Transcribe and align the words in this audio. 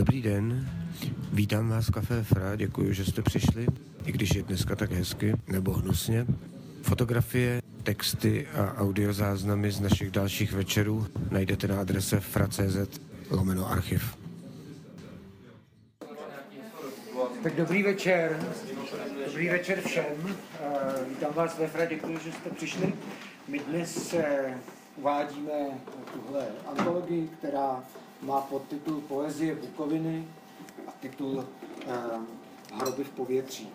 Dobrý 0.00 0.22
den, 0.22 0.68
vítám 1.32 1.68
vás 1.68 1.86
v 1.86 1.90
Café 1.90 2.22
Fra, 2.22 2.56
děkuji, 2.56 2.92
že 2.92 3.04
jste 3.04 3.22
přišli, 3.22 3.66
i 4.04 4.12
když 4.12 4.34
je 4.34 4.42
dneska 4.42 4.76
tak 4.76 4.92
hezky, 4.92 5.34
nebo 5.48 5.72
hnusně. 5.72 6.26
Fotografie, 6.82 7.62
texty 7.82 8.46
a 8.46 8.74
audiozáznamy 8.76 9.70
z 9.70 9.80
našich 9.80 10.10
dalších 10.10 10.52
večerů 10.52 11.06
najdete 11.30 11.68
na 11.68 11.80
adrese 11.80 12.20
fra.cz 12.20 13.00
lomeno 13.30 13.70
archiv. 13.70 14.16
Tak 17.42 17.56
dobrý 17.56 17.82
večer. 17.82 18.40
Dobrý 19.26 19.48
večer 19.48 19.80
všem. 19.80 20.04
Eh, 20.26 21.04
Vítám 21.08 21.34
vás 21.34 21.58
ve 21.58 21.66
Fra, 21.66 21.84
děkuji, 21.84 22.18
že 22.24 22.32
jste 22.32 22.50
přišli. 22.50 22.92
My 23.48 23.58
dnes 23.58 24.14
eh, 24.14 24.54
uvádíme 24.96 25.52
tuhle 26.12 26.46
antologii, 26.66 27.28
která 27.38 27.82
má 28.22 28.40
podtitul 28.40 29.00
Poezie 29.00 29.54
Bukoviny 29.54 30.28
a 30.86 30.90
titul 31.00 31.44
eh, 31.86 31.86
Hroby 32.74 33.04
v 33.04 33.10
povětří. 33.10 33.68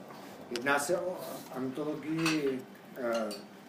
Jedná 0.52 0.80
se 0.80 1.00
o 1.00 1.18
antologii 1.56 2.62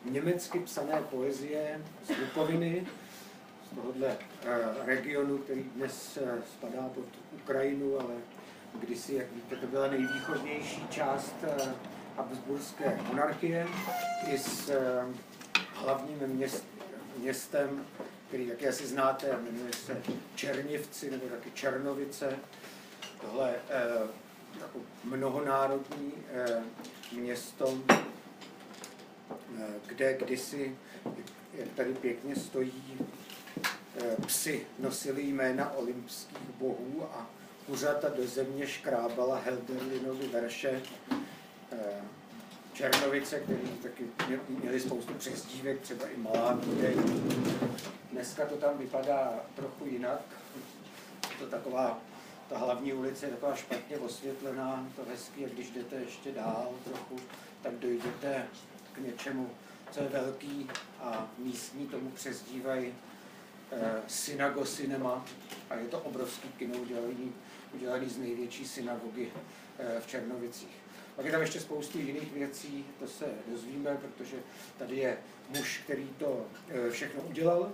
německy 0.04 0.58
psané 0.58 1.02
poezie 1.10 1.80
z 2.06 2.10
Bukoviny, 2.20 2.86
z 3.66 3.74
tohohle 3.76 4.16
regionu, 4.84 5.38
který 5.38 5.62
dnes 5.62 6.18
spadá 6.52 6.88
pod 6.94 7.04
Ukrajinu, 7.42 8.00
ale 8.00 8.14
kdysi, 8.80 9.14
jak 9.14 9.32
víte, 9.32 9.56
to 9.56 9.66
byla 9.66 9.88
nejvýchodnější 9.88 10.86
část 10.90 11.34
uh, 11.42 11.72
Habsburské 12.16 12.98
monarchie 13.08 13.66
i 14.26 14.38
s 14.38 14.68
uh, 14.68 15.14
hlavním 15.74 16.18
měst, 16.26 16.64
městem, 17.18 17.86
který, 18.28 18.46
jak 18.46 18.62
asi 18.62 18.86
znáte, 18.86 19.26
jmenuje 19.26 19.72
se 19.72 20.02
Černivci 20.34 21.10
nebo 21.10 21.26
taky 21.26 21.50
Černovice. 21.50 22.38
Tohle 23.20 23.54
uh, 23.54 24.10
jako 24.60 24.80
mnohonárodní 25.04 26.12
uh, 26.12 26.62
město, 27.18 27.66
uh, 27.66 27.80
kde 29.86 30.14
kdysi, 30.14 30.76
jak 31.54 31.68
tady 31.76 31.94
pěkně 31.94 32.36
stojí, 32.36 32.98
psy 34.26 34.66
nosili 34.78 35.22
jména 35.22 35.70
olympských 35.70 36.48
bohů 36.58 37.02
a 37.12 37.30
kuřata 37.66 38.08
do 38.08 38.26
země 38.26 38.66
škrábala 38.66 39.38
Helderlinovi 39.38 40.28
verše 40.28 40.82
eh, 41.72 41.76
Černovice, 42.76 43.40
který 43.40 43.68
taky 43.82 44.04
měli 44.48 44.80
spoustu 44.80 45.14
přezdívek, 45.14 45.80
třeba 45.80 46.06
i 46.06 46.16
Malá 46.16 46.58
Kudej. 46.64 46.96
Dneska 48.12 48.46
to 48.46 48.56
tam 48.56 48.78
vypadá 48.78 49.34
trochu 49.54 49.84
jinak. 49.86 50.20
To 51.38 51.46
taková, 51.46 52.00
ta 52.48 52.58
hlavní 52.58 52.92
ulice 52.92 53.26
je 53.26 53.32
taková 53.32 53.56
špatně 53.56 53.98
osvětlená, 53.98 54.88
to 54.96 55.02
hezký, 55.10 55.44
a 55.44 55.48
když 55.48 55.70
jdete 55.70 55.96
ještě 55.96 56.32
dál 56.32 56.72
trochu, 56.84 57.16
tak 57.62 57.74
dojdete 57.74 58.46
k 58.92 58.98
něčemu, 58.98 59.50
co 59.90 60.00
je 60.00 60.08
velký 60.08 60.70
a 61.00 61.30
místní 61.38 61.86
tomu 61.86 62.10
přezdívají 62.10 62.94
eh, 63.72 64.02
Synago 64.06 64.64
Cinema 64.64 65.24
a 65.70 65.74
je 65.74 65.88
to 65.88 66.00
obrovský 66.00 66.48
kino 66.48 66.78
udělaný 66.78 67.32
udělaný 67.74 68.08
z 68.08 68.18
největší 68.18 68.68
synagogy 68.68 69.32
eh, 69.78 70.00
v 70.00 70.06
Černovicích. 70.06 70.85
Pak 71.16 71.24
je 71.26 71.32
tam 71.32 71.40
ještě 71.40 71.60
spoustu 71.60 71.98
jiných 71.98 72.32
věcí, 72.32 72.86
to 72.98 73.06
se 73.06 73.24
dozvíme, 73.50 73.96
protože 73.96 74.36
tady 74.78 74.96
je 74.96 75.18
muž, 75.48 75.80
který 75.84 76.08
to 76.18 76.46
eh, 76.68 76.90
všechno 76.90 77.22
udělal, 77.22 77.72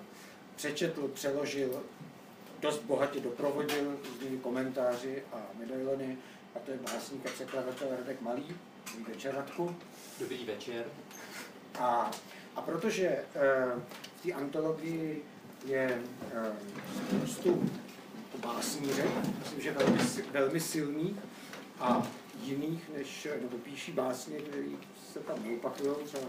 přečetl, 0.57 1.09
přeložil, 1.09 1.83
dost 2.61 2.83
bohatě 2.83 3.21
doprovodil 3.21 3.99
různými 4.09 4.39
komentáři 4.39 5.23
a 5.33 5.37
medailony, 5.59 6.19
a 6.55 6.59
to 6.59 6.71
je 6.71 6.77
básník 6.77 7.27
a 7.27 7.31
překladatel 7.31 7.89
Radek 7.91 8.21
Malý. 8.21 8.57
Dobrý 8.99 9.13
večer, 9.13 9.35
Radku. 9.35 9.77
Dobrý 10.21 10.45
večer. 10.45 10.85
A, 11.79 12.11
a 12.57 12.63
protože 12.63 13.07
e, 13.07 13.25
v 14.17 14.23
té 14.23 14.33
antologii 14.33 15.25
je 15.67 16.03
e, 16.33 16.53
spoustu 16.97 17.71
básníře, 18.39 19.05
myslím, 19.39 19.61
že 19.61 19.73
velmi, 19.73 19.99
velmi 20.33 20.61
silný 20.61 21.21
a 21.81 22.07
jiných, 22.43 22.91
než, 22.97 23.29
nebo 23.43 23.59
píší 23.59 23.93
básně, 23.93 24.39
které 24.39 24.63
se 25.13 25.19
tam 25.19 25.43
neopakují, 25.45 25.95
třeba 26.05 26.25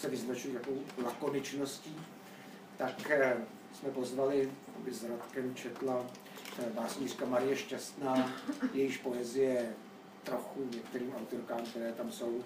se 0.00 0.08
vyznačují 0.08 0.54
takovou 0.54 0.80
lakoničností, 1.04 1.96
tak 2.76 3.10
eh, 3.10 3.36
jsme 3.72 3.90
pozvali, 3.90 4.50
aby 4.76 4.94
s 4.94 5.04
Radkem 5.04 5.54
četla 5.54 6.06
eh, 6.58 6.70
básnířka 6.74 7.26
Marie 7.26 7.56
Šťastná, 7.56 8.32
jejíž 8.74 8.96
poezie 8.96 9.72
trochu 10.24 10.68
některým 10.74 11.14
autorkám, 11.14 11.66
které 11.66 11.92
tam 11.92 12.12
jsou, 12.12 12.44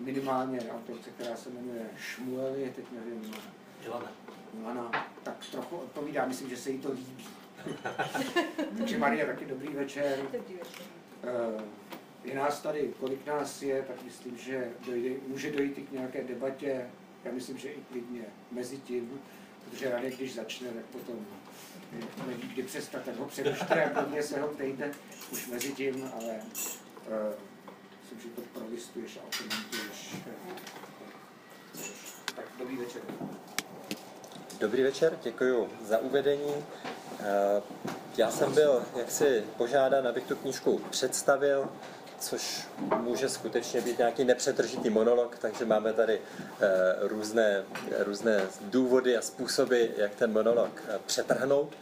minimálně 0.00 0.60
autorce, 0.70 1.10
která 1.10 1.36
se 1.36 1.50
jmenuje 1.50 1.90
Šmueli, 1.98 2.72
teď 2.76 2.84
nevím, 2.92 3.34
Ilana. 3.86 4.12
Ilana, 4.60 4.90
tak 5.22 5.46
trochu 5.50 5.76
odpovídá, 5.76 6.26
myslím, 6.26 6.50
že 6.50 6.56
se 6.56 6.70
jí 6.70 6.78
to 6.78 6.92
líbí. 6.92 7.26
Takže 8.78 8.98
Maria, 8.98 9.26
taky 9.26 9.44
dobrý 9.44 9.68
večer. 9.68 10.18
Dobrý 10.32 10.54
večer. 10.54 11.01
Uh, 11.22 11.62
je 12.24 12.34
nás 12.34 12.60
tady, 12.60 12.94
kolik 13.00 13.26
nás 13.26 13.62
je, 13.62 13.82
tak 13.82 14.02
myslím, 14.04 14.38
že 14.38 14.70
dojde, 14.86 15.10
může 15.26 15.52
dojít 15.52 15.78
i 15.78 15.82
k 15.82 15.92
nějaké 15.92 16.24
debatě. 16.24 16.86
Já 17.24 17.32
myslím, 17.32 17.58
že 17.58 17.68
i 17.68 17.80
klidně 17.90 18.22
mezi 18.50 18.78
tím, 18.78 19.20
protože 19.70 19.90
Radek, 19.90 20.16
když 20.16 20.34
začne, 20.34 20.68
tak 20.68 20.84
potom 20.84 21.26
neví, 22.26 22.48
kdy 22.48 22.62
přestat, 22.62 23.02
tak 23.04 23.16
ho 23.16 23.24
přerušte 23.24 23.84
a 23.84 24.02
klidně 24.02 24.22
se 24.22 24.40
ho 24.40 24.48
ptejte 24.48 24.90
už 25.32 25.46
mezi 25.46 25.72
tím, 25.72 26.10
ale 26.14 26.32
uh, 26.32 27.34
myslím, 28.02 28.20
že 28.20 28.28
to 28.28 28.42
prolistuješ 28.58 29.16
a 29.16 29.20
okomentuješ. 29.26 30.16
Tak 32.36 32.44
dobrý 32.58 32.76
večer. 32.76 33.02
Dobrý 34.60 34.82
večer, 34.82 35.18
děkuji 35.22 35.68
za 35.82 35.98
uvedení. 35.98 36.54
Eh, 37.20 37.62
já 38.16 38.30
jsem 38.30 38.54
byl 38.54 38.82
jaksi 38.96 39.44
požádán, 39.56 40.08
abych 40.08 40.24
tu 40.24 40.36
knížku 40.36 40.80
představil, 40.90 41.68
což 42.18 42.68
může 42.96 43.28
skutečně 43.28 43.80
být 43.80 43.98
nějaký 43.98 44.24
nepřetržitý 44.24 44.90
monolog, 44.90 45.38
takže 45.38 45.64
máme 45.64 45.92
tady 45.92 46.20
eh, 46.60 46.68
různé, 47.00 47.62
různé 47.98 48.40
důvody 48.60 49.16
a 49.16 49.22
způsoby, 49.22 49.84
jak 49.96 50.14
ten 50.14 50.32
monolog 50.32 50.82
eh, 50.88 50.98
přetrhnout. 51.06 51.74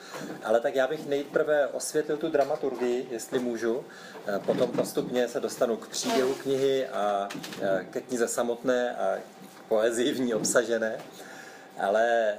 Ale 0.45 0.61
tak 0.61 0.75
já 0.75 0.87
bych 0.87 1.07
nejprve 1.07 1.67
osvětlil 1.67 2.17
tu 2.17 2.29
dramaturgii, 2.29 3.09
jestli 3.11 3.39
můžu. 3.39 3.85
Potom 4.47 4.71
postupně 4.71 5.29
se 5.29 5.41
dostanu 5.41 5.77
k 5.77 5.89
příběhu 5.89 6.35
knihy 6.35 6.87
a 6.87 7.29
ke 7.91 8.01
knize 8.01 8.29
samotné 8.29 8.97
a 8.97 9.19
poezii 9.69 10.13
v 10.13 10.21
ní 10.21 10.35
obsažené. 10.35 10.99
Ale 11.79 12.35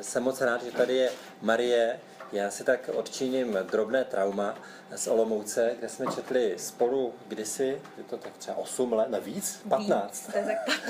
jsem 0.00 0.22
moc 0.22 0.40
rád, 0.40 0.62
že 0.62 0.72
tady 0.72 0.96
je 0.96 1.10
Marie, 1.42 2.00
já 2.34 2.50
si 2.50 2.64
tak 2.64 2.90
odčiním 2.94 3.58
drobné 3.70 4.04
trauma 4.04 4.54
z 4.96 5.06
Olomouce, 5.06 5.74
kde 5.78 5.88
jsme 5.88 6.06
četli 6.14 6.54
spolu 6.58 7.14
kdysi, 7.28 7.80
je 7.98 8.04
to 8.04 8.16
tak 8.16 8.36
třeba 8.36 8.56
8 8.56 8.92
let, 8.92 9.10
navíc? 9.10 9.60
15. 9.68 10.26
Víc, 10.26 10.34
tak 10.34 10.44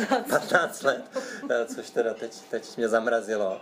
15. 0.08 0.28
15 0.28 0.82
let, 0.82 1.04
což 1.74 1.90
teda 1.90 2.14
teď, 2.14 2.40
teď 2.50 2.76
mě 2.76 2.88
zamrazilo. 2.88 3.60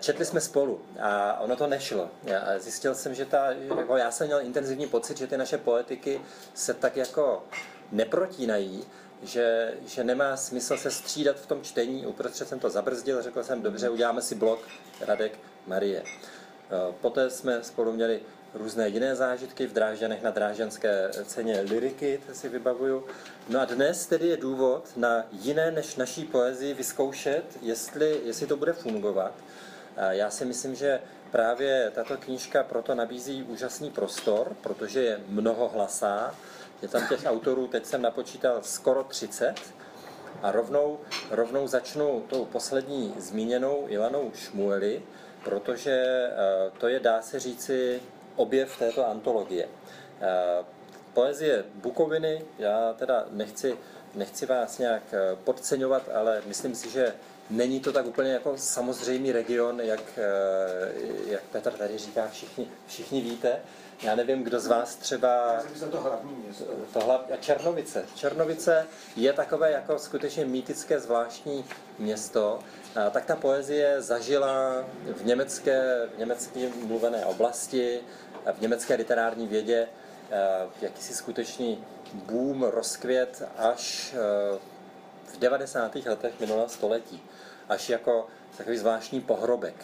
Četli 0.00 0.24
jsme 0.24 0.40
spolu 0.40 0.80
a 1.00 1.40
ono 1.40 1.56
to 1.56 1.66
nešlo. 1.66 2.10
Já 2.24 2.58
zjistil 2.58 2.94
jsem, 2.94 3.14
že 3.14 3.24
ta, 3.24 3.52
jako 3.76 3.96
já 3.96 4.10
jsem 4.10 4.26
měl 4.26 4.40
intenzivní 4.40 4.86
pocit, 4.86 5.18
že 5.18 5.26
ty 5.26 5.36
naše 5.36 5.58
poetiky 5.58 6.20
se 6.54 6.74
tak 6.74 6.96
jako 6.96 7.44
neprotínají, 7.92 8.84
že, 9.22 9.74
že 9.86 10.04
nemá 10.04 10.36
smysl 10.36 10.76
se 10.76 10.90
střídat 10.90 11.36
v 11.36 11.46
tom 11.46 11.62
čtení. 11.62 12.06
Uprostřed 12.06 12.48
jsem 12.48 12.60
to 12.60 12.70
zabrzdil, 12.70 13.22
řekl 13.22 13.42
jsem, 13.42 13.62
dobře, 13.62 13.90
uděláme 13.90 14.22
si 14.22 14.34
blok 14.34 14.60
Radek 15.00 15.38
Marie. 15.66 16.02
Eh, 16.72 16.94
poté 17.00 17.30
jsme 17.30 17.62
spolu 17.62 17.92
měli 17.92 18.20
různé 18.54 18.88
jiné 18.88 19.16
zážitky 19.16 19.66
v 19.66 19.72
Drážďanech 19.72 20.22
na 20.22 20.30
Drážďanské 20.30 21.10
ceně 21.24 21.60
liriky, 21.60 22.20
to 22.26 22.34
si 22.34 22.48
vybavuju. 22.48 23.04
No 23.48 23.60
a 23.60 23.64
dnes 23.64 24.06
tedy 24.06 24.28
je 24.28 24.36
důvod 24.36 24.84
na 24.96 25.24
jiné 25.32 25.70
než 25.70 25.96
naší 25.96 26.24
poezii 26.24 26.74
vyzkoušet, 26.74 27.44
jestli, 27.62 28.20
jestli 28.24 28.46
to 28.46 28.56
bude 28.56 28.72
fungovat. 28.72 29.32
Já 30.10 30.30
si 30.30 30.44
myslím, 30.44 30.74
že 30.74 31.00
právě 31.30 31.92
tato 31.94 32.16
knížka 32.16 32.62
proto 32.62 32.94
nabízí 32.94 33.42
úžasný 33.42 33.90
prostor, 33.90 34.56
protože 34.60 35.02
je 35.02 35.20
mnohohlasá. 35.28 36.34
Je 36.82 36.88
tam 36.88 37.08
těch 37.08 37.24
autorů, 37.26 37.66
teď 37.66 37.86
jsem 37.86 38.02
napočítal 38.02 38.58
skoro 38.62 39.04
30. 39.04 39.54
A 40.42 40.52
rovnou, 40.52 40.98
rovnou 41.30 41.66
začnu 41.66 42.24
tou 42.28 42.44
poslední 42.44 43.14
zmíněnou 43.18 43.84
Ilanou 43.88 44.32
Šmueli, 44.34 45.02
protože 45.44 46.28
eh, 46.30 46.70
to 46.78 46.88
je, 46.88 47.00
dá 47.00 47.22
se 47.22 47.40
říci, 47.40 48.00
objev 48.36 48.78
této 48.78 49.08
antologie. 49.08 49.68
Eh, 50.20 50.64
poezie 51.14 51.64
Bukoviny, 51.74 52.44
já 52.58 52.92
teda 52.98 53.26
nechci, 53.30 53.78
nechci 54.14 54.46
vás 54.46 54.78
nějak 54.78 55.02
eh, 55.12 55.36
podceňovat, 55.44 56.02
ale 56.14 56.42
myslím 56.46 56.74
si, 56.74 56.90
že 56.90 57.14
není 57.50 57.80
to 57.80 57.92
tak 57.92 58.06
úplně 58.06 58.32
jako 58.32 58.56
samozřejmý 58.56 59.32
region, 59.32 59.80
jak, 59.80 60.18
jak 61.26 61.42
Petr 61.42 61.72
tady 61.72 61.98
říká, 61.98 62.28
všichni, 62.28 62.68
všichni 62.86 63.20
víte. 63.20 63.60
Já 64.02 64.14
nevím, 64.14 64.44
kdo 64.44 64.60
z 64.60 64.66
vás 64.66 64.96
třeba... 64.96 65.62
To 65.90 66.00
hlavní 66.00 66.34
město. 66.34 66.64
To 66.92 67.00
hlav... 67.00 67.20
Černovice. 67.40 68.04
Černovice 68.14 68.86
je 69.16 69.32
takové 69.32 69.70
jako 69.70 69.98
skutečně 69.98 70.44
mýtické 70.44 71.00
zvláštní 71.00 71.64
město. 71.98 72.58
Tak 73.10 73.24
ta 73.24 73.36
poezie 73.36 74.02
zažila 74.02 74.84
v 75.12 75.24
německé, 75.24 76.08
v 76.14 76.18
německé 76.18 76.68
mluvené 76.86 77.26
oblasti, 77.26 78.00
v 78.52 78.60
německé 78.60 78.94
literární 78.94 79.46
vědě 79.46 79.88
jakýsi 80.80 81.14
skutečný 81.14 81.84
boom, 82.12 82.62
rozkvět 82.62 83.42
až 83.58 84.14
v 85.24 85.38
90. 85.38 85.94
letech 85.94 86.40
minulého 86.40 86.68
století. 86.68 87.22
Až 87.68 87.88
jako 87.88 88.26
takový 88.56 88.78
zvláštní 88.78 89.20
pohrobek. 89.20 89.74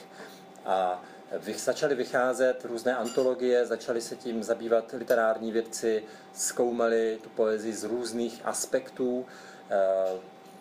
A 0.64 1.02
začaly 1.56 1.94
vycházet 1.94 2.64
různé 2.64 2.96
antologie, 2.96 3.66
začaly 3.66 4.00
se 4.00 4.16
tím 4.16 4.42
zabývat 4.42 4.92
literární 4.92 5.52
vědci, 5.52 6.04
zkoumali 6.34 7.18
tu 7.22 7.28
poezii 7.28 7.72
z 7.72 7.84
různých 7.84 8.40
aspektů. 8.44 9.26
Eh, 9.70 10.18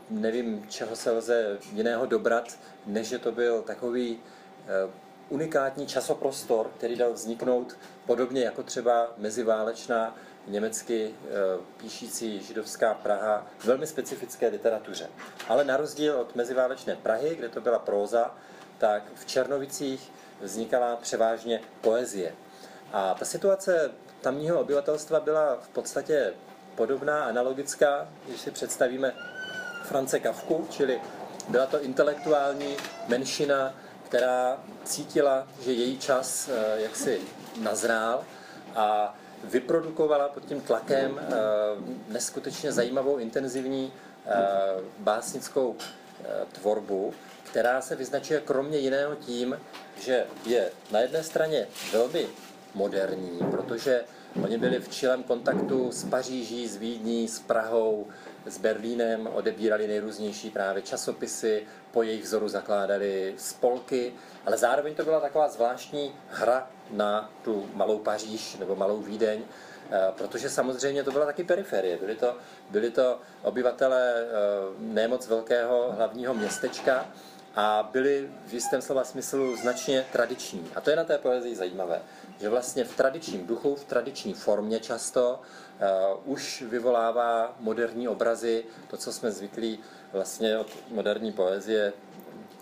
nevím, 0.10 0.66
čeho 0.70 0.96
se 0.96 1.12
lze 1.12 1.58
jiného 1.74 2.06
dobrat, 2.06 2.58
než 2.86 3.08
že 3.08 3.20
to 3.20 3.32
byl 3.32 3.62
takový 3.62 4.20
eh, 4.68 4.92
unikátní 5.30 5.88
časoprostor, 5.88 6.72
který 6.78 6.96
dal 6.96 7.14
vzniknout 7.14 7.78
podobně 8.06 8.44
jako 8.44 8.64
třeba 8.64 9.14
meziválečná 9.18 10.16
německy 10.48 11.12
eh, 11.12 11.30
píšící 11.78 12.44
židovská 12.44 12.94
Praha 12.94 13.48
velmi 13.66 13.88
specifické 13.88 14.48
literatuře. 14.48 15.10
Ale 15.48 15.64
na 15.64 15.78
rozdíl 15.78 16.16
od 16.16 16.36
meziválečné 16.36 16.96
Prahy, 16.96 17.36
kde 17.36 17.50
to 17.50 17.62
byla 17.62 17.80
próza, 17.80 18.36
tak 18.78 19.04
v 19.16 19.26
Černovicích 19.26 20.12
vznikala 20.42 20.96
převážně 20.96 21.62
poezie. 21.82 22.36
A 22.94 23.14
ta 23.14 23.26
situace 23.26 23.92
tamního 24.22 24.60
obyvatelstva 24.60 25.20
byla 25.20 25.56
v 25.62 25.68
podstatě 25.68 26.34
podobná, 26.76 27.24
analogická, 27.24 28.10
když 28.28 28.42
si 28.42 28.52
představíme 28.52 29.14
France 29.84 30.20
Kafku, 30.20 30.68
čili 30.70 31.02
byla 31.50 31.66
to 31.66 31.84
intelektuální 31.84 32.76
menšina, 33.08 33.74
která 34.06 34.58
cítila, 34.84 35.48
že 35.66 35.74
její 35.74 35.98
čas 35.98 36.50
eh, 36.50 36.82
jaksi 36.82 37.22
nazrál 37.62 38.24
a 38.76 39.16
vyprodukovala 39.44 40.30
pod 40.30 40.46
tím 40.46 40.62
tlakem 40.62 41.20
eh, 41.20 41.34
neskutečně 42.08 42.72
zajímavou, 42.72 43.18
intenzivní 43.18 43.94
eh, 44.26 44.32
básnickou 45.00 45.76
tvorbu, 46.52 47.14
která 47.50 47.82
se 47.82 47.96
vyznačuje 47.96 48.42
kromě 48.42 48.78
jiného 48.78 49.16
tím, 49.16 49.60
že 50.00 50.26
je 50.46 50.72
na 50.92 51.00
jedné 51.00 51.24
straně 51.24 51.68
velmi 51.92 52.28
moderní, 52.74 53.40
protože 53.52 54.02
oni 54.44 54.58
byli 54.58 54.80
v 54.80 54.90
čilém 54.90 55.24
kontaktu 55.24 55.92
s 55.92 56.04
Paříží, 56.04 56.68
s 56.68 56.76
Vídní, 56.76 57.28
s 57.28 57.40
Prahou, 57.40 58.08
s 58.46 58.58
Berlínem, 58.58 59.28
odebírali 59.34 59.88
nejrůznější 59.88 60.50
právě 60.50 60.82
časopisy, 60.82 61.64
po 61.92 62.04
jejich 62.04 62.24
vzoru 62.24 62.48
zakládali 62.48 63.34
spolky, 63.38 64.14
ale 64.46 64.58
zároveň 64.58 64.96
to 64.96 65.04
byla 65.04 65.20
taková 65.20 65.50
zvláštní 65.50 66.16
hra 66.30 66.70
na 66.92 67.32
tu 67.44 67.70
malou 67.74 68.00
Paříž 68.00 68.58
nebo 68.58 68.76
malou 68.76 69.02
Vídeň, 69.02 69.42
eh, 69.92 70.12
protože 70.18 70.50
samozřejmě 70.50 71.04
to 71.04 71.12
byla 71.12 71.26
taky 71.26 71.44
periferie. 71.44 71.98
Byli 71.98 72.16
to, 72.16 72.36
byli 72.70 72.92
to 72.92 73.20
obyvatele 73.44 74.14
eh, 74.16 74.26
nemoc 74.80 75.28
velkého 75.28 75.92
hlavního 75.92 76.34
městečka, 76.34 77.06
a 77.58 77.90
byly 77.92 78.30
v 78.48 78.54
jistém 78.54 78.82
slova 78.82 79.04
smyslu 79.04 79.56
značně 79.56 80.06
tradiční. 80.12 80.72
A 80.76 80.82
to 80.82 80.90
je 80.90 80.96
na 80.96 81.04
té 81.04 81.18
poezii 81.18 81.56
zajímavé, 81.56 82.02
že 82.40 82.50
vlastně 82.50 82.84
v 82.84 82.96
tradičním 82.96 83.48
duchu, 83.48 83.76
v 83.76 83.84
tradiční 83.84 84.34
formě 84.34 84.80
často 84.80 85.42
uh, 86.22 86.34
už 86.34 86.62
vyvolává 86.62 87.56
moderní 87.60 88.08
obrazy, 88.08 88.66
to, 88.90 88.98
co 88.98 89.14
jsme 89.14 89.32
zvyklí 89.32 89.80
vlastně 90.14 90.58
od 90.58 90.68
moderní 90.90 91.32
poezie 91.32 91.94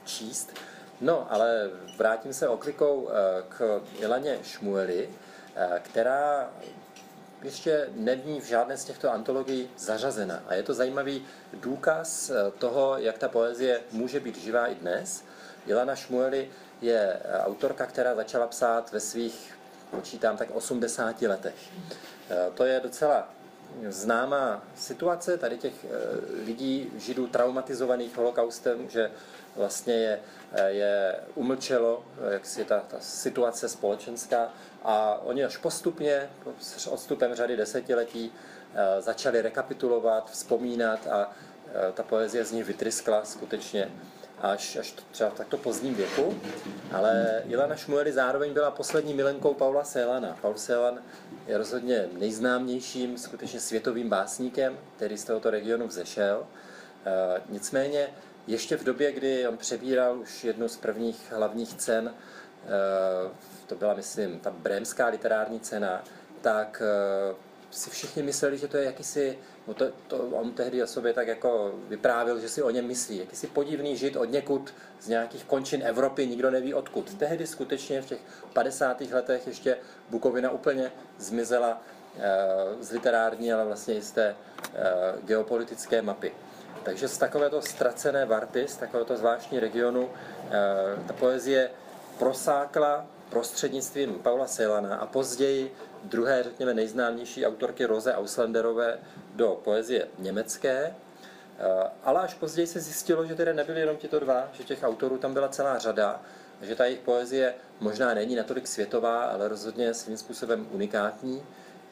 číst. 0.05 0.53
No, 1.01 1.27
ale 1.29 1.69
vrátím 1.97 2.33
se 2.33 2.47
oklikou 2.47 3.01
uh, 3.01 3.11
k 3.49 3.81
Ilaně 3.99 4.39
Šmueli, 4.43 5.09
uh, 5.09 5.79
která 5.79 6.49
ještě 7.45 7.89
není 7.95 8.41
v 8.41 8.45
žádné 8.45 8.77
z 8.77 8.85
těchto 8.85 9.11
antologií 9.11 9.69
zařazena. 9.77 10.43
A 10.47 10.53
je 10.53 10.63
to 10.63 10.73
zajímavý 10.73 11.25
důkaz 11.53 12.29
eh, 12.29 12.51
toho, 12.57 12.97
jak 12.97 13.17
ta 13.17 13.29
poezie 13.29 13.81
může 13.91 14.19
být 14.19 14.37
živá 14.37 14.67
i 14.67 14.75
dnes. 14.75 15.23
Ilana 15.67 15.95
Šmueli 15.95 16.49
je 16.81 17.19
eh, 17.23 17.39
autorka, 17.39 17.85
která 17.85 18.15
začala 18.15 18.47
psát 18.47 18.91
ve 18.91 18.99
svých, 18.99 19.53
počítám 19.91 20.37
tak 20.37 20.51
80 20.51 21.21
letech. 21.21 21.55
Eh, 22.29 22.51
to 22.53 22.65
je 22.65 22.79
docela 22.79 23.29
známá 23.87 24.63
situace 24.75 25.37
tady 25.37 25.57
těch 25.57 25.73
lidí, 26.45 26.91
židů 26.97 27.27
traumatizovaných 27.27 28.17
holokaustem, 28.17 28.89
že 28.89 29.11
vlastně 29.55 29.93
je, 29.93 30.19
je 30.67 31.15
umlčelo, 31.35 32.03
jak 32.29 32.45
si 32.45 32.65
ta, 32.65 32.79
ta 32.79 32.97
situace 32.99 33.69
společenská 33.69 34.51
a 34.85 35.21
oni 35.23 35.45
až 35.45 35.57
postupně, 35.57 36.29
s 36.59 36.87
odstupem 36.87 37.35
řady 37.35 37.57
desetiletí, 37.57 38.31
eh, 38.73 39.01
začali 39.01 39.41
rekapitulovat, 39.41 40.31
vzpomínat 40.31 41.07
a 41.07 41.31
eh, 41.67 41.91
ta 41.91 42.03
poezie 42.03 42.45
z 42.45 42.51
nich 42.51 42.65
vytryskla 42.65 43.25
skutečně 43.25 43.91
až, 44.41 44.75
až 44.75 44.95
třeba 45.11 45.29
v 45.29 45.33
takto 45.33 45.57
pozdním 45.57 45.95
věku. 45.95 46.39
Ale 46.91 47.43
Ilana 47.47 47.75
Šmueli 47.75 48.11
zároveň 48.11 48.53
byla 48.53 48.71
poslední 48.71 49.13
milenkou 49.13 49.53
Paula 49.53 49.83
Selana. 49.83 50.37
Paul 50.41 50.53
Celan 50.53 50.99
je 51.47 51.57
rozhodně 51.57 52.07
nejznámějším 52.19 53.17
skutečně 53.17 53.59
světovým 53.59 54.09
básníkem, 54.09 54.77
který 54.95 55.17
z 55.17 55.23
tohoto 55.23 55.49
regionu 55.49 55.87
vzešel. 55.87 56.47
Eh, 57.05 57.41
nicméně 57.49 58.07
ještě 58.47 58.77
v 58.77 58.83
době, 58.83 59.11
kdy 59.11 59.47
on 59.47 59.57
přebíral 59.57 60.19
už 60.19 60.43
jednu 60.43 60.67
z 60.67 60.77
prvních 60.77 61.31
hlavních 61.31 61.73
cen 61.73 62.13
to 63.67 63.75
byla, 63.75 63.93
myslím, 63.93 64.39
ta 64.39 64.49
brémská 64.49 65.07
literární 65.07 65.59
cena, 65.59 66.03
tak 66.41 66.81
eh, 66.85 67.35
si 67.71 67.89
všichni 67.89 68.23
mysleli, 68.23 68.57
že 68.57 68.67
to 68.67 68.77
je 68.77 68.85
jakýsi, 68.85 69.39
no 69.67 69.73
to, 69.73 69.85
to, 70.07 70.17
on 70.17 70.51
tehdy 70.51 70.83
o 70.83 70.87
sobě 70.87 71.13
tak 71.13 71.27
jako 71.27 71.75
vyprávěl, 71.87 72.39
že 72.39 72.49
si 72.49 72.63
o 72.63 72.69
něm 72.69 72.87
myslí, 72.87 73.17
jakýsi 73.17 73.47
podivný 73.47 73.97
žid 73.97 74.15
od 74.15 74.25
někud 74.25 74.73
z 75.01 75.07
nějakých 75.07 75.43
končin 75.43 75.81
Evropy, 75.85 76.27
nikdo 76.27 76.51
neví 76.51 76.73
odkud. 76.73 77.13
Tehdy 77.13 77.47
skutečně 77.47 78.01
v 78.01 78.05
těch 78.05 78.19
50. 78.53 79.01
letech 79.01 79.47
ještě 79.47 79.77
Bukovina 80.09 80.51
úplně 80.51 80.91
zmizela 81.17 81.81
e, 82.19 82.83
z 82.83 82.91
literární, 82.91 83.53
ale 83.53 83.65
vlastně 83.65 83.95
i 83.95 84.01
z 84.01 84.11
té 84.11 84.25
e, 84.25 84.35
geopolitické 85.23 86.01
mapy. 86.01 86.33
Takže 86.83 87.07
z 87.07 87.17
takovéto 87.17 87.61
ztracené 87.61 88.25
varty, 88.25 88.67
z 88.67 88.77
takovéto 88.77 89.17
zvláštní 89.17 89.59
regionu, 89.59 90.09
ta 91.07 91.13
poezie 91.13 91.69
prosákla 92.19 93.07
prostřednictvím 93.29 94.13
Paula 94.13 94.45
Celana 94.45 94.95
a 94.95 95.05
později 95.05 95.75
druhé, 96.03 96.43
řekněme, 96.43 96.73
nejznámější 96.73 97.45
autorky 97.45 97.85
Rose 97.85 98.15
Auslanderové 98.15 98.99
do 99.35 99.61
poezie 99.63 100.07
německé. 100.19 100.95
Eh, 101.59 101.89
ale 102.03 102.21
až 102.21 102.33
později 102.33 102.67
se 102.67 102.79
zjistilo, 102.79 103.25
že 103.25 103.35
tedy 103.35 103.53
nebyli 103.53 103.79
jenom 103.79 103.97
tito 103.97 104.19
dva, 104.19 104.49
že 104.53 104.63
těch 104.63 104.83
autorů 104.83 105.17
tam 105.17 105.33
byla 105.33 105.47
celá 105.47 105.77
řada, 105.77 106.21
že 106.61 106.75
ta 106.75 106.85
jejich 106.85 106.99
poezie 106.99 107.53
možná 107.79 108.13
není 108.13 108.35
natolik 108.35 108.67
světová, 108.67 109.23
ale 109.23 109.47
rozhodně 109.47 109.93
svým 109.93 110.17
způsobem 110.17 110.67
unikátní. 110.71 111.43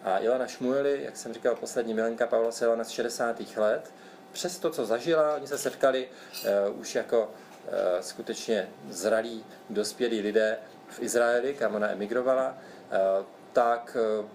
A 0.03 0.19
Ilana 0.19 0.47
Šmueli, 0.47 1.03
jak 1.03 1.17
jsem 1.17 1.33
říkal, 1.33 1.55
poslední 1.55 1.93
milenka 1.93 2.27
Paula 2.27 2.51
Selana 2.51 2.83
z 2.83 2.89
60. 2.89 3.41
let, 3.57 3.91
přes 4.31 4.59
to, 4.59 4.69
co 4.69 4.85
zažila, 4.85 5.35
oni 5.35 5.47
se 5.47 5.57
setkali 5.57 6.07
uh, 6.69 6.79
už 6.79 6.95
jako 6.95 7.21
uh, 7.21 7.73
skutečně 8.01 8.69
zralí, 8.89 9.45
dospělí 9.69 10.21
lidé 10.21 10.57
v 10.93 11.01
Izraeli, 11.01 11.53
kam 11.53 11.75
ona 11.75 11.89
emigrovala, 11.91 12.57
eh, 12.91 12.97
tak 13.53 13.97
eh, 13.99 14.25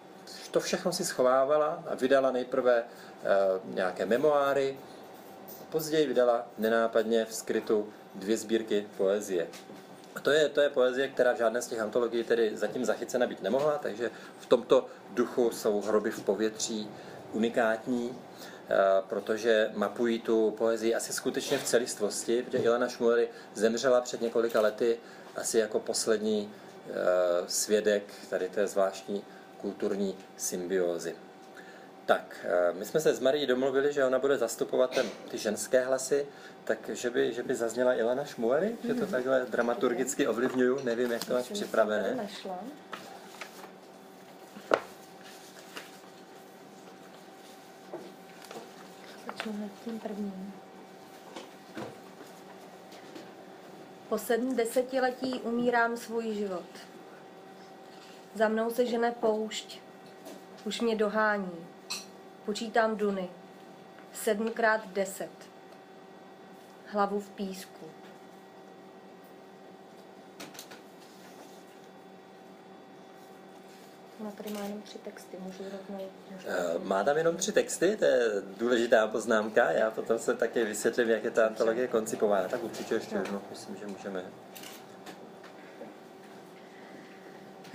to 0.50 0.60
všechno 0.60 0.92
si 0.92 1.04
schovávala 1.04 1.84
a 1.86 1.94
vydala 1.94 2.30
nejprve 2.30 2.82
eh, 2.82 3.26
nějaké 3.64 4.06
memoáry, 4.06 4.78
později 5.70 6.06
vydala 6.06 6.46
nenápadně 6.58 7.24
v 7.24 7.34
skrytu 7.34 7.88
dvě 8.14 8.36
sbírky 8.36 8.86
poezie. 8.96 9.46
A 10.14 10.20
to 10.20 10.30
je, 10.30 10.48
to 10.48 10.60
je 10.60 10.70
poezie, 10.70 11.08
která 11.08 11.32
v 11.32 11.38
žádné 11.38 11.62
z 11.62 11.66
těch 11.66 11.80
antologií 11.80 12.24
tedy 12.24 12.56
zatím 12.56 12.84
zachycena 12.84 13.26
být 13.26 13.42
nemohla, 13.42 13.78
takže 13.78 14.10
v 14.38 14.46
tomto 14.46 14.86
duchu 15.14 15.50
jsou 15.50 15.80
hroby 15.80 16.10
v 16.10 16.22
povětří 16.22 16.90
unikátní, 17.32 18.18
protože 19.08 19.70
mapují 19.74 20.18
tu 20.18 20.50
poezii 20.50 20.94
asi 20.94 21.12
skutečně 21.12 21.58
v 21.58 21.64
celistvosti, 21.64 22.42
protože 22.42 22.58
Ilana 22.58 22.88
Šmueli 22.88 23.28
zemřela 23.54 24.00
před 24.00 24.20
několika 24.20 24.60
lety 24.60 24.98
asi 25.38 25.58
jako 25.58 25.80
poslední 25.80 26.50
eh, 26.50 26.92
svědek 27.46 28.02
tady 28.30 28.48
té 28.48 28.66
zvláštní 28.66 29.24
kulturní 29.60 30.16
symbiózy. 30.36 31.14
Tak, 32.06 32.36
eh, 32.44 32.72
my 32.72 32.84
jsme 32.84 33.00
se 33.00 33.14
s 33.14 33.20
Marí 33.20 33.46
domluvili, 33.46 33.92
že 33.92 34.04
ona 34.04 34.18
bude 34.18 34.38
zastupovat 34.38 34.94
ten, 34.94 35.06
ty 35.30 35.38
ženské 35.38 35.84
hlasy, 35.84 36.26
tak 36.64 36.90
že 36.92 37.10
by, 37.10 37.32
že 37.32 37.42
by 37.42 37.54
zazněla 37.54 37.94
Ilana 37.94 38.24
mm-hmm. 38.24 38.76
že 38.84 38.94
to 38.94 39.02
mhm. 39.02 39.10
takhle 39.10 39.46
dramaturgicky 39.50 40.26
ovlivňuju, 40.26 40.84
nevím, 40.84 41.12
jak 41.12 41.24
to 41.24 41.32
máš 41.32 41.48
připravené. 41.48 42.14
Našla. 42.14 42.58
Začnu 49.26 49.70
tím 49.84 50.00
prvním. 50.00 50.52
Po 54.08 54.18
sedm 54.18 54.56
desetiletí 54.56 55.40
umírám 55.40 55.96
svůj 55.96 56.34
život. 56.34 56.66
Za 58.34 58.48
mnou 58.48 58.70
se 58.70 58.86
žene 58.86 59.12
poušť. 59.12 59.80
Už 60.64 60.80
mě 60.80 60.96
dohání. 60.96 61.66
Počítám 62.44 62.96
duny. 62.96 63.30
Sedmkrát 64.12 64.88
deset. 64.88 65.30
Hlavu 66.86 67.20
v 67.20 67.30
písku. 67.30 67.86
Tady 74.30 74.50
má 74.50 74.60
jenom 74.60 74.82
tři 74.82 74.98
texty, 74.98 75.36
můžu 75.40 75.62
rovnou... 75.62 76.04
Uh, 76.76 76.84
má 76.84 77.04
tam 77.04 77.16
jenom 77.16 77.36
tři 77.36 77.52
texty, 77.52 77.96
to 77.96 78.04
je 78.04 78.20
důležitá 78.56 79.06
poznámka. 79.06 79.70
Já 79.70 79.90
potom 79.90 80.18
se 80.18 80.34
také 80.34 80.64
vysvětlím, 80.64 81.10
jak 81.10 81.24
je 81.24 81.30
ta 81.30 81.46
antologie 81.46 81.88
koncipována. 81.88 82.48
Tak 82.48 82.64
určitě 82.64 82.94
ještě 82.94 83.14
no. 83.14 83.20
jedno, 83.20 83.42
myslím, 83.50 83.76
že 83.76 83.86
můžeme. 83.86 84.24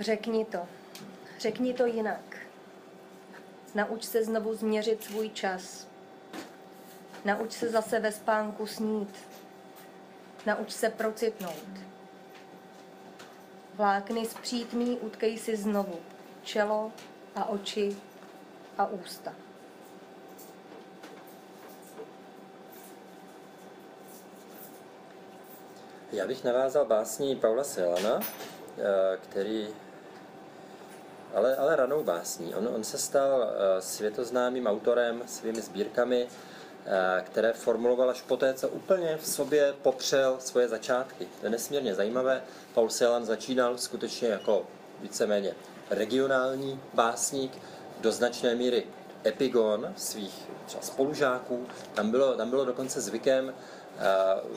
Řekni 0.00 0.44
to. 0.44 0.58
Řekni 1.38 1.74
to 1.74 1.86
jinak. 1.86 2.36
Nauč 3.74 4.04
se 4.04 4.24
znovu 4.24 4.54
změřit 4.54 5.04
svůj 5.04 5.28
čas. 5.28 5.88
Nauč 7.24 7.52
se 7.52 7.68
zase 7.68 8.00
ve 8.00 8.12
spánku 8.12 8.66
snít. 8.66 9.16
Nauč 10.46 10.72
se 10.72 10.90
procitnout. 10.90 11.68
Vlákny 13.74 14.26
zpřítmí 14.26 14.98
utkej 14.98 15.38
si 15.38 15.56
znovu 15.56 15.98
čelo 16.44 16.92
a 17.36 17.48
oči 17.48 17.96
a 18.78 18.86
ústa. 18.86 19.34
Já 26.12 26.26
bych 26.26 26.44
navázal 26.44 26.84
básní 26.84 27.36
Paula 27.36 27.64
Selana, 27.64 28.20
eh, 28.20 29.18
který 29.22 29.68
ale, 31.34 31.56
ale 31.56 31.76
ranou 31.76 32.02
básní. 32.02 32.54
On, 32.54 32.68
on 32.74 32.84
se 32.84 32.98
stal 32.98 33.38
uh, 33.38 33.80
světoznámým 33.80 34.66
autorem 34.66 35.22
svými 35.26 35.60
sbírkami, 35.60 36.24
uh, 36.24 36.90
které 37.26 37.52
formuloval 37.52 38.10
až 38.10 38.22
poté, 38.22 38.54
co 38.54 38.68
úplně 38.68 39.16
v 39.16 39.26
sobě 39.26 39.74
popřel 39.82 40.36
svoje 40.38 40.68
začátky. 40.68 41.28
To 41.40 41.46
je 41.46 41.50
nesmírně 41.50 41.94
zajímavé. 41.94 42.42
Paul 42.74 42.88
Celan 42.88 43.24
začínal 43.24 43.78
skutečně 43.78 44.28
jako 44.28 44.66
víceméně 45.00 45.54
regionální 45.90 46.80
básník, 46.94 47.58
do 48.00 48.12
značné 48.12 48.54
míry 48.54 48.86
epigon 49.26 49.92
svých 49.96 50.48
třeba 50.66 50.82
spolužáků. 50.82 51.66
Tam 51.94 52.10
bylo, 52.10 52.36
tam 52.36 52.50
bylo 52.50 52.64
dokonce 52.64 53.00
zvykem 53.00 53.44
uh, 53.44 54.50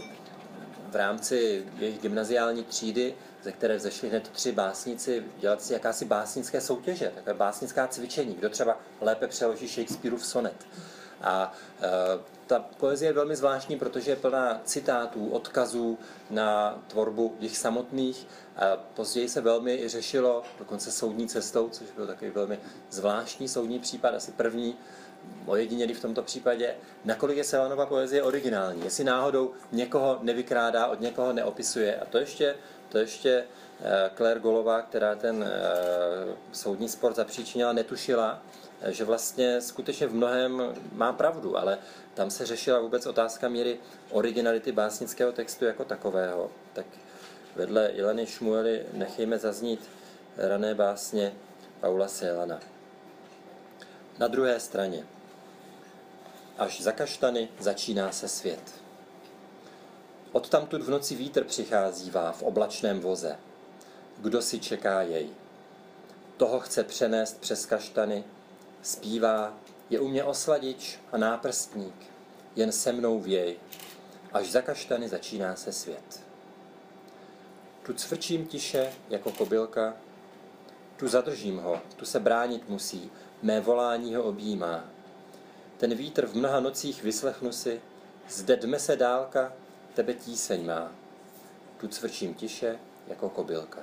v 0.91 0.95
rámci 0.95 1.65
jejich 1.79 2.01
gymnaziální 2.01 2.63
třídy 2.63 3.15
ze 3.47 3.51
které 3.51 3.77
vzešli 3.77 4.09
hned 4.09 4.29
tři 4.29 4.51
básníci, 4.51 5.23
dělat 5.39 5.61
si 5.61 5.73
jakási 5.73 6.05
básnické 6.05 6.61
soutěže, 6.61 7.11
takové 7.15 7.33
básnická 7.33 7.87
cvičení, 7.87 8.35
kdo 8.35 8.49
třeba 8.49 8.77
lépe 9.01 9.27
přeloží 9.27 9.67
Shakespeareův 9.67 10.25
sonet. 10.25 10.67
A 11.21 11.53
e, 11.81 11.87
ta 12.47 12.65
poezie 12.77 13.09
je 13.09 13.13
velmi 13.13 13.35
zvláštní, 13.35 13.79
protože 13.79 14.11
je 14.11 14.15
plná 14.15 14.61
citátů, 14.65 15.29
odkazů 15.29 15.97
na 16.29 16.81
tvorbu 16.87 17.35
jich 17.39 17.57
samotných. 17.57 18.27
A 18.55 18.77
později 18.93 19.29
se 19.29 19.41
velmi 19.41 19.75
i 19.75 19.87
řešilo, 19.87 20.43
dokonce 20.59 20.91
soudní 20.91 21.27
cestou, 21.27 21.69
což 21.69 21.87
byl 21.95 22.07
takový 22.07 22.31
velmi 22.31 22.59
zvláštní 22.89 23.47
soudní 23.47 23.79
případ, 23.79 24.15
asi 24.15 24.31
první, 24.31 24.75
ojedinělý 25.45 25.93
v 25.93 26.01
tomto 26.01 26.23
případě, 26.23 26.75
nakolik 27.05 27.37
je 27.37 27.43
Selanova 27.43 27.85
poezie 27.85 28.23
originální, 28.23 28.83
jestli 28.83 29.03
náhodou 29.03 29.53
někoho 29.71 30.19
nevykrádá, 30.21 30.87
od 30.87 31.01
někoho 31.01 31.33
neopisuje. 31.33 31.95
A 31.99 32.05
to 32.05 32.17
ještě 32.17 32.55
to 32.89 32.97
ještě 32.97 33.43
eh, 33.81 34.11
Claire 34.15 34.39
Golová, 34.39 34.81
která 34.81 35.15
ten 35.15 35.43
eh, 35.43 36.35
soudní 36.51 36.89
spor 36.89 37.13
zapříčinila, 37.13 37.73
netušila, 37.73 38.41
že 38.87 39.03
vlastně 39.05 39.61
skutečně 39.61 40.07
v 40.07 40.15
mnohem 40.15 40.73
má 40.93 41.13
pravdu, 41.13 41.57
ale 41.57 41.77
tam 42.17 42.29
se 42.31 42.45
řešila 42.45 42.79
vůbec 42.79 43.05
otázka 43.05 43.49
míry 43.49 43.79
originality 44.11 44.71
básnického 44.71 45.31
textu 45.31 45.65
jako 45.65 45.85
takového. 45.85 46.51
Tak 46.73 46.85
vedle 47.55 47.87
Ileny 47.87 48.25
Šmuely 48.25 48.85
nechejme 48.93 49.39
zaznít 49.39 49.89
rané 50.37 50.75
básně 50.75 51.33
Paula 51.79 52.07
Selana. 52.07 52.59
Na 54.17 54.27
druhé 54.27 54.59
straně. 54.59 55.05
Až 56.57 56.81
za 56.81 56.91
kaštany 56.91 57.49
začíná 57.59 58.11
se 58.11 58.27
svět. 58.27 58.73
Odtamtud 60.31 60.81
v 60.81 60.89
noci 60.89 61.15
vítr 61.15 61.43
přicházívá 61.43 62.31
v 62.31 62.43
oblačném 62.43 62.99
voze. 62.99 63.39
Kdo 64.17 64.41
si 64.41 64.59
čeká 64.59 65.01
jej? 65.01 65.29
Toho 66.37 66.59
chce 66.59 66.83
přenést 66.83 67.39
přes 67.39 67.65
kaštany, 67.65 68.23
zpívá, 68.81 69.53
je 69.89 69.99
u 69.99 70.07
mě 70.07 70.23
osladič 70.23 70.99
a 71.11 71.17
náprstník, 71.17 71.95
jen 72.55 72.71
se 72.71 72.91
mnou 72.91 73.19
věj, 73.19 73.57
až 74.33 74.51
za 74.51 74.61
kaštany 74.61 75.09
začíná 75.09 75.55
se 75.55 75.71
svět. 75.71 76.23
Tu 77.83 77.93
cvrčím 77.93 78.47
tiše 78.47 78.93
jako 79.09 79.31
kobylka, 79.31 79.93
tu 80.97 81.07
zadržím 81.07 81.57
ho, 81.57 81.81
tu 81.95 82.05
se 82.05 82.19
bránit 82.19 82.69
musí, 82.69 83.11
mé 83.41 83.61
volání 83.61 84.15
ho 84.15 84.23
objímá. 84.23 84.85
Ten 85.77 85.95
vítr 85.95 86.25
v 86.25 86.35
mnoha 86.35 86.59
nocích 86.59 87.03
vyslechnu 87.03 87.51
si, 87.51 87.81
zde 88.29 88.55
dme 88.55 88.79
se 88.79 88.95
dálka, 88.95 89.53
tebe 89.93 90.13
tíseň 90.13 90.65
má, 90.65 90.91
tu 91.77 91.87
cvrčím 91.87 92.33
tiše 92.33 92.79
jako 93.07 93.29
kobylka. 93.29 93.79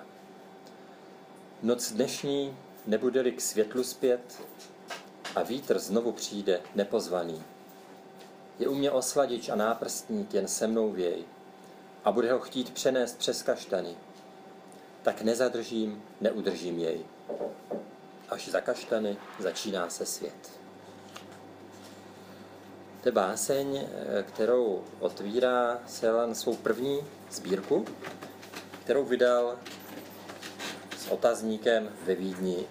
Noc 1.63 1.93
dnešní 1.93 2.57
nebude-li 2.87 3.33
k 3.33 3.41
světlu 3.41 3.85
zpět 3.85 4.43
a 5.37 5.43
vítr 5.43 5.79
znovu 5.79 6.13
přijde 6.13 6.61
nepozvaný. 6.75 7.43
Je 8.59 8.69
u 8.69 8.75
mě 8.75 8.91
osladič 8.91 9.49
a 9.49 9.55
náprstník, 9.55 10.35
jen 10.35 10.49
se 10.49 10.67
mnou 10.67 10.91
věj 10.91 11.25
a 12.05 12.13
bude 12.13 12.33
ho 12.33 12.39
chtít 12.39 12.71
přenést 12.71 13.19
přes 13.19 13.43
kaštany. 13.43 13.97
Tak 15.03 15.23
nezadržím, 15.23 16.03
neudržím 16.21 16.79
jej. 16.79 17.05
Až 18.29 18.49
za 18.49 18.61
kaštany 18.61 19.17
začíná 19.39 19.91
se 19.91 20.07
svět. 20.07 20.51
To 23.03 23.09
je 23.09 23.13
báseň, 23.13 23.87
kterou 24.23 24.85
otvírá 25.01 25.79
Celan 25.87 26.35
svou 26.35 26.57
první 26.57 27.01
sbírku, 27.31 27.85
kterou 28.85 29.05
vydal 29.05 29.59
s 30.99 31.09
otazníkem 31.11 31.93
ve 32.05 32.15
Vídni. 32.15 32.67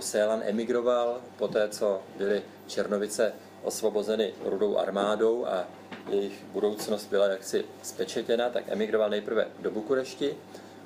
Celan 0.00 0.42
emigroval 0.44 1.20
po 1.36 1.48
té, 1.48 1.68
co 1.68 2.00
byly 2.18 2.42
Černovice 2.66 3.32
osvobozeny 3.62 4.32
rudou 4.44 4.78
armádou 4.78 5.46
a 5.46 5.64
jejich 6.08 6.44
budoucnost 6.52 7.06
byla 7.06 7.26
jaksi 7.26 7.64
spečetěna, 7.82 8.50
tak 8.50 8.64
emigroval 8.68 9.10
nejprve 9.10 9.48
do 9.60 9.70
Bukurešti 9.70 10.36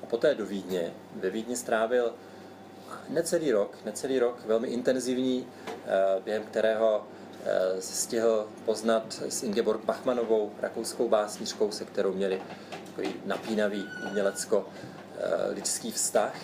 a 0.03 0.05
poté 0.05 0.35
do 0.35 0.45
Vídně. 0.45 0.93
Ve 1.15 1.29
Vídni 1.29 1.55
strávil 1.55 2.13
necelý 3.09 3.51
rok, 3.51 3.77
necelý 3.85 4.19
rok 4.19 4.45
velmi 4.45 4.67
intenzivní, 4.67 5.47
eh, 5.67 6.21
během 6.23 6.43
kterého 6.43 7.03
Eh, 7.45 7.81
stihl 7.81 8.47
poznat 8.65 9.21
s 9.29 9.43
Ingeborg 9.43 9.83
Bachmanovou, 9.83 10.51
rakouskou 10.61 11.09
básničkou, 11.09 11.71
se 11.71 11.85
kterou 11.85 12.13
měli 12.13 12.41
takový 12.85 13.15
napínavý 13.25 13.85
umělecko-lidský 14.09 15.91
vztah. 15.91 16.35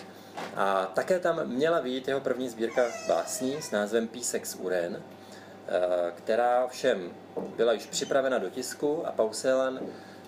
A 0.56 0.86
také 0.94 1.18
tam 1.18 1.46
měla 1.46 1.80
být 1.80 2.08
jeho 2.08 2.20
první 2.20 2.48
sbírka 2.48 2.82
básní 3.08 3.62
s 3.62 3.70
názvem 3.70 4.08
Písek 4.08 4.46
z 4.46 4.54
Uren, 4.54 5.02
eh, 5.02 6.12
která 6.16 6.66
všem 6.66 7.10
byla 7.56 7.72
již 7.72 7.86
připravena 7.86 8.38
do 8.38 8.50
tisku 8.50 9.06
a 9.06 9.12
Pauselan 9.12 9.80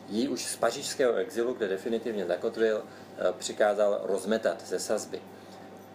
ji 0.08 0.28
už 0.28 0.44
z 0.44 0.56
pařížského 0.56 1.14
exilu, 1.14 1.54
kde 1.54 1.68
definitivně 1.68 2.26
zakotvil, 2.26 2.82
eh, 2.84 3.32
přikázal 3.38 4.00
rozmetat 4.02 4.66
ze 4.66 4.78
sazby. 4.78 5.22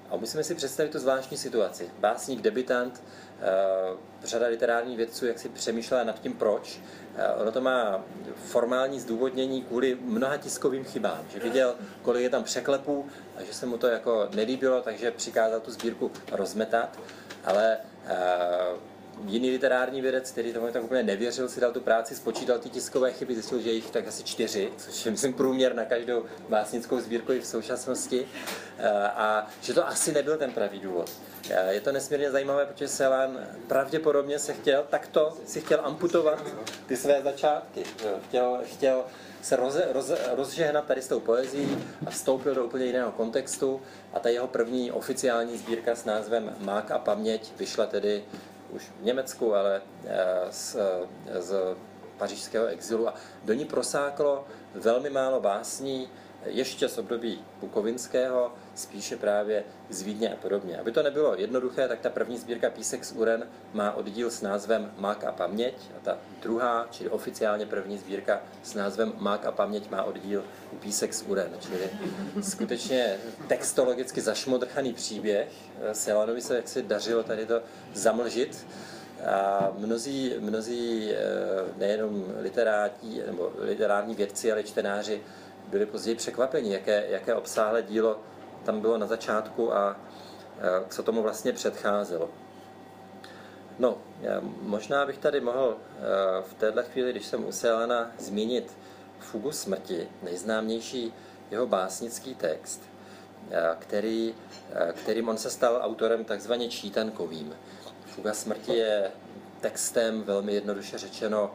A 0.10 0.18
musíme 0.18 0.44
si 0.44 0.56
představit 0.56 0.92
tu 0.92 1.00
zvláštní 1.00 1.38
situaci. 1.38 1.90
Básník, 2.00 2.42
debitant, 2.42 3.02
Eh, 3.42 3.98
řada 4.24 4.48
literárních 4.48 4.98
vědců 4.98 5.26
jak 5.26 5.40
si 5.40 5.50
přemýšlela 5.50 6.04
nad 6.04 6.22
tím, 6.22 6.34
proč. 6.34 6.80
Ono 7.42 7.52
to 7.52 7.62
má 7.62 8.04
formální 8.36 9.00
zdůvodnění 9.00 9.62
kvůli 9.62 9.98
mnoha 10.02 10.38
tiskovým 10.38 10.84
chybám, 10.84 11.20
že 11.34 11.40
viděl, 11.40 11.76
kolik 12.02 12.24
je 12.24 12.30
tam 12.30 12.44
překlepů 12.44 13.06
a 13.38 13.44
že 13.44 13.54
se 13.54 13.66
mu 13.66 13.78
to 13.78 13.88
jako 13.88 14.30
nelíbilo, 14.36 14.82
takže 14.82 15.12
přikázal 15.12 15.60
tu 15.60 15.72
sbírku 15.72 16.12
rozmetat. 16.32 17.00
Ale 17.46 17.78
jiný 19.26 19.50
literární 19.52 20.02
vědec, 20.02 20.32
který 20.32 20.54
tomu 20.54 20.68
tak 20.72 20.84
úplně 20.84 21.04
nevěřil, 21.04 21.50
si 21.50 21.60
dal 21.60 21.72
tu 21.72 21.82
práci, 21.82 22.16
spočítal 22.16 22.60
ty 22.60 22.70
tiskové 22.70 23.12
chyby, 23.12 23.34
zjistil, 23.34 23.60
že 23.62 23.72
jich 23.72 23.92
tak 23.92 24.08
asi 24.08 24.24
čtyři, 24.24 24.72
což 24.78 25.06
je 25.06 25.12
myslím 25.12 25.34
průměr 25.34 25.76
na 25.76 25.86
každou 25.86 26.26
básnickou 26.50 27.00
sbírku 27.00 27.32
i 27.32 27.40
v 27.40 27.46
současnosti. 27.46 28.28
A 29.04 29.48
že 29.62 29.74
to 29.74 29.88
asi 29.88 30.12
nebyl 30.12 30.38
ten 30.38 30.52
pravý 30.52 30.80
důvod. 30.80 31.12
Je 31.70 31.82
to 31.82 31.92
nesmírně 31.92 32.32
zajímavé, 32.32 32.66
protože 32.66 32.88
Celan 32.88 33.40
pravděpodobně 33.68 34.40
se 34.40 34.54
chtěl 34.54 34.86
takto, 34.90 35.34
si 35.46 35.62
chtěl 35.62 35.80
amputovat 35.84 36.44
ty 36.88 36.98
své 36.98 37.22
začátky. 37.22 37.84
Chtěl, 38.28 38.60
chtěl 38.64 39.04
se 39.42 39.56
roze, 39.56 39.88
roze, 39.92 40.18
rozžehnat 40.36 40.86
tady 40.86 41.02
s 41.02 41.08
tou 41.08 41.20
poezí 41.20 41.78
a 42.06 42.10
vstoupil 42.10 42.56
do 42.56 42.66
úplně 42.66 42.86
jiného 42.86 43.12
kontextu. 43.12 43.82
A 44.14 44.20
ta 44.20 44.30
jeho 44.30 44.48
první 44.48 44.92
oficiální 44.92 45.58
sbírka 45.58 45.96
s 45.96 46.06
názvem 46.06 46.56
Mák 46.60 46.92
a 46.92 47.00
paměť 47.00 47.52
vyšla 47.58 47.86
tedy 47.86 48.24
už 48.70 48.84
v 49.02 49.06
Německu, 49.06 49.56
ale 49.56 49.82
eh, 50.06 50.26
z, 50.50 50.76
z 51.40 51.76
pařížského 52.18 52.66
exilu. 52.66 53.08
A 53.08 53.14
do 53.46 53.54
ní 53.54 53.66
prosáklo 53.66 54.48
velmi 54.74 55.10
málo 55.10 55.40
básní, 55.40 56.10
ještě 56.46 56.90
z 56.90 56.98
období 56.98 57.40
Bukovinského, 57.60 58.52
spíše 58.76 59.18
právě 59.18 59.64
z 59.90 60.02
Vídně 60.02 60.34
a 60.34 60.36
podobně. 60.36 60.78
Aby 60.78 60.92
to 60.92 61.04
nebylo 61.04 61.36
jednoduché, 61.36 61.88
tak 61.88 62.00
ta 62.00 62.10
první 62.10 62.38
sbírka 62.38 62.70
Písek 62.70 63.06
z 63.06 63.12
Uren 63.12 63.48
má 63.74 63.92
oddíl 63.92 64.32
s 64.32 64.42
názvem 64.42 64.92
Mák 64.98 65.24
a 65.24 65.32
paměť 65.32 65.76
a 65.98 66.00
ta 66.04 66.18
druhá, 66.42 66.88
čili 66.92 67.10
oficiálně 67.10 67.66
první 67.66 67.98
sbírka 67.98 68.42
s 68.64 68.74
názvem 68.74 69.14
Mák 69.18 69.46
a 69.46 69.52
paměť 69.52 69.90
má 69.90 70.04
oddíl 70.04 70.44
Písek 70.80 71.14
z 71.14 71.22
Uren, 71.22 71.52
čili 71.60 71.90
skutečně 72.42 73.18
textologicky 73.48 74.22
zašmodrchaný 74.22 74.94
příběh. 74.94 75.48
Selanovi 75.92 76.42
se 76.42 76.56
jaksi 76.56 76.82
dařilo 76.82 77.24
tady 77.24 77.46
to 77.46 77.62
zamlžit, 77.94 78.66
a 79.26 79.72
mnozí, 79.78 80.34
mnozí 80.40 81.12
eh, 81.12 81.18
nejenom 81.78 82.26
literáti 82.40 83.22
nebo 83.26 83.52
literární 83.60 84.16
vědci, 84.16 84.52
ale 84.52 84.64
čtenáři 84.64 85.22
byli 85.68 85.86
později 85.86 86.16
překvapeni, 86.16 86.74
jaké, 86.74 87.06
jaké 87.10 87.36
obsáhlé 87.36 87.84
dílo 87.84 88.20
tam 88.66 88.82
bylo 88.82 88.98
na 88.98 89.08
začátku 89.08 89.74
a 89.74 89.96
co 90.90 91.04
tomu 91.04 91.22
vlastně 91.22 91.54
předcházelo. 91.54 92.30
No, 93.80 93.98
možná 94.62 95.06
bych 95.06 95.18
tady 95.18 95.42
mohl 95.42 95.78
v 96.42 96.54
této 96.54 96.84
chvíli, 96.84 97.12
když 97.12 97.26
jsem 97.26 97.46
u 97.46 97.52
Selana, 97.52 98.12
zmínit 98.20 98.78
Fugu 99.20 99.52
smrti, 99.52 100.08
nejznámější 100.24 101.14
jeho 101.52 101.68
básnický 101.68 102.36
text, 102.36 102.82
který, 103.80 104.36
kterým 104.94 105.30
on 105.30 105.38
se 105.38 105.50
stal 105.50 105.80
autorem 105.84 106.26
takzvaně 106.26 106.70
čítankovým. 106.70 107.56
Fuga 108.06 108.34
smrti 108.34 108.74
je 108.74 109.12
textem, 109.62 110.24
velmi 110.24 110.54
jednoduše 110.54 110.98
řečeno, 110.98 111.54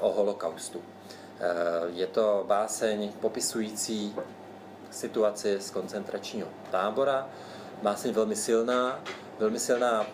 o 0.00 0.12
holokaustu. 0.12 0.82
Je 1.92 2.06
to 2.06 2.44
báseň 2.46 3.12
popisující 3.20 4.16
situaci 4.90 5.60
z 5.60 5.70
koncentračního 5.70 6.48
tábora. 6.70 7.28
Báseň 7.82 8.12
velmi 8.12 8.36
silná, 8.36 9.00
velmi 9.38 9.58
silná 9.58 10.06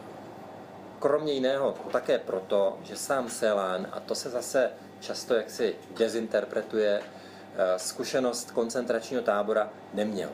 kromě 0.99 1.33
jiného 1.33 1.75
také 1.93 2.19
proto, 2.19 2.79
že 2.83 2.97
sám 2.97 3.29
Selán, 3.29 3.87
a 3.93 4.01
to 4.01 4.15
se 4.15 4.31
zase 4.31 4.71
často 5.01 5.35
jaksi 5.35 5.75
dezinterpretuje, 5.97 7.01
eh, 7.01 7.79
zkušenost 7.79 8.51
koncentračního 8.51 9.23
tábora 9.23 9.71
neměl. 9.95 10.31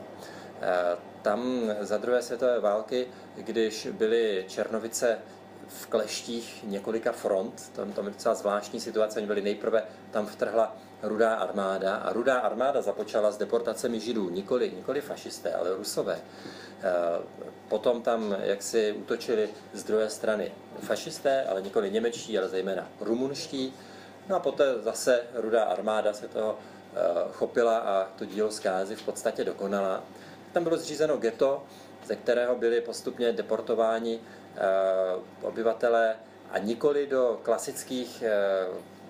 Eh, 0.62 0.96
tam 1.22 1.62
za 1.80 1.99
druhé 1.99 2.22
světové 2.22 2.61
války, 2.61 3.06
když 3.37 3.87
byly 3.87 4.44
Černovice 4.49 5.18
v 5.80 5.86
kleštích 5.86 6.64
několika 6.64 7.12
front, 7.12 7.72
tam, 7.72 7.92
tam 7.92 8.04
je 8.04 8.10
docela 8.10 8.34
zvláštní 8.34 8.80
situace, 8.80 9.18
oni 9.18 9.26
byli 9.26 9.42
nejprve, 9.42 9.82
tam 10.10 10.26
vtrhla 10.26 10.76
rudá 11.02 11.34
armáda 11.34 11.96
a 11.96 12.12
rudá 12.12 12.38
armáda 12.38 12.82
započala 12.82 13.32
s 13.32 13.36
deportacemi 13.36 14.00
židů, 14.00 14.30
nikoli, 14.30 14.72
nikoli 14.76 15.00
fašisté, 15.00 15.54
ale 15.54 15.76
rusové. 15.76 16.18
Eh, 16.82 17.22
potom 17.68 18.02
tam 18.02 18.36
jaksi 18.42 18.92
útočili 18.92 19.48
z 19.72 19.84
druhé 19.84 20.10
strany 20.10 20.52
fašisté, 20.80 21.44
ale 21.44 21.62
nikoli 21.62 21.90
němečtí, 21.90 22.38
ale 22.38 22.48
zejména 22.48 22.88
rumunští. 23.00 23.74
No 24.28 24.37
a 24.37 24.40
poté 24.40 24.74
zase 24.82 25.22
rudá 25.35 25.64
armáda 25.64 26.12
se 26.12 26.28
toho 26.28 26.58
eh, 26.58 26.98
chopila 27.32 27.78
a 27.78 28.08
to 28.18 28.24
dílo 28.24 28.50
zkázy 28.50 28.96
v 28.96 29.02
podstatě 29.02 29.44
dokonala. 29.44 30.02
Tam 30.52 30.64
bylo 30.64 30.76
zřízeno 30.76 31.16
ghetto, 31.16 31.62
ze 32.06 32.16
kterého 32.16 32.56
byli 32.56 32.80
postupně 32.80 33.32
deportováni 33.32 34.20
eh, 34.56 34.60
obyvatelé 35.42 36.16
a 36.50 36.58
nikoli 36.58 37.06
do 37.06 37.40
klasických 37.42 38.22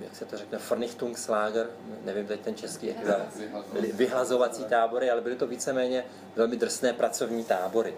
jak 0.01 0.17
se 0.17 0.25
to 0.25 0.37
řekne, 0.37 0.59
Vernichtungslager, 0.71 1.67
nevím 2.05 2.27
teď 2.27 2.41
ten 2.41 2.55
český 2.55 2.91
ekvivalent, 2.91 3.37
vyhlazovací 3.93 4.65
tábory, 4.65 5.11
ale 5.11 5.21
byly 5.21 5.37
to 5.37 5.47
víceméně 5.47 6.05
velmi 6.37 6.57
drsné 6.57 6.93
pracovní 6.93 7.45
tábory. 7.45 7.95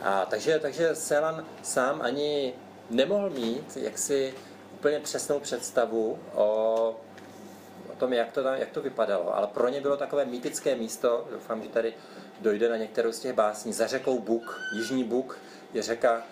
A 0.00 0.26
takže, 0.26 0.58
takže 0.58 0.94
Selan 0.94 1.46
sám 1.62 2.02
ani 2.02 2.54
nemohl 2.90 3.30
mít 3.30 3.76
jaksi 3.76 4.34
úplně 4.74 5.00
přesnou 5.00 5.40
představu 5.40 6.18
o, 6.34 6.44
o 7.92 7.96
tom, 7.98 8.12
jak 8.12 8.32
to, 8.32 8.42
tam, 8.42 8.54
jak 8.54 8.70
to 8.70 8.82
vypadalo, 8.82 9.36
ale 9.36 9.46
pro 9.46 9.68
ně 9.68 9.80
bylo 9.80 9.96
takové 9.96 10.24
mýtické 10.24 10.76
místo, 10.76 11.28
doufám, 11.30 11.62
že 11.62 11.68
tady 11.68 11.94
dojde 12.40 12.68
na 12.68 12.76
některou 12.76 13.12
z 13.12 13.20
těch 13.20 13.32
básní, 13.32 13.72
za 13.72 13.86
řekou 13.86 14.18
Buk, 14.18 14.60
Jižní 14.72 15.04
Buk 15.04 15.38
je 15.74 15.82
řeka, 15.82 16.22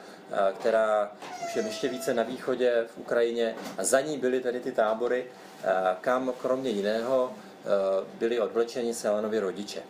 která 0.58 1.12
už 1.44 1.56
je 1.56 1.62
ještě 1.62 1.88
více 1.88 2.14
na 2.14 2.22
východě 2.22 2.85
v 2.94 2.98
Ukrajině 2.98 3.54
a 3.78 3.85
za 3.85 4.00
ní 4.00 4.18
byly 4.18 4.40
tedy 4.40 4.61
ty 4.61 4.72
tábory, 4.72 5.26
kam 6.00 6.32
kromě 6.42 6.70
jiného 6.70 7.32
byli 8.18 8.40
odvlečeni 8.40 8.94
Selanovi 8.94 9.38
rodiče. 9.38 9.82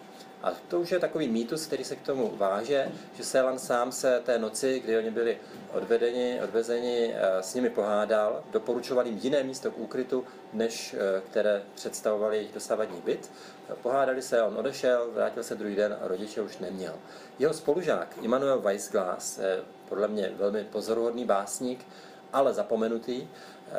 A 0.43 0.53
to 0.69 0.81
už 0.81 0.93
je 0.93 0.99
takový 0.99 1.29
mýtus, 1.29 1.67
který 1.67 1.85
se 1.85 1.97
k 1.97 2.03
tomu 2.03 2.37
váže, 2.37 2.89
že 3.17 3.25
Selan 3.25 3.59
sám 3.59 3.93
se 3.93 4.21
té 4.25 4.39
noci, 4.39 4.81
kdy 4.81 4.99
oni 4.99 5.11
byli 5.11 5.39
odvedeni, 5.73 6.41
odvezeni, 6.43 7.15
s 7.41 7.55
nimi 7.55 7.71
pohádal, 7.71 8.45
doporučoval 8.53 9.07
jim 9.07 9.19
jiné 9.23 9.43
místo 9.43 9.71
k 9.71 9.79
úkrytu, 9.79 10.25
než 10.53 10.97
které 11.31 11.63
představovali 11.75 12.37
jejich 12.37 12.55
dosavadní 12.55 13.01
byt. 13.01 13.31
Pohádali 13.83 14.23
se, 14.23 14.43
on 14.43 14.59
odešel, 14.59 15.11
vrátil 15.15 15.43
se 15.43 15.55
druhý 15.55 15.77
den 15.77 15.97
a 16.01 16.09
rodiče 16.09 16.43
už 16.43 16.59
neměl. 16.59 16.95
Jeho 17.39 17.55
spolužák 17.55 18.19
Immanuel 18.23 18.61
Weissglas, 18.61 19.41
podle 19.89 20.09
mě 20.09 20.33
velmi 20.37 20.65
pozoruhodný 20.65 21.25
básník, 21.25 21.87
ale 22.33 22.55
zapomenutý, 22.55 23.29
eh, 23.29 23.79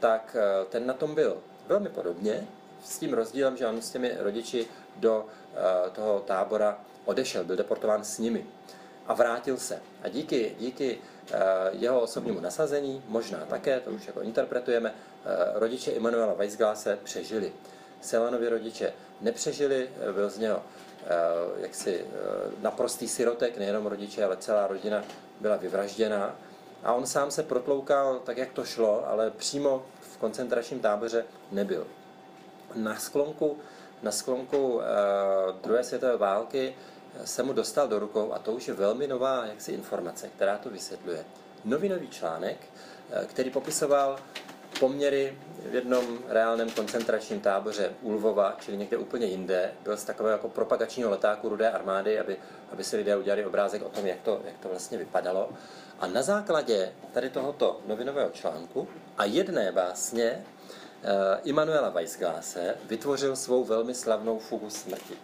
tak 0.00 0.36
eh, 0.38 0.64
ten 0.64 0.86
na 0.86 0.94
tom 0.94 1.14
byl 1.14 1.36
velmi 1.66 1.88
podobně, 1.88 2.46
s 2.84 2.98
tím 2.98 3.14
rozdílem, 3.14 3.56
že 3.56 3.66
on 3.66 3.82
s 3.82 3.90
těmi 3.90 4.12
rodiči 4.18 4.66
do 4.96 5.26
eh, 5.28 5.43
toho 5.92 6.20
tábora 6.20 6.78
odešel, 7.04 7.44
byl 7.44 7.56
deportován 7.56 8.04
s 8.04 8.18
nimi 8.18 8.46
a 9.06 9.14
vrátil 9.14 9.56
se. 9.56 9.82
A 10.02 10.08
díky, 10.08 10.56
díky 10.58 10.98
jeho 11.72 12.00
osobnímu 12.00 12.40
nasazení, 12.40 13.02
možná 13.08 13.38
také, 13.38 13.80
to 13.80 13.90
už 13.90 14.06
jako 14.06 14.20
interpretujeme, 14.20 14.94
rodiče 15.54 15.90
Immanuela 15.90 16.34
Weissglase 16.34 16.98
přežili. 17.02 17.52
Selanovi 18.00 18.48
rodiče 18.48 18.92
nepřežili, 19.20 19.90
byl 20.12 20.30
z 20.30 20.38
něho 20.38 20.62
jaksi 21.56 22.04
naprostý 22.60 23.08
sirotek, 23.08 23.58
nejenom 23.58 23.86
rodiče, 23.86 24.24
ale 24.24 24.36
celá 24.36 24.66
rodina 24.66 25.04
byla 25.40 25.56
vyvražděna 25.56 26.36
a 26.82 26.92
on 26.92 27.06
sám 27.06 27.30
se 27.30 27.42
protloukal 27.42 28.20
tak, 28.24 28.38
jak 28.38 28.52
to 28.52 28.64
šlo, 28.64 29.08
ale 29.08 29.30
přímo 29.30 29.86
v 30.00 30.16
koncentračním 30.16 30.80
táboře 30.80 31.24
nebyl. 31.52 31.86
Na 32.74 32.96
sklonku, 32.96 33.58
na 34.02 34.10
sklonku 34.10 34.74
uh, 34.74 34.82
druhé 35.62 35.84
světové 35.84 36.16
války 36.16 36.74
se 37.24 37.42
mu 37.42 37.52
dostal 37.52 37.88
do 37.88 37.98
rukou, 37.98 38.32
a 38.32 38.38
to 38.38 38.52
už 38.52 38.68
je 38.68 38.74
velmi 38.74 39.06
nová 39.06 39.46
jaksi 39.46 39.72
informace, 39.72 40.28
která 40.28 40.58
to 40.58 40.70
vysvětluje, 40.70 41.24
novinový 41.64 42.08
článek, 42.08 42.56
uh, 42.60 43.24
který 43.24 43.50
popisoval 43.50 44.18
poměry 44.80 45.38
v 45.70 45.74
jednom 45.74 46.18
reálném 46.28 46.70
koncentračním 46.70 47.40
táboře 47.40 47.92
u 48.02 48.12
Lvova, 48.12 48.56
čili 48.60 48.76
někde 48.76 48.96
úplně 48.96 49.26
jinde. 49.26 49.72
Byl 49.84 49.96
z 49.96 50.04
takového 50.04 50.32
jako 50.32 50.48
propagačního 50.48 51.10
letáku 51.10 51.48
Rudé 51.48 51.70
armády, 51.70 52.20
aby, 52.20 52.36
aby 52.72 52.84
si 52.84 52.96
lidé 52.96 53.16
udělali 53.16 53.46
obrázek 53.46 53.82
o 53.82 53.88
tom, 53.88 54.06
jak 54.06 54.20
to, 54.20 54.40
jak 54.44 54.58
to 54.58 54.68
vlastně 54.68 54.98
vypadalo. 54.98 55.50
A 56.00 56.06
na 56.06 56.22
základě 56.22 56.92
tady 57.12 57.30
tohoto 57.30 57.80
novinového 57.86 58.30
článku 58.30 58.88
a 59.18 59.24
jedné 59.24 59.72
básně 59.72 60.44
Immanuela 61.44 61.88
Weissglase 61.88 62.74
vytvořil 62.84 63.36
svou 63.36 63.64
velmi 63.64 63.94
slavnou 63.94 64.38
fugu 64.38 64.70
smrti, 64.70 65.14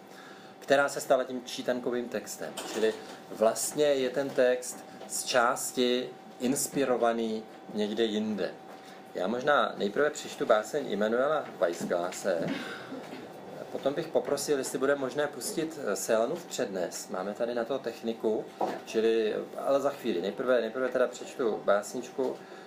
která 0.59 0.89
se 0.89 1.01
stala 1.01 1.23
tím 1.23 1.41
čítankovým 1.45 2.09
textem. 2.09 2.53
Čili 2.73 2.93
vlastně 3.31 3.85
je 3.85 4.09
ten 4.09 4.29
text 4.29 4.77
z 5.07 5.23
části 5.23 6.09
inspirovaný 6.39 7.43
někde 7.73 8.03
jinde. 8.03 8.51
Já 9.15 9.27
možná 9.27 9.73
nejprve 9.77 10.09
přečtu 10.09 10.45
báseň 10.45 10.91
Immanuela 10.91 11.45
Weissglase, 11.59 12.47
Potom 13.71 13.93
bych 13.93 14.07
poprosil, 14.07 14.57
jestli 14.57 14.77
bude 14.77 14.95
možné 14.95 15.27
pustit 15.27 15.79
eh, 15.83 15.95
Selanův 15.95 16.45
přednes. 16.45 17.09
Máme 17.09 17.33
tady 17.33 17.55
na 17.55 17.65
to 17.65 17.79
techniku, 17.79 18.45
čili, 18.85 19.35
ale 19.57 19.81
za 19.81 19.89
chvíli. 19.89 20.21
Nejprve, 20.21 20.61
nejprve 20.61 20.89
teda 20.89 21.07
přečtu 21.07 21.61
básničku, 21.65 22.35
eh, 22.35 22.60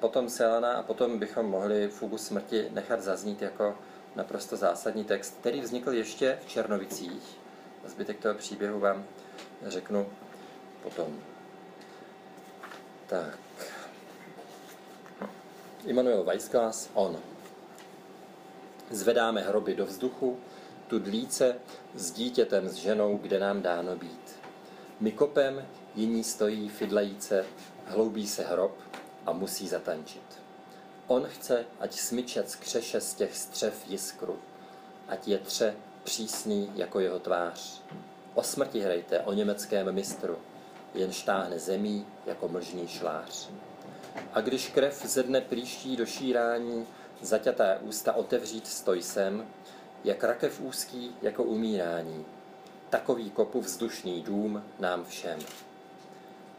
potom 0.00 0.28
Selana 0.28 0.72
a 0.72 0.82
potom 0.82 1.18
bychom 1.18 1.46
mohli 1.46 1.88
Fugu 1.88 2.18
smrti 2.18 2.68
nechat 2.70 3.02
zaznít 3.02 3.42
jako 3.42 3.76
naprosto 4.16 4.56
zásadní 4.56 5.04
text, 5.04 5.36
který 5.40 5.60
vznikl 5.60 5.92
ještě 5.92 6.38
v 6.46 6.48
Černovicích. 6.48 7.38
Zbytek 7.86 8.18
toho 8.18 8.34
příběhu 8.34 8.80
vám 8.80 9.04
řeknu 9.66 10.06
potom. 10.82 11.18
Tak. 13.06 13.38
Immanuel 15.84 16.24
Weissglas, 16.24 16.90
on. 16.94 17.18
Zvedáme 18.90 19.40
hroby 19.40 19.74
do 19.74 19.86
vzduchu, 19.86 20.40
tudlíce 20.86 21.56
s 21.94 22.10
dítětem, 22.10 22.68
s 22.68 22.74
ženou, 22.74 23.16
kde 23.16 23.38
nám 23.38 23.62
dáno 23.62 23.96
být. 23.96 24.40
My 25.00 25.12
kopem, 25.12 25.66
jiní 25.94 26.24
stojí 26.24 26.68
fidlajíce, 26.68 27.44
hloubí 27.86 28.26
se 28.26 28.42
hrob 28.42 28.89
a 29.30 29.32
musí 29.32 29.68
zatančit. 29.68 30.42
On 31.06 31.26
chce, 31.26 31.64
ať 31.80 31.94
smyčec 31.94 32.54
křeše 32.54 33.00
z 33.00 33.14
těch 33.14 33.36
střev 33.36 33.90
jiskru, 33.90 34.38
ať 35.08 35.28
je 35.28 35.38
tře 35.38 35.74
přísný 36.04 36.72
jako 36.74 37.00
jeho 37.00 37.18
tvář. 37.18 37.82
O 38.34 38.42
smrti 38.42 38.80
hrajte, 38.80 39.20
o 39.20 39.32
německém 39.32 39.92
mistru, 39.92 40.38
jen 40.94 41.12
štáhne 41.12 41.58
zemí 41.58 42.06
jako 42.26 42.48
mlžný 42.48 42.88
šlář. 42.88 43.48
A 44.32 44.40
když 44.40 44.68
krev 44.68 45.06
ze 45.06 45.22
dne 45.22 45.40
příští 45.40 45.96
do 45.96 46.06
šírání, 46.06 46.86
zaťaté 47.20 47.78
ústa 47.82 48.12
otevřít 48.12 48.66
stoj 48.66 49.02
sem, 49.02 49.46
jak 50.04 50.24
rakev 50.24 50.60
úzký 50.60 51.14
jako 51.22 51.42
umírání. 51.42 52.26
Takový 52.90 53.30
kopu 53.30 53.60
vzdušný 53.60 54.22
dům 54.22 54.64
nám 54.78 55.04
všem. 55.04 55.38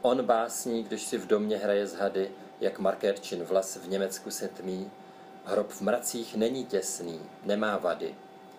On 0.01 0.25
básní, 0.25 0.83
když 0.83 1.03
si 1.03 1.17
v 1.17 1.27
domě 1.27 1.57
hraje 1.57 1.87
z 1.87 1.93
hady, 1.93 2.31
jak 2.61 2.79
Markerčin 2.79 3.43
vlas 3.43 3.75
v 3.75 3.87
Německu 3.87 4.31
se 4.31 4.47
tmí. 4.47 4.91
Hrob 5.45 5.71
v 5.71 5.81
mracích 5.81 6.35
není 6.35 6.65
těsný, 6.65 7.19
nemá 7.43 7.77
vady. 7.77 8.15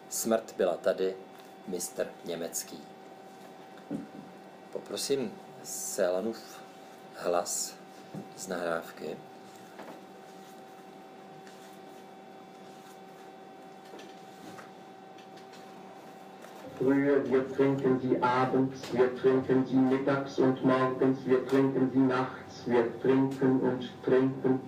Smrt 0.08 0.54
byla 0.56 0.76
tady, 0.76 1.16
mistr 1.68 2.08
německý. 2.24 2.80
Poprosím 4.72 5.32
Selanův 5.62 6.60
hlas 7.16 7.76
z 8.36 8.48
nahrávky. 8.48 9.16
Frühe, 16.78 17.20
wir 17.30 17.44
trinken 17.56 18.00
sie 18.00 18.18
abends, 18.22 18.92
wir 18.92 19.08
trinken 19.20 19.66
sie 19.66 19.76
mittags 19.76 20.38
und 20.38 20.64
morgens, 20.64 21.24
wir 21.24 21.46
trinken 21.46 21.90
sie 21.92 22.00
nachts, 22.00 22.41
wir 22.66 22.84
trinken 23.00 23.60
und 23.60 23.90
trinken. 24.04 24.60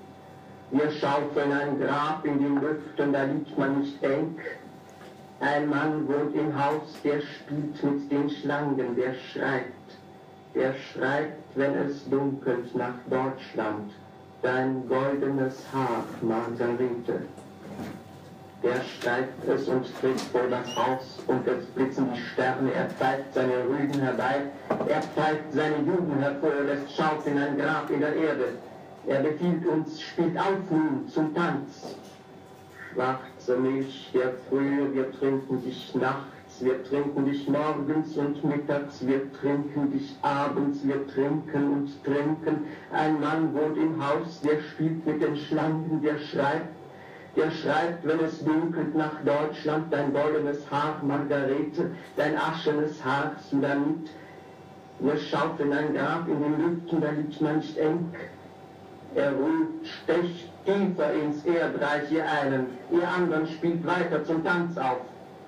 Wir 0.71 0.91
schaufeln 0.91 1.53
ein 1.53 1.79
Grab 1.81 2.25
in 2.25 2.39
den 2.39 2.61
Lüften, 2.61 3.13
da 3.13 3.25
liegt 3.25 3.57
man 3.57 3.81
nicht 3.81 4.03
eng. 4.03 4.37
Ein 5.41 5.69
Mann 5.69 6.09
wohnt 6.09 6.35
im 6.35 6.53
Haus, 6.59 6.97
der 7.03 7.21
spielt 7.21 7.83
mit 7.83 8.11
den 8.11 8.31
Schlangen, 8.31 8.97
der 8.97 9.15
schreibt. 9.15 9.99
Der 10.55 10.75
schreibt, 10.75 11.57
wenn 11.57 11.75
es 11.75 12.09
dunkelt 12.09 12.75
nach 12.75 12.95
Deutschland, 13.11 13.93
dein 14.43 14.89
goldenes 14.89 15.63
Haar, 15.73 16.05
Margarete. 16.23 17.23
Der 18.65 18.81
steigt 18.81 19.47
es 19.47 19.69
und 19.69 19.85
tritt 20.01 20.19
vor 20.33 20.49
das 20.49 20.75
Haus, 20.75 21.23
und 21.27 21.47
es 21.47 21.67
blitzen 21.67 22.09
die 22.15 22.21
Sterne, 22.33 22.73
er 22.73 22.89
pfeift 22.89 23.35
seine 23.35 23.63
Rüden 23.69 24.01
herbei, 24.01 24.41
er 24.89 25.03
pfeift 25.03 25.53
seine 25.53 25.77
Juden 25.77 26.19
hervor, 26.19 26.63
lässt 26.67 26.97
Schauf 26.97 27.27
in 27.27 27.37
ein 27.37 27.59
Grab 27.59 27.91
in 27.91 28.01
der 28.01 28.17
Erde. 28.17 28.55
Er 29.07 29.21
befiehlt 29.21 29.67
uns, 29.67 30.01
spielt 30.01 30.39
auf 30.39 30.71
nun 30.71 31.07
zum 31.09 31.35
Tanz. 31.35 31.95
Schwarze 32.95 33.57
Milch 33.59 34.11
der 34.15 34.33
Frühe, 34.49 34.95
wir 34.95 35.13
trinken 35.13 35.63
dich 35.63 35.95
nachts, 35.95 36.61
wir 36.61 36.83
trinken 36.85 37.27
dich 37.27 37.47
morgens 37.47 38.17
und 38.17 38.43
mittags, 38.45 39.07
wir 39.07 39.31
trinken 39.35 39.93
dich 39.93 40.17
abends, 40.23 40.79
wir 40.85 41.07
trinken 41.09 41.71
und 41.71 42.03
trinken. 42.03 42.65
Ein 42.93 43.21
Mann 43.21 43.53
wohnt 43.53 43.77
im 43.77 44.03
Haus, 44.03 44.41
der 44.41 44.63
spielt 44.63 45.05
mit 45.05 45.21
den 45.21 45.37
Schlangen, 45.37 46.01
der 46.03 46.19
schreibt, 46.19 46.74
der 47.37 47.51
schreibt, 47.51 48.07
wenn 48.07 48.21
es 48.21 48.45
dunkelt 48.45 48.95
nach 48.95 49.23
Deutschland, 49.25 49.93
dein 49.93 50.13
goldenes 50.13 50.71
Haar, 50.71 51.01
Margarete, 51.03 51.91
dein 52.17 52.39
aschenes 52.39 53.05
Haar, 53.05 53.33
Sulamit. 53.51 54.11
Wir 55.01 55.17
schaufeln 55.17 55.73
ein 55.73 55.95
Grab 55.95 56.29
in 56.29 56.41
den 56.41 56.59
Lüften, 56.59 57.01
da 57.01 57.11
liegt 57.11 57.41
man 57.41 57.57
nicht 57.57 57.77
eng. 57.77 58.15
Er 59.17 59.33
ruht, 59.33 59.87
stecht 60.03 60.49
tiefer 60.65 61.13
ins 61.13 61.45
Erdreich, 61.45 62.11
ihr 62.11 62.25
einen, 62.25 62.67
ihr 62.91 63.09
anderen 63.09 63.47
spielt 63.49 63.85
weiter 63.87 64.25
zum 64.25 64.45
Tanz 64.45 64.79
auf. 64.79 65.01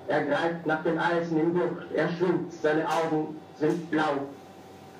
Er 0.07 0.23
greift 0.25 0.65
nach 0.65 0.83
den 0.83 0.99
Eisen 0.99 1.39
im 1.39 1.53
Gurt, 1.53 1.85
er 1.93 2.09
schwimmt, 2.09 2.51
seine 2.53 2.85
Augen 2.87 3.35
sind 3.59 3.89
blau. 3.89 4.27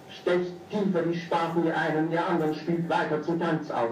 Stecht 0.10 0.54
tiefer 0.70 1.02
die 1.02 1.18
Spaten, 1.18 1.66
ihr 1.66 1.78
einen, 1.78 2.12
ihr 2.12 2.26
anderen 2.26 2.56
spielt 2.56 2.90
weiter 2.90 3.22
zum 3.22 3.40
Tanz 3.40 3.70
auf. 3.70 3.92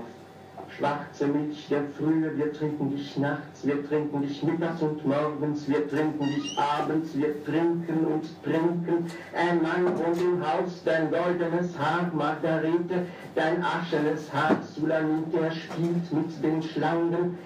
Schwarze 0.77 1.27
Milch 1.27 1.67
der 1.69 1.83
Frühe, 1.97 2.37
wir 2.37 2.51
trinken 2.51 2.89
dich 2.89 3.15
nachts, 3.17 3.65
wir 3.65 3.87
trinken 3.87 4.21
dich 4.21 4.43
mittags 4.43 4.81
und 4.81 5.05
morgens, 5.05 5.69
wir 5.69 5.87
trinken 5.89 6.25
dich 6.25 6.57
abends, 6.59 7.15
wir 7.17 7.45
trinken 7.45 8.05
und 8.05 8.43
trinken. 8.43 9.05
Ein 9.33 9.61
Mann 9.61 9.97
wohnt 9.97 10.21
im 10.21 10.45
Haus, 10.45 10.81
dein 10.83 11.09
goldenes 11.11 11.77
Haar, 11.79 12.11
Margarete, 12.13 13.05
dein 13.35 13.63
aschenes 13.63 14.33
Haar, 14.33 14.57
Sulamit, 14.75 15.33
er 15.33 15.51
spielt 15.51 16.11
mit 16.11 16.43
den 16.43 16.61
Schlangen. 16.61 17.37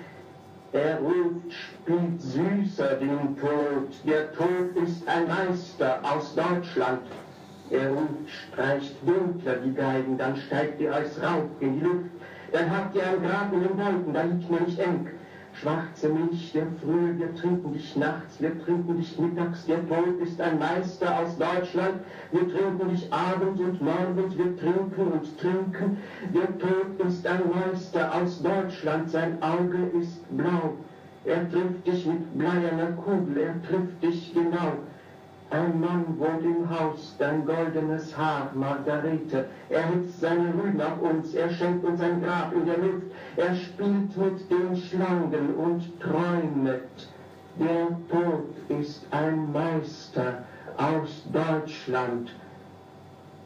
Er 0.72 1.00
ruft, 1.00 1.52
spielt 1.52 2.22
süßer 2.22 2.95
den 2.95 3.38
Tod, 3.38 3.89
der 4.08 4.32
Tod 4.34 4.76
ist 4.84 5.08
ein 5.08 5.28
Meister 5.28 6.00
aus 6.04 6.34
Deutschland. 6.34 7.02
Er 7.69 7.89
ruft, 7.89 8.30
streicht 8.52 8.95
dunkler 9.06 9.58
die 9.58 9.74
Geigen, 9.74 10.17
dann 10.17 10.36
steigt 10.36 10.82
ihr 10.82 10.93
als 10.93 11.22
Rauch 11.22 11.50
in 11.60 11.80
die 11.80 11.86
Luft. 11.86 12.18
Dann 12.51 12.71
habt 12.71 12.95
ihr 12.95 13.03
ein 13.05 13.21
Grab 13.21 13.53
in 13.53 13.62
den 13.62 13.77
Wolken, 13.77 14.13
da 14.13 14.23
liegt 14.23 14.49
mir 14.49 14.62
nicht 14.62 14.79
eng. 14.79 15.07
Schwarze 15.53 16.09
Milch 16.09 16.51
der 16.53 16.67
Frühe, 16.81 17.17
wir 17.17 17.35
trinken 17.35 17.73
dich 17.73 17.95
nachts, 17.95 18.39
wir 18.39 18.57
trinken 18.63 18.97
dich 18.97 19.17
mittags, 19.19 19.65
der 19.65 19.88
Tod 19.88 20.19
ist 20.21 20.39
ein 20.39 20.57
Meister 20.57 21.19
aus 21.19 21.38
Deutschland, 21.38 22.01
wir 22.31 22.47
trinken 22.47 22.89
dich 22.89 23.12
abends 23.12 23.59
und 23.59 23.81
morgens, 23.81 24.38
wir 24.38 24.55
trinken 24.57 25.12
und 25.12 25.39
trinken, 25.39 25.97
der 26.33 26.57
Tod 26.59 27.05
ist 27.05 27.27
ein 27.27 27.41
Meister 27.49 28.15
aus 28.15 28.41
Deutschland, 28.41 29.09
sein 29.09 29.41
Auge 29.41 29.89
ist 29.99 30.21
blau, 30.38 30.75
er 31.25 31.49
trifft 31.49 31.85
dich 31.85 32.05
mit 32.05 32.38
bleierner 32.38 32.91
Kugel, 33.03 33.38
er 33.38 33.62
trifft 33.63 34.01
dich 34.01 34.33
genau. 34.33 34.73
Ein 35.51 35.79
Mann 35.79 36.19
wohnt 36.19 36.43
im 36.43 36.69
Haus, 36.69 37.15
dein 37.17 37.43
goldenes 37.43 38.15
Haar, 38.15 38.51
Margarete. 38.53 39.45
Er 39.69 39.88
hitzt 39.88 40.19
seine 40.21 40.53
Rüben 40.53 40.79
auf 40.79 41.01
uns, 41.01 41.33
er 41.33 41.49
schenkt 41.49 41.83
uns 41.83 41.99
ein 42.01 42.21
Grab 42.21 42.53
in 42.53 42.65
der 42.67 42.77
Luft. 42.77 43.07
Er 43.35 43.55
spielt 43.55 44.15
mit 44.15 44.51
den 44.51 44.77
Schlangen 44.77 45.55
und 45.55 45.99
träumet. 45.99 47.07
Der 47.59 47.88
Tod 48.12 48.55
ist 48.67 49.05
ein 49.09 49.51
Meister 49.51 50.43
aus 50.77 51.23
Deutschland. 51.33 52.31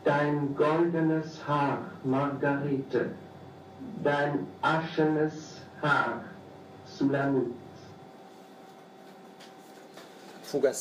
Dein 0.03 0.53
goldenes 0.55 1.47
Haar, 1.47 1.79
Margarete. 2.03 3.11
Dein 4.03 4.45
aschenes 4.61 5.61
Haar, 5.81 6.25
Sulamit. 6.85 7.53
Fuga. 10.43 10.71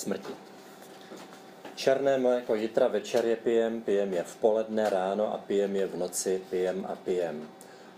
Černé 1.82 2.18
mléko 2.18 2.54
jitra 2.54 2.88
večer 2.88 3.26
je 3.26 3.36
pijem, 3.36 3.82
pijem 3.82 4.12
je 4.14 4.22
v 4.22 4.36
poledne, 4.36 4.90
ráno 4.90 5.34
a 5.34 5.38
pijem 5.38 5.76
je 5.76 5.86
v 5.86 5.96
noci, 5.96 6.42
pijem 6.50 6.86
a 6.86 6.94
pijem. 6.94 7.48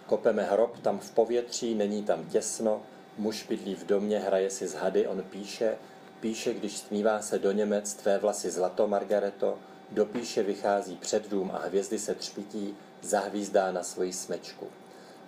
Kopeme 0.07 0.43
hrob 0.43 0.79
tam 0.81 0.99
v 0.99 1.11
povětří, 1.11 1.75
není 1.75 2.03
tam 2.03 2.25
těsno, 2.25 2.83
muž 3.19 3.47
bydlí 3.49 3.75
v 3.75 3.87
domě, 3.87 4.19
hraje 4.19 4.51
si 4.51 4.69
z 4.69 4.75
hady, 4.75 5.07
on 5.07 5.23
píše, 5.23 5.77
píše, 6.21 6.55
když 6.55 6.77
stmívá 6.77 7.21
se 7.23 7.39
do 7.39 7.53
Němec, 7.53 7.95
tvé 7.95 8.19
vlasy 8.19 8.51
zlato, 8.51 8.89
Margareto, 8.89 9.59
do 9.91 10.07
píše 10.07 10.43
vychází 10.43 10.97
před 10.97 11.29
dům 11.29 11.51
a 11.55 11.59
hvězdy 11.59 11.99
se 11.99 12.15
třpití, 12.15 12.77
zahvízdá 13.03 13.73
na 13.73 13.83
svoji 13.83 14.13
smečku. 14.13 14.67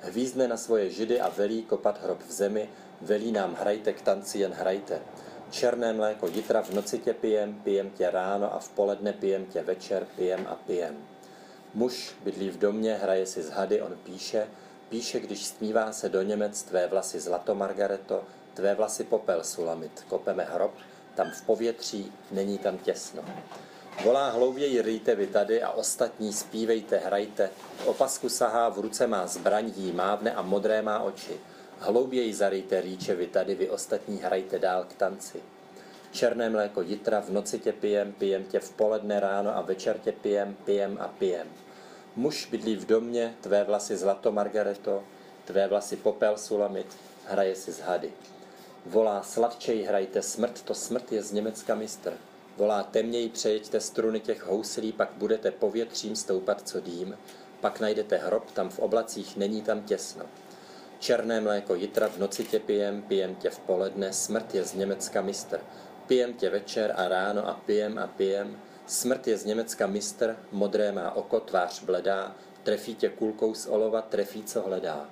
Hvízdne 0.00 0.48
na 0.48 0.56
svoje 0.56 0.90
židy 0.90 1.20
a 1.20 1.28
velí 1.28 1.62
kopat 1.62 2.02
hrob 2.02 2.22
v 2.28 2.32
zemi, 2.32 2.68
velí 3.00 3.32
nám 3.32 3.54
hrajte 3.54 3.92
k 3.92 4.02
tanci, 4.02 4.38
jen 4.38 4.52
hrajte. 4.52 5.00
Černé 5.50 5.92
mléko 5.92 6.26
jitra 6.26 6.62
v 6.62 6.70
noci 6.70 6.98
tě 6.98 7.14
pijem, 7.14 7.54
pijem 7.54 7.90
tě 7.90 8.10
ráno 8.10 8.54
a 8.54 8.58
v 8.58 8.68
poledne 8.68 9.12
pijem 9.12 9.46
tě 9.46 9.62
večer, 9.62 10.06
pijem 10.16 10.46
a 10.48 10.54
pijem. 10.54 10.96
Muž 11.74 12.14
bydlí 12.24 12.50
v 12.50 12.58
domě, 12.58 12.94
hraje 12.94 13.26
si 13.26 13.42
z 13.42 13.50
hady, 13.50 13.82
on 13.82 13.96
píše, 14.04 14.46
píše, 14.88 15.20
když 15.20 15.44
stmívá 15.44 15.92
se 15.92 16.08
do 16.08 16.22
Němec, 16.22 16.62
tvé 16.62 16.86
vlasy 16.86 17.20
zlato, 17.20 17.54
Margareto, 17.54 18.24
tvé 18.54 18.74
vlasy 18.74 19.04
popel, 19.04 19.44
Sulamit, 19.44 20.04
kopeme 20.08 20.44
hrob, 20.44 20.74
tam 21.14 21.30
v 21.30 21.42
povětří, 21.42 22.12
není 22.30 22.58
tam 22.58 22.78
těsno. 22.78 23.24
Volá 24.04 24.30
hlouběji 24.30 24.82
rýte 24.82 25.14
vy 25.14 25.26
tady 25.26 25.62
a 25.62 25.70
ostatní 25.70 26.32
zpívejte, 26.32 26.96
hrajte. 26.96 27.50
V 27.76 27.86
opasku 27.86 28.28
sahá, 28.28 28.68
v 28.68 28.78
ruce 28.78 29.06
má 29.06 29.26
zbraň, 29.26 29.72
jí 29.76 29.92
mávne 29.92 30.32
a 30.34 30.42
modré 30.42 30.82
má 30.82 31.00
oči. 31.00 31.40
Hlouběji 31.78 32.34
zarýte 32.34 32.80
rýče 32.80 33.14
vy 33.14 33.26
tady, 33.26 33.54
vy 33.54 33.70
ostatní 33.70 34.18
hrajte 34.18 34.58
dál 34.58 34.84
k 34.84 34.92
tanci. 34.92 35.42
Černé 36.12 36.50
mléko 36.50 36.82
jitra, 36.82 37.20
v 37.20 37.30
noci 37.30 37.58
tě 37.58 37.72
pijem, 37.72 38.12
pijem 38.12 38.44
tě 38.44 38.60
v 38.60 38.70
poledne 38.72 39.20
ráno 39.20 39.56
a 39.56 39.60
večer 39.60 39.98
tě 39.98 40.12
pijem, 40.12 40.56
pijem 40.64 40.98
a 41.00 41.08
pijem. 41.08 41.46
Muž 42.16 42.46
bydlí 42.50 42.76
v 42.76 42.86
domě, 42.86 43.34
tvé 43.40 43.64
vlasy 43.64 43.96
zlato 43.96 44.32
Margareto, 44.32 45.02
tvé 45.44 45.68
vlasy 45.68 45.96
popel 45.96 46.38
sulamit, 46.38 46.96
hraje 47.26 47.54
si 47.54 47.72
z 47.72 47.80
hady. 47.80 48.12
Volá 48.86 49.22
sladčej 49.22 49.82
hrajte 49.82 50.22
smrt, 50.22 50.62
to 50.62 50.74
smrt 50.74 51.12
je 51.12 51.22
z 51.22 51.32
Německa 51.32 51.74
mistr. 51.74 52.12
Volá 52.56 52.82
temněji 52.82 53.28
přejeďte 53.28 53.80
struny 53.80 54.20
těch 54.20 54.46
houslí, 54.46 54.92
pak 54.92 55.10
budete 55.16 55.50
povětřím 55.50 56.16
stoupat 56.16 56.68
co 56.68 56.80
dým, 56.80 57.18
pak 57.60 57.80
najdete 57.80 58.16
hrob, 58.16 58.50
tam 58.50 58.68
v 58.68 58.78
oblacích 58.78 59.36
není 59.36 59.62
tam 59.62 59.82
těsno. 59.82 60.24
Černé 61.06 61.40
mléko 61.40 61.74
jitra 61.74 62.08
v 62.08 62.18
noci 62.18 62.44
tě 62.44 62.58
pijem, 62.58 63.02
pijem 63.02 63.34
tě 63.34 63.50
v 63.50 63.58
poledne, 63.58 64.12
smrt 64.12 64.54
je 64.54 64.64
z 64.64 64.74
Německa 64.74 65.22
mistr. 65.22 65.60
Pijem 66.06 66.34
tě 66.34 66.50
večer 66.50 66.94
a 66.96 67.08
ráno 67.08 67.48
a 67.48 67.54
pijem 67.54 67.98
a 67.98 68.06
pijem, 68.06 68.58
smrt 68.86 69.26
je 69.26 69.36
z 69.38 69.44
Německa 69.44 69.86
mistr, 69.86 70.36
modré 70.52 70.92
má 70.92 71.16
oko, 71.16 71.40
tvář 71.40 71.82
bledá, 71.82 72.36
trefí 72.62 72.94
tě 72.94 73.08
kulkou 73.08 73.54
z 73.54 73.66
olova, 73.66 74.02
trefí, 74.02 74.42
co 74.42 74.62
hledá. 74.62 75.10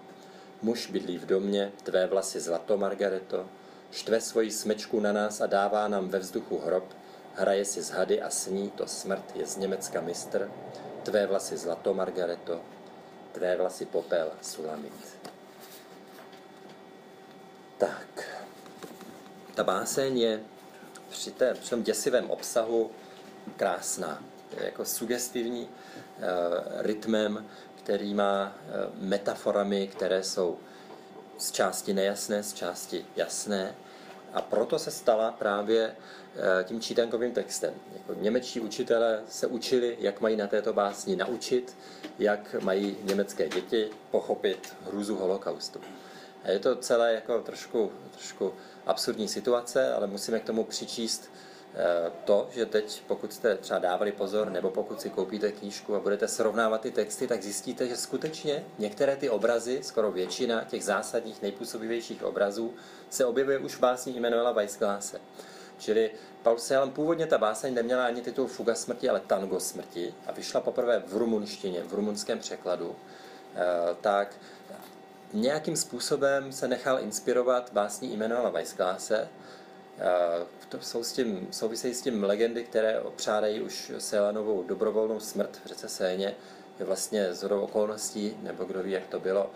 Muž 0.63 0.91
bydlí 0.91 1.19
v 1.19 1.27
domě, 1.27 1.73
tvé 1.83 2.07
vlasy 2.07 2.41
zlato, 2.41 2.77
Margareto, 2.77 3.47
štve 3.91 4.21
svoji 4.21 4.51
smečku 4.51 5.01
na 5.01 5.13
nás 5.13 5.41
a 5.41 5.47
dává 5.47 5.89
nám 5.89 6.09
ve 6.09 6.19
vzduchu 6.19 6.59
hrob, 6.59 6.85
hraje 7.35 7.65
si 7.65 7.83
z 7.83 7.91
hady 7.91 8.23
a 8.23 8.31
sní, 8.31 8.71
to 8.71 8.87
smrt 8.87 9.37
je 9.37 9.47
z 9.47 9.57
Německa 9.57 10.01
mistr, 10.01 10.51
tvé 11.03 11.27
vlasy 11.27 11.57
zlato, 11.57 11.95
Margareto, 11.95 12.61
tvé 13.33 13.57
vlasy 13.57 13.87
popel, 13.87 14.31
Sulamit. 14.43 15.34
Tak, 17.85 18.29
ta 19.55 19.65
báseň 19.65 20.19
je 20.19 20.41
při, 21.11 21.31
té, 21.31 21.55
při 21.55 21.71
tom 21.71 21.83
děsivém 21.83 22.31
obsahu 22.31 22.91
krásná. 23.57 24.23
Je 24.57 24.65
jako 24.65 24.85
sugestivní 24.85 25.69
e, 25.69 25.69
rytmem, 26.83 27.47
který 27.79 28.15
má 28.15 28.53
e, 28.57 28.71
metaforami, 29.07 29.89
které 29.89 30.23
jsou 30.23 30.59
z 31.39 31.53
části 31.53 31.95
nejasné, 31.95 32.43
z 32.43 32.53
části 32.53 33.07
jasné. 33.17 33.75
A 34.33 34.41
proto 34.41 34.79
se 34.79 34.91
stala 34.91 35.33
právě 35.33 35.85
e, 36.61 36.65
tím 36.65 36.81
čítankovým 36.81 37.33
textem. 37.33 37.75
Jako 37.97 38.15
němečtí 38.15 38.61
učitelé 38.61 39.23
se 39.29 39.47
učili, 39.47 39.97
jak 40.01 40.21
mají 40.21 40.37
na 40.37 40.47
této 40.47 40.73
básni 40.73 41.17
naučit, 41.17 41.77
jak 42.19 42.57
mají 42.63 42.97
německé 43.03 43.49
děti 43.49 43.91
pochopit 44.11 44.77
hrůzu 44.85 45.17
holokaustu. 45.17 45.81
A 46.45 46.51
je 46.51 46.59
to 46.59 46.77
celé 46.77 47.13
jako 47.13 47.41
trošku, 47.41 47.93
trošku 48.11 48.55
absurdní 48.87 49.29
situace, 49.29 49.95
ale 49.95 50.07
musíme 50.07 50.41
k 50.41 50.45
tomu 50.45 50.65
přičíst 50.65 51.31
eh, 51.75 52.11
to, 52.25 52.49
že 52.51 52.67
teď, 52.67 53.03
pokud 53.07 53.33
jste 53.33 53.57
třeba 53.57 53.79
dávali 53.79 54.13
pozor, 54.13 54.51
nebo 54.51 54.71
pokud 54.71 55.01
si 55.01 55.11
koupíte 55.11 55.53
knížku 55.53 55.95
a 55.95 56.01
budete 56.01 56.29
srovnávat 56.29 56.81
ty 56.81 56.91
texty, 56.91 57.27
tak 57.27 57.43
zjistíte, 57.43 57.89
že 57.89 57.97
skutečně 57.97 58.65
některé 58.79 59.17
ty 59.17 59.31
obrazy, 59.31 59.83
skoro 59.83 60.13
většina 60.13 60.65
těch 60.65 60.85
zásadních, 60.85 61.43
nejpůsobivějších 61.43 62.25
obrazů, 62.25 62.75
se 63.11 63.25
objevuje 63.25 63.59
už 63.59 63.75
v 63.75 63.81
básni 63.81 64.13
Immanuela 64.13 64.53
Weissglase. 64.53 65.21
Čili 65.79 66.11
Paul 66.43 66.57
Celan 66.57 66.91
původně 66.91 67.27
ta 67.27 67.39
báseň 67.39 67.75
neměla 67.75 68.05
ani 68.05 68.23
titul 68.23 68.47
Fuga 68.47 68.75
smrti, 68.75 69.09
ale 69.09 69.21
Tango 69.21 69.61
smrti 69.61 70.15
a 70.27 70.33
vyšla 70.33 70.61
poprvé 70.61 71.03
v 71.07 71.17
rumunštině, 71.17 71.83
v 71.83 71.95
rumunském 71.95 72.39
překladu. 72.39 72.97
Eh, 73.57 73.97
tak 74.01 74.37
nějakým 75.35 75.77
způsobem 75.77 76.53
se 76.53 76.69
nechal 76.69 77.01
inspirovat 77.01 77.71
básní 77.73 78.13
Immanuela 78.13 78.51
Weissglase. 78.51 79.29
To 80.69 80.81
jsou 80.81 81.05
s 81.05 81.13
tím, 81.13 81.49
souvisejí 81.51 81.95
s 81.95 82.03
tím 82.03 82.25
legendy, 82.25 82.65
které 82.65 83.01
opřádají 83.01 83.61
už 83.61 83.93
Selanovou 83.99 84.63
dobrovolnou 84.63 85.21
smrt 85.21 85.61
v 85.65 85.67
řece 85.69 85.89
Séně. 85.89 86.35
Je 86.79 86.85
vlastně 86.85 87.35
z 87.35 87.45
okolností, 87.45 88.37
nebo 88.43 88.65
kdo 88.65 88.83
ví, 88.83 88.91
jak 88.91 89.07
to 89.07 89.21
bylo, 89.21 89.51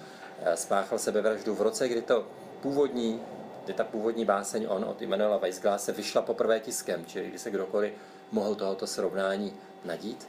spáchal 0.55 0.99
sebevraždu 0.99 1.55
v 1.55 1.63
roce, 1.63 1.89
kdy 1.89 2.03
to 2.03 2.27
původní, 2.61 3.23
kdy 3.65 3.75
ta 3.75 3.85
původní 3.85 4.25
báseň 4.25 4.67
on 4.69 4.85
od 4.85 5.03
Immanuela 5.03 5.37
Weissglase 5.37 5.93
vyšla 5.93 6.23
poprvé 6.23 6.61
tiskem, 6.61 7.07
čili 7.07 7.29
kdy 7.29 7.39
se 7.39 7.51
kdokoliv 7.51 7.93
mohl 8.33 8.55
tohoto 8.55 8.87
srovnání 8.87 9.57
nadít. 9.85 10.29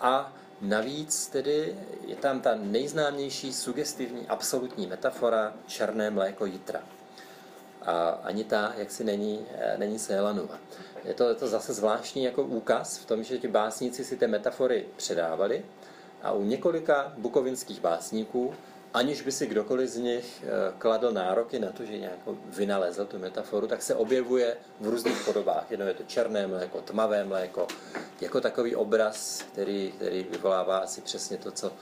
A 0.00 0.32
Navíc 0.60 1.26
tedy 1.26 1.76
je 2.06 2.16
tam 2.16 2.40
ta 2.40 2.54
nejznámější 2.54 3.52
sugestivní 3.52 4.28
absolutní 4.28 4.86
metafora 4.86 5.52
černé 5.66 6.10
mléko 6.10 6.46
jitra. 6.46 6.80
A 7.82 8.08
ani 8.08 8.44
ta, 8.44 8.72
jak 8.76 8.90
si 8.90 9.04
není, 9.04 9.46
eh, 9.54 9.78
není 9.78 9.98
Sélanova. 9.98 10.58
Je 11.04 11.14
to, 11.14 11.28
je 11.28 11.34
to 11.34 11.48
zase 11.48 11.72
zvláštní 11.72 12.24
jako 12.24 12.42
úkaz 12.42 12.98
v 12.98 13.06
tom, 13.06 13.24
že 13.24 13.38
ti 13.38 13.48
básníci 13.48 14.04
si 14.04 14.16
ty 14.16 14.26
metafory 14.26 14.86
předávali 14.96 15.64
a 16.22 16.32
u 16.32 16.44
několika 16.44 17.12
bukovinských 17.16 17.80
básníků 17.80 18.54
aniž 18.94 19.22
by 19.22 19.32
si 19.32 19.46
kdokoliv 19.46 19.90
z 19.90 19.96
nich 19.96 20.44
eh, 20.44 20.72
kladl 20.78 21.12
nároky 21.12 21.58
na 21.58 21.72
to, 21.72 21.84
že 21.84 21.98
nějak 21.98 22.18
vynalezl 22.46 23.04
tu 23.06 23.18
metaforu, 23.18 23.66
tak 23.66 23.82
se 23.82 23.94
objevuje 23.94 24.56
v 24.80 24.88
různých 24.88 25.24
podobách. 25.24 25.70
Jedno 25.70 25.86
je 25.86 25.94
to 25.94 26.02
černé 26.02 26.46
mléko, 26.46 26.80
tmavé 26.80 27.24
mléko, 27.24 27.66
jako 28.20 28.40
takový 28.40 28.76
obraz, 28.76 29.44
který, 29.52 29.92
který 29.92 30.22
vyvolává 30.30 30.78
asi 30.78 31.00
přesně 31.00 31.36
to, 31.36 31.50
co 31.50 31.72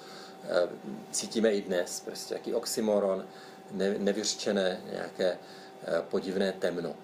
eh, 0.45 0.69
cítíme 1.11 1.53
i 1.53 1.63
dnes, 1.63 2.01
prostě 2.01 2.35
jaký 2.35 2.55
oxymoron, 2.55 3.27
ne, 3.71 3.95
nevyřčené 3.99 4.81
nějaké 4.93 5.33
eh, 5.33 6.03
podivné 6.11 6.53
temno. 6.53 6.95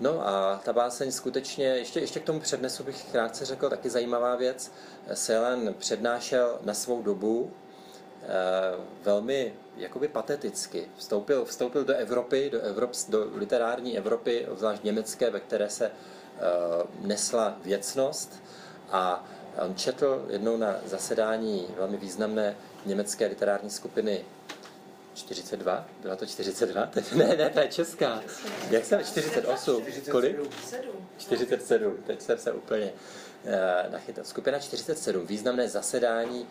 No 0.00 0.28
a 0.28 0.60
ta 0.64 0.72
báseň 0.72 1.12
skutečně, 1.12 1.64
ještě, 1.64 2.00
ještě 2.00 2.20
k 2.20 2.24
tomu 2.24 2.40
přednesu 2.40 2.84
bych 2.84 3.04
krátce 3.04 3.44
řekl 3.44 3.70
taky 3.70 3.90
zajímavá 3.90 4.36
věc. 4.36 4.72
Selen 5.14 5.74
přednášel 5.78 6.58
na 6.62 6.74
svou 6.74 7.02
dobu 7.02 7.52
velmi 9.02 9.54
jakoby 9.76 10.08
pateticky. 10.08 10.88
Vstoupil, 10.96 11.44
vstoupil 11.44 11.84
do 11.84 11.94
Evropy, 11.94 12.50
do, 12.50 12.60
Evrop, 12.60 12.90
do 13.08 13.30
literární 13.34 13.98
Evropy, 13.98 14.46
zvlášť 14.56 14.84
německé, 14.84 15.30
ve 15.30 15.40
které 15.40 15.70
se 15.70 15.90
uh, 15.90 17.06
nesla 17.06 17.56
věcnost 17.64 18.42
a 18.90 19.24
on 19.64 19.74
četl 19.74 20.26
jednou 20.30 20.56
na 20.56 20.76
zasedání 20.84 21.66
velmi 21.76 21.96
významné 21.96 22.56
německé 22.86 23.26
literární 23.26 23.70
skupiny 23.70 24.24
42? 25.18 25.86
Byla 26.02 26.16
to 26.16 26.26
42? 26.26 26.90
ne, 27.14 27.36
ne, 27.36 27.50
to 27.50 27.60
je 27.60 27.68
česká. 27.68 28.22
Jak 28.70 28.84
jsem? 28.84 29.04
48? 29.04 29.84
Kolik? 30.10 30.36
47. 31.18 31.96
Teď 32.06 32.22
jsem 32.22 32.38
se 32.38 32.52
úplně 32.52 32.92
uh, 33.44 33.92
nachytal. 33.92 34.24
Skupina 34.24 34.58
47. 34.58 35.26
Významné 35.26 35.68
zasedání 35.68 36.46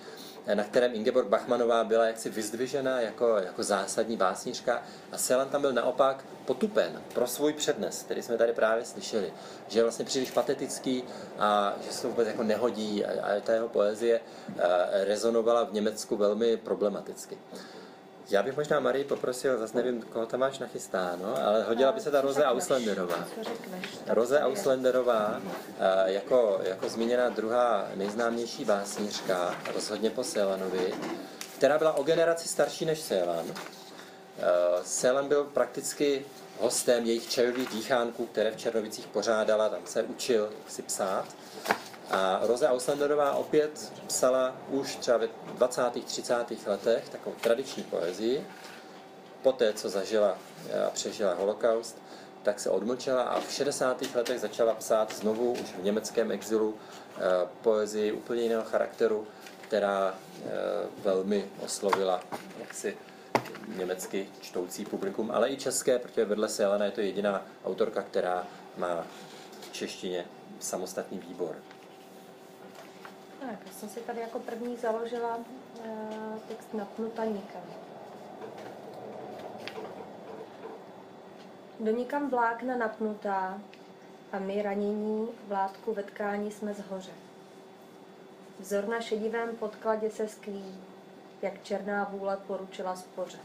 na 0.54 0.64
kterém 0.64 0.96
Ingeborg 0.96 1.28
Bachmanová 1.28 1.84
byla 1.84 2.06
jaksi 2.06 2.30
vyzdvižena 2.30 3.02
jako, 3.02 3.38
jako 3.38 3.64
zásadní 3.64 4.18
básnířka 4.18 4.84
a 5.12 5.18
Selan 5.18 5.50
tam 5.50 5.62
byl 5.62 5.74
naopak 5.74 6.26
potupen 6.46 7.02
pro 7.14 7.28
svůj 7.28 7.54
přednes, 7.54 8.04
který 8.04 8.22
jsme 8.22 8.38
tady 8.38 8.54
právě 8.54 8.86
slyšeli, 8.86 9.34
že 9.68 9.80
je 9.80 9.84
vlastně 9.84 10.06
příliš 10.06 10.32
patetický 10.32 11.04
a 11.40 11.76
že 11.86 11.92
se 11.92 12.02
to 12.02 12.08
vůbec 12.08 12.28
jako 12.28 12.44
nehodí 12.44 13.06
a, 13.06 13.26
a 13.26 13.40
ta 13.40 13.54
jeho 13.54 13.70
poezie 13.70 14.20
eh, 14.58 15.06
rezonovala 15.06 15.64
v 15.64 15.74
Německu 15.74 16.16
velmi 16.16 16.58
problematicky. 16.58 17.38
Já 18.30 18.44
bych 18.44 18.58
možná 18.58 18.80
Marii 18.80 19.04
poprosil, 19.04 19.58
zase 19.58 19.78
nevím, 19.78 20.02
koho 20.02 20.26
tam 20.26 20.40
máš 20.40 20.60
nachystáno, 20.60 21.46
ale 21.46 21.64
hodila 21.64 21.92
by 21.92 22.02
se 22.02 22.12
ta 22.12 22.22
Roze 22.22 22.46
Auslanderová. 22.46 23.28
Roze 24.08 24.40
Auslanderová, 24.40 25.42
eh, 25.80 26.12
jako, 26.12 26.60
jako 26.64 26.90
zmíněná 26.90 27.30
druhá 27.30 27.88
nejznámější 27.96 28.66
básnířka, 28.66 29.56
rozhodně 29.74 30.10
po 30.10 30.24
Selanovi, 30.24 30.94
která 31.58 31.78
byla 31.78 31.94
o 31.94 32.04
generaci 32.04 32.48
starší 32.48 32.86
než 32.86 33.00
Selan. 33.00 33.46
Eh, 33.50 34.44
Selan 34.84 35.28
byl 35.28 35.44
prakticky 35.44 36.26
hostem 36.60 37.06
jejich 37.06 37.30
čajových 37.30 37.70
dýchánků, 37.70 38.26
které 38.26 38.52
v 38.52 38.58
Černovicích 38.58 39.08
pořádala, 39.08 39.70
tam 39.70 39.82
se 39.86 40.04
učil 40.04 40.50
si 40.68 40.82
psát. 40.82 41.26
A 42.12 42.40
Roze 42.44 42.68
Auslanderová 42.68 43.34
opět 43.34 43.94
psala 44.08 44.56
už 44.70 44.96
třeba 44.96 45.18
ve 45.18 45.28
20. 45.54 45.84
30. 46.06 46.34
letech 46.68 47.10
takovou 47.10 47.36
tradiční 47.42 47.84
poezii. 47.84 48.48
Poté, 49.42 49.74
co 49.74 49.90
zažila 49.90 50.38
a 50.88 50.90
přežila 50.90 51.34
holokaust, 51.34 51.98
tak 52.44 52.60
se 52.60 52.70
odmlčela 52.70 53.24
a 53.24 53.40
v 53.40 53.52
60. 53.52 54.16
letech 54.16 54.40
začala 54.40 54.74
psát 54.74 55.16
znovu 55.16 55.52
už 55.52 55.74
v 55.80 55.84
německém 55.84 56.32
exilu 56.32 56.76
eh, 56.76 57.22
poezii 57.62 58.12
úplně 58.12 58.42
jiného 58.42 58.64
charakteru, 58.64 59.28
která 59.62 60.16
eh, 60.16 60.50
velmi 61.04 61.46
oslovila 61.66 62.24
jaksi 62.60 62.98
německy 63.78 64.30
čtoucí 64.42 64.86
publikum, 64.86 65.32
ale 65.32 65.50
i 65.50 65.58
české, 65.58 66.00
protože 66.00 66.26
vedle 66.26 66.50
Selena 66.50 66.86
je 66.86 66.92
to 66.92 67.02
jediná 67.02 67.46
autorka, 67.66 68.02
která 68.02 68.48
má 68.78 69.06
v 69.62 69.72
češtině 69.72 70.26
samostatný 70.60 71.20
výbor. 71.20 71.56
Tak, 73.48 73.60
já 73.66 73.72
jsem 73.72 73.90
si 73.90 74.00
tady 74.00 74.20
jako 74.20 74.40
první 74.40 74.78
založila 74.78 75.38
uh, 75.38 76.40
text 76.48 76.74
napnuta 76.74 77.26
nikam. 77.26 77.62
Do 81.80 81.92
nikam 81.92 82.30
vlákna 82.30 82.78
napnutá 82.78 83.62
a 84.32 84.40
my 84.40 84.62
ranění 84.62 85.28
vládku 85.48 85.94
ve 85.94 86.04
tkání 86.04 86.52
jsme 86.52 86.74
zhoře. 86.74 87.12
Vzor 88.60 88.88
na 88.88 89.02
šedivém 89.02 89.56
podkladě 89.56 90.12
se 90.12 90.28
sklí, 90.28 90.76
jak 91.42 91.64
černá 91.64 92.04
vůle 92.04 92.38
poručila 92.48 92.96
spoře. 92.96 93.40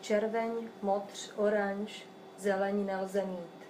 Červeň, 0.00 0.68
modř, 0.82 1.32
oranž, 1.36 2.04
zeleň 2.38 2.86
nelze 2.86 3.24
mít. 3.24 3.68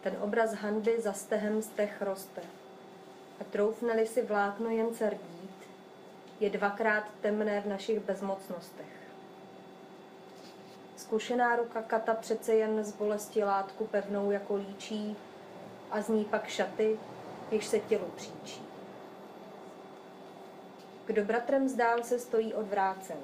Ten 0.00 0.16
obraz 0.20 0.54
hanby 0.54 1.00
za 1.00 1.12
stehem 1.12 1.62
stech 1.62 2.02
roste. 2.02 2.59
A 3.40 3.44
troufneli 3.44 4.06
si 4.06 4.22
vlákno 4.22 4.70
jen 4.70 4.94
cerdít, 4.94 5.50
je 6.40 6.50
dvakrát 6.50 7.04
temné 7.20 7.60
v 7.60 7.66
našich 7.66 8.00
bezmocnostech. 8.00 9.00
Zkušená 10.96 11.56
ruka 11.56 11.82
kata 11.82 12.14
přece 12.14 12.54
jen 12.54 12.84
z 12.84 12.92
bolesti 12.92 13.44
látku 13.44 13.86
pevnou 13.86 14.30
jako 14.30 14.56
líčí 14.56 15.16
a 15.90 16.00
z 16.02 16.08
ní 16.08 16.24
pak 16.24 16.48
šaty, 16.48 16.98
jež 17.50 17.66
se 17.66 17.80
tělu 17.80 18.06
příčí. 18.16 18.62
Kdo 21.06 21.24
bratrem 21.24 21.68
zdál 21.68 22.02
se 22.02 22.18
stojí 22.18 22.54
odvrácen. 22.54 23.16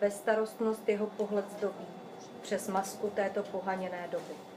Bezstarostnost 0.00 0.88
jeho 0.88 1.06
pohled 1.06 1.50
zdobí 1.50 1.86
přes 2.42 2.68
masku 2.68 3.10
této 3.10 3.42
pohaněné 3.42 4.08
doby. 4.10 4.53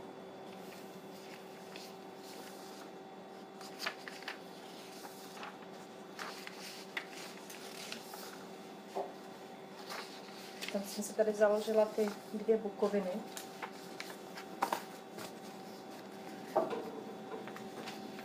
Jsem 10.86 11.04
si 11.04 11.14
tady 11.14 11.34
založila 11.34 11.86
ty 11.86 12.10
dvě 12.34 12.58
bukoviny. 12.58 13.12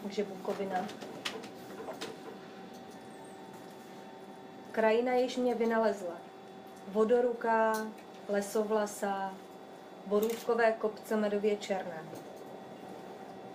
Takže 0.02 0.24
bukovina. 0.24 0.86
Krajina 4.72 5.14
již 5.14 5.36
mě 5.36 5.54
vynalezla. 5.54 6.16
Vodoruká, 6.88 7.86
lesovlasá, 8.28 9.34
borůvkové 10.06 10.72
kopce 10.72 11.16
medově 11.16 11.56
černé. 11.56 12.04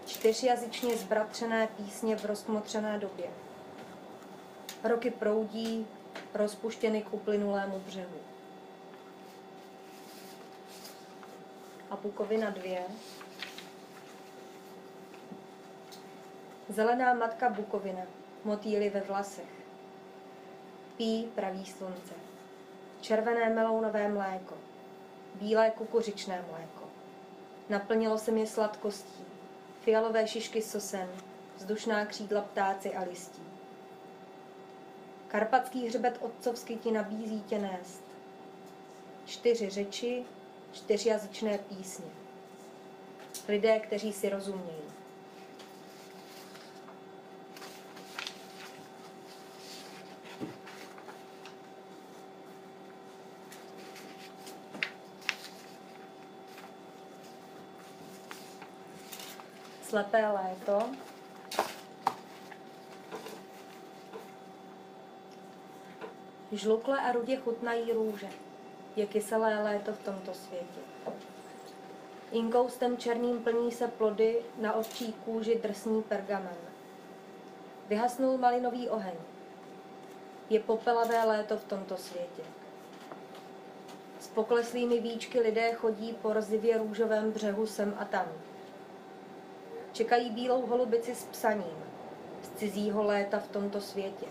Čtyřjazyčně 0.06 0.98
zbratřené 0.98 1.68
písně 1.68 2.16
v 2.16 2.26
rozmotřené 2.26 3.00
době. 3.00 3.28
Roky 4.84 5.12
proudí, 5.12 5.88
rozpuštěny 6.34 7.02
k 7.02 7.14
uplynulému 7.14 7.80
břehu. 7.80 8.18
A 11.98 12.00
Bukovina 12.02 12.50
dvě. 12.50 12.84
Zelená 16.70 17.14
matka 17.14 17.50
Bukovina, 17.50 18.02
motýly 18.44 18.90
ve 18.90 19.02
vlasech. 19.02 19.50
Pí 20.98 21.32
pravý 21.36 21.66
slunce. 21.66 22.14
Červené 23.02 23.50
melounové 23.50 24.08
mléko. 24.08 24.56
Bílé 25.36 25.70
kukuřičné 25.70 26.46
mléko. 26.52 26.90
Naplnilo 27.70 28.18
se 28.18 28.32
mě 28.32 28.48
sladkostí. 28.48 29.26
Fialové 29.82 30.28
šišky 30.28 30.62
sosen, 30.62 31.10
vzdušná 31.56 32.06
křídla 32.06 32.42
ptáci 32.42 32.96
a 32.96 33.04
listí. 33.04 33.44
Karpatský 35.28 35.88
hřbet 35.88 36.18
otcovsky 36.22 36.76
ti 36.76 36.92
nabízí 36.92 37.42
tě 37.42 37.60
nést. 37.60 38.04
Čtyři 39.26 39.70
řeči, 39.70 40.26
čtyřjazyčné 40.78 41.58
písně. 41.58 42.06
Lidé, 43.48 43.80
kteří 43.80 44.14
si 44.14 44.30
rozumějí. 44.30 44.82
Slepé 59.90 60.28
léto. 60.28 60.90
Žlukle 66.52 67.00
a 67.00 67.12
rudě 67.12 67.38
chutnají 67.38 67.92
růže 67.92 68.47
je 68.98 69.06
kyselé 69.06 69.64
léto 69.64 69.94
v 69.94 70.04
tomto 70.04 70.34
světě. 70.34 70.80
Inkoustem 72.32 72.98
černým 72.98 73.44
plní 73.44 73.72
se 73.72 73.88
plody, 73.88 74.42
na 74.62 74.74
ovčí 74.74 75.14
kůži 75.14 75.60
drsný 75.64 76.04
pergamen. 76.04 76.58
Vyhasnul 77.88 78.38
malinový 78.38 78.90
oheň. 78.90 79.14
Je 80.50 80.60
popelavé 80.60 81.26
léto 81.26 81.58
v 81.58 81.64
tomto 81.64 81.98
světě. 81.98 82.44
S 84.20 84.28
pokleslými 84.28 85.00
víčky 85.00 85.40
lidé 85.40 85.74
chodí 85.74 86.14
po 86.22 86.34
rzivě 86.34 86.78
růžovém 86.78 87.32
břehu 87.32 87.66
sem 87.68 87.96
a 88.00 88.06
tam. 88.06 88.26
Čekají 89.92 90.30
bílou 90.30 90.66
holubici 90.66 91.16
s 91.16 91.24
psaním, 91.24 91.84
z 92.44 92.50
cizího 92.50 93.04
léta 93.04 93.40
v 93.40 93.48
tomto 93.48 93.82
světě. 93.82 94.26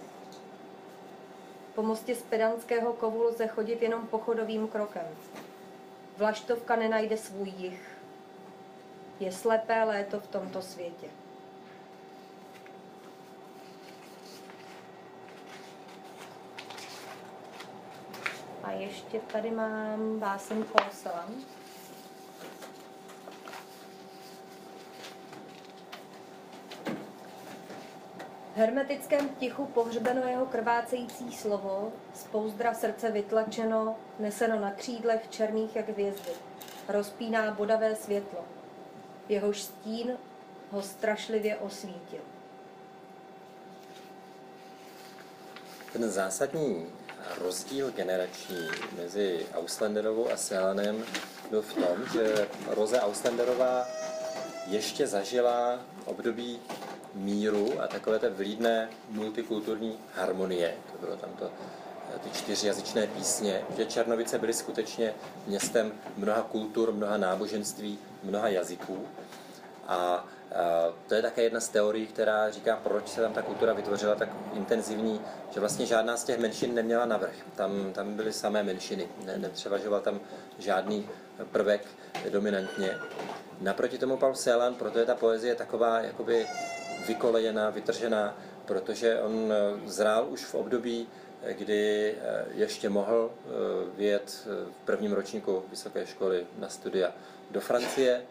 Po 1.76 1.82
mostě 1.82 2.14
z 2.14 2.22
pedantského 2.22 2.92
kovu 2.92 3.22
lze 3.22 3.46
chodit 3.46 3.82
jenom 3.82 4.06
pochodovým 4.06 4.68
krokem. 4.68 5.06
Vlaštovka 6.16 6.76
nenajde 6.76 7.16
svůj 7.16 7.48
jich. 7.48 7.98
Je 9.20 9.32
slepé 9.32 9.84
léto 9.84 10.20
v 10.20 10.26
tomto 10.26 10.62
světě. 10.62 11.06
A 18.64 18.70
ještě 18.70 19.18
tady 19.20 19.50
mám 19.50 20.18
básen 20.18 20.64
Polsela. 20.64 21.28
Hermetickém 28.56 29.28
tichu 29.28 29.66
pohřbeno 29.66 30.28
jeho 30.28 30.46
krvácející 30.46 31.32
slovo, 31.32 31.92
z 32.14 32.24
pouzdra 32.24 32.74
srdce 32.74 33.10
vytlačeno, 33.10 33.96
neseno 34.18 34.60
na 34.60 34.70
křídlech 34.70 35.30
černých 35.30 35.76
jak 35.76 35.88
hvězdy, 35.88 36.30
rozpíná 36.88 37.50
bodavé 37.50 37.96
světlo. 37.96 38.44
Jehož 39.28 39.62
stín 39.62 40.12
ho 40.70 40.82
strašlivě 40.82 41.56
osvítil. 41.56 42.20
Ten 45.92 46.10
zásadní 46.10 46.86
rozdíl 47.38 47.90
generační 47.90 48.68
mezi 48.96 49.46
Auslanderovou 49.54 50.30
a 50.30 50.36
Selanem 50.36 51.04
byl 51.50 51.62
v 51.62 51.74
tom, 51.74 52.06
že 52.12 52.48
Roze 52.66 53.00
Auslanderová 53.00 53.86
ještě 54.66 55.06
zažila 55.06 55.80
období 56.04 56.60
míru 57.16 57.82
a 57.82 57.86
takové 57.86 58.18
té 58.18 58.28
vlídné 58.28 58.88
multikulturní 59.08 59.98
harmonie. 60.14 60.74
To 60.92 61.06
bylo 61.06 61.16
tam 61.16 61.30
to, 61.38 61.50
eh, 62.14 62.18
ty 62.18 62.30
čtyřjazyčné 62.30 63.06
písně, 63.06 63.62
že 63.76 63.84
Černovice 63.84 64.38
byly 64.38 64.52
skutečně 64.52 65.14
městem 65.46 65.92
mnoha 66.16 66.42
kultur, 66.42 66.92
mnoha 66.92 67.16
náboženství, 67.16 67.98
mnoha 68.22 68.48
jazyků. 68.48 69.06
A 69.86 70.24
to 71.06 71.14
je 71.14 71.22
také 71.22 71.42
jedna 71.42 71.60
z 71.60 71.68
teorií, 71.68 72.06
která 72.06 72.50
říká, 72.50 72.76
proč 72.82 73.08
se 73.08 73.20
tam 73.20 73.32
ta 73.32 73.42
kultura 73.42 73.72
vytvořila 73.72 74.14
tak 74.14 74.28
intenzivní, 74.52 75.20
že 75.50 75.60
vlastně 75.60 75.86
žádná 75.86 76.16
z 76.16 76.24
těch 76.24 76.38
menšin 76.38 76.74
neměla 76.74 77.06
navrh. 77.06 77.34
Tam, 77.56 77.92
tam 77.92 78.14
byly 78.14 78.32
samé 78.32 78.62
menšiny, 78.62 79.08
ne, 79.24 79.38
nepřevažoval 79.38 80.00
tam 80.00 80.20
žádný 80.58 81.08
prvek 81.52 81.86
dominantně. 82.30 82.98
Naproti 83.60 83.98
tomu 83.98 84.16
Paul 84.16 84.34
Celan, 84.34 84.74
proto 84.74 84.98
je 84.98 85.04
ta 85.04 85.14
poezie 85.14 85.54
taková 85.54 86.00
jakoby 86.00 86.46
vykolejená, 87.06 87.70
vytržená, 87.70 88.34
protože 88.64 89.20
on 89.20 89.52
eh, 89.52 89.88
zrál 89.90 90.26
už 90.28 90.44
v 90.44 90.54
období, 90.54 91.08
eh, 91.42 91.54
kdy 91.54 92.14
eh, 92.20 92.44
ještě 92.54 92.88
mohl 92.88 93.30
vyjet 93.96 94.46
v 94.46 94.84
prvním 94.84 95.12
ročníku 95.12 95.62
vysoké 95.70 96.06
školy 96.06 96.46
na 96.58 96.68
studia 96.68 97.12
do 97.50 97.60
Francie, 97.60 98.22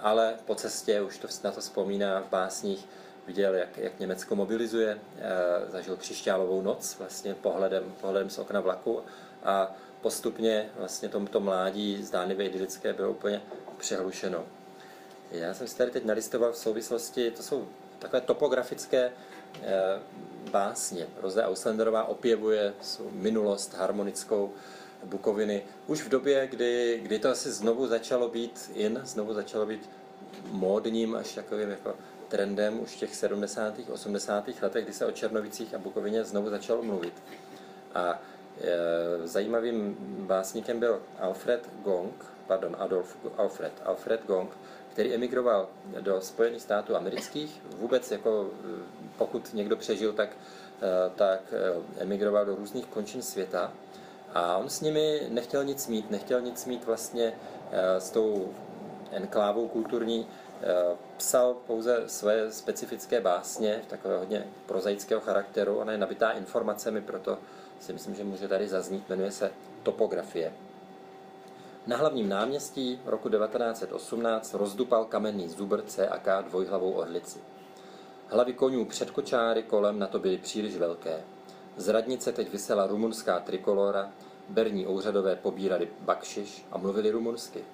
ale 0.00 0.34
po 0.44 0.54
cestě, 0.54 1.00
už 1.00 1.18
to 1.18 1.28
na 1.44 1.50
to 1.50 1.60
vzpomíná 1.60 2.20
v 2.20 2.30
básních, 2.30 2.88
viděl, 3.26 3.54
jak, 3.54 3.78
jak 3.78 4.00
Německo 4.00 4.36
mobilizuje, 4.36 4.98
zažil 5.68 5.96
křišťálovou 5.96 6.62
noc 6.62 6.96
vlastně 6.98 7.34
pohledem, 7.34 7.94
pohledem 8.00 8.30
z 8.30 8.38
okna 8.38 8.60
vlaku 8.60 9.02
a 9.44 9.74
postupně 10.00 10.70
vlastně 10.76 11.08
tomto 11.08 11.40
mládí 11.40 12.02
zdánlivě 12.02 12.46
idylické 12.46 12.92
bylo 12.92 13.10
úplně 13.10 13.42
přehlušeno. 13.76 14.44
Já 15.30 15.54
jsem 15.54 15.66
si 15.66 15.76
tady 15.76 15.90
teď 15.90 16.04
nalistoval 16.04 16.52
v 16.52 16.56
souvislosti, 16.56 17.30
to 17.30 17.42
jsou 17.42 17.68
takové 17.98 18.20
topografické 18.20 19.12
eh, 19.62 20.00
básně. 20.50 21.06
Roze 21.16 21.44
Auslanderová 21.44 22.04
opěvuje 22.04 22.74
svou 22.80 23.10
minulost 23.10 23.74
harmonickou 23.74 24.52
Bukoviny 25.04 25.62
už 25.86 26.02
v 26.02 26.08
době, 26.08 26.46
kdy, 26.46 27.00
kdy 27.02 27.18
to 27.18 27.30
asi 27.30 27.52
znovu 27.52 27.86
začalo 27.86 28.28
být 28.28 28.70
in, 28.74 29.00
znovu 29.04 29.34
začalo 29.34 29.66
být 29.66 29.90
módním 30.50 31.14
až 31.14 31.34
takovým 31.34 31.70
jako 31.70 31.94
trendem 32.28 32.80
už 32.80 32.90
v 32.90 32.98
těch 32.98 33.14
70. 33.14 33.74
80. 33.92 34.48
letech, 34.62 34.84
kdy 34.84 34.92
se 34.92 35.06
o 35.06 35.10
Černovicích 35.10 35.74
a 35.74 35.78
Bukovině 35.78 36.24
znovu 36.24 36.50
začalo 36.50 36.82
mluvit. 36.82 37.22
A 37.94 38.22
e, 38.60 39.26
zajímavým 39.26 39.96
básníkem 40.26 40.80
byl 40.80 41.02
Alfred 41.18 41.68
Gong, 41.84 42.24
pardon, 42.46 42.76
Adolf 42.78 43.16
Alfred, 43.36 43.72
Alfred 43.84 44.26
Gong, 44.26 44.50
který 44.96 45.14
emigroval 45.14 45.68
do 46.00 46.20
Spojených 46.20 46.62
států 46.62 46.96
amerických. 46.96 47.62
Vůbec 47.78 48.10
jako 48.10 48.46
e, 48.46 48.82
pokud 49.18 49.54
někdo 49.54 49.76
přežil, 49.76 50.12
tak, 50.12 50.28
e, 50.82 51.10
tak 51.16 51.40
e, 51.52 52.02
emigroval 52.02 52.46
do 52.46 52.54
různých 52.54 52.86
končin 52.86 53.22
světa. 53.22 53.72
A 54.34 54.56
on 54.56 54.68
s 54.68 54.80
nimi 54.80 55.20
nechtěl 55.28 55.64
nic 55.64 55.86
mít, 55.86 56.10
nechtěl 56.10 56.40
nic 56.40 56.66
mít 56.66 56.84
vlastně 56.84 57.32
s 57.98 58.10
tou 58.10 58.54
enklávou 59.10 59.68
kulturní, 59.68 60.26
psal 61.16 61.54
pouze 61.66 62.02
své 62.06 62.52
specifické 62.52 63.20
básně, 63.20 63.82
takové 63.88 64.18
hodně 64.18 64.46
prozaického 64.66 65.20
charakteru, 65.20 65.76
ona 65.76 65.92
je 65.92 65.98
nabitá 65.98 66.30
informacemi, 66.30 67.00
proto 67.00 67.38
si 67.80 67.92
myslím, 67.92 68.14
že 68.14 68.24
může 68.24 68.48
tady 68.48 68.68
zaznít, 68.68 69.08
jmenuje 69.08 69.32
se 69.32 69.50
Topografie. 69.82 70.52
Na 71.86 71.96
hlavním 71.96 72.28
náměstí 72.28 73.00
roku 73.04 73.28
1918 73.28 74.54
rozdupal 74.54 75.04
kamenný 75.04 75.48
zubr 75.48 75.82
CAK 75.82 76.44
dvojhlavou 76.48 76.92
orlici. 76.92 77.38
Hlavy 78.28 78.52
konňů 78.52 78.84
před 78.84 79.10
kočáry 79.10 79.62
kolem 79.62 79.98
na 79.98 80.06
to 80.06 80.18
byly 80.18 80.38
příliš 80.38 80.76
velké. 80.76 81.24
Z 81.76 81.88
radnice 81.88 82.32
teď 82.32 82.52
vysela 82.52 82.86
rumunská 82.86 83.40
trikolora, 83.40 84.12
berní 84.48 84.86
ouřadové 84.86 85.36
pobírali 85.36 85.88
bakšiš 86.00 86.66
a 86.72 86.78
mluvili 86.78 87.10
rumunsky. 87.10 87.64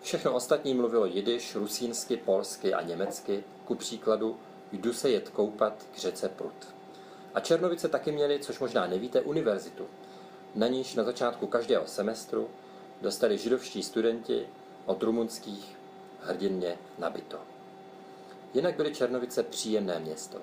Všechno 0.00 0.34
ostatní 0.34 0.74
mluvilo 0.74 1.06
jidiš, 1.06 1.54
rusínsky, 1.54 2.16
polsky 2.16 2.74
a 2.74 2.82
německy, 2.82 3.44
ku 3.64 3.74
příkladu 3.74 4.36
jdu 4.72 4.92
se 4.92 5.10
jet 5.10 5.28
koupat 5.28 5.86
k 5.94 5.98
řece 5.98 6.28
Prut. 6.28 6.74
A 7.34 7.40
Černovice 7.40 7.88
taky 7.88 8.12
měli, 8.12 8.38
což 8.38 8.58
možná 8.58 8.86
nevíte, 8.86 9.20
univerzitu. 9.20 9.86
Na 10.54 10.66
níž 10.66 10.94
na 10.94 11.04
začátku 11.04 11.46
každého 11.46 11.86
semestru 11.86 12.48
dostali 13.02 13.38
židovští 13.38 13.82
studenti 13.82 14.46
od 14.86 15.02
rumunských 15.02 15.76
hrdinně 16.22 16.78
nabito. 16.98 17.38
Jinak 18.54 18.76
byly 18.76 18.94
Černovice 18.94 19.42
příjemné 19.42 19.98
město. 19.98 20.38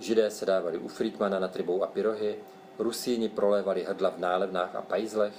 Židé 0.00 0.30
se 0.30 0.46
dávali 0.46 0.78
u 0.78 0.88
Friedmana 0.88 1.38
na 1.38 1.48
tribou 1.48 1.82
a 1.82 1.86
pyrohy, 1.86 2.36
Rusíni 2.78 3.28
prolévali 3.28 3.84
hrdla 3.84 4.10
v 4.10 4.18
nálevnách 4.18 4.74
a 4.74 4.82
pajzlech, 4.82 5.34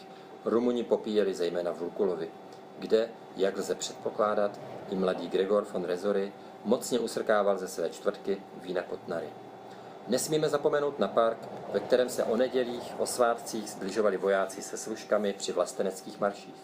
Rumuni 0.46 0.84
popíjeli 0.84 1.34
zejména 1.34 1.72
v 1.72 1.82
Lukulovi, 1.82 2.32
kde, 2.80 3.10
jak 3.36 3.58
lze 3.58 3.76
předpokládat, 3.76 4.60
i 4.92 4.96
mladý 4.96 5.30
Gregor 5.30 5.66
von 5.74 5.84
Rezory 5.84 6.34
mocně 6.66 7.00
usrkával 7.00 7.58
ze 7.58 7.68
své 7.68 7.90
čtvrtky 7.90 8.42
vína 8.62 8.82
Kotnary. 8.82 9.30
Nesmíme 10.08 10.50
zapomenout 10.50 11.00
na 11.00 11.08
park, 11.08 11.38
ve 11.74 11.80
kterém 11.80 12.10
se 12.10 12.24
o 12.24 12.38
nedělích, 12.38 12.94
o 12.98 13.06
svátcích 13.06 13.70
zbližovali 13.70 14.18
vojáci 14.18 14.62
se 14.62 14.78
služkami 14.78 15.34
při 15.34 15.52
vlasteneckých 15.52 16.20
marších. 16.20 16.56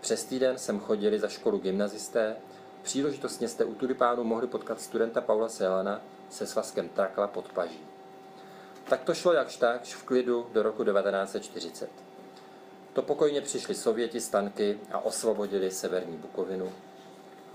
Přes 0.00 0.24
týden 0.24 0.58
sem 0.58 0.80
chodili 0.80 1.18
za 1.18 1.28
školu 1.28 1.58
gymnazisté, 1.58 2.36
příležitostně 2.82 3.48
jste 3.48 3.64
u 3.64 3.74
Tulipánu 3.74 4.24
mohli 4.24 4.46
potkat 4.46 4.80
studenta 4.80 5.20
Paula 5.20 5.48
Selana 5.48 6.00
se 6.30 6.46
svazkem 6.46 6.88
Trakla 6.88 7.26
pod 7.26 7.52
paží. 7.52 7.80
Tak 8.88 9.02
to 9.02 9.14
šlo 9.14 9.32
jakž 9.32 9.56
takž 9.56 9.94
v 9.94 10.02
klidu 10.02 10.46
do 10.52 10.62
roku 10.62 10.84
1940. 10.84 11.90
To 12.92 13.02
pokojně 13.02 13.40
přišli 13.40 13.74
Sověti 13.74 14.20
z 14.20 14.28
tanky 14.28 14.78
a 14.92 14.98
osvobodili 14.98 15.70
severní 15.70 16.16
Bukovinu. 16.16 16.72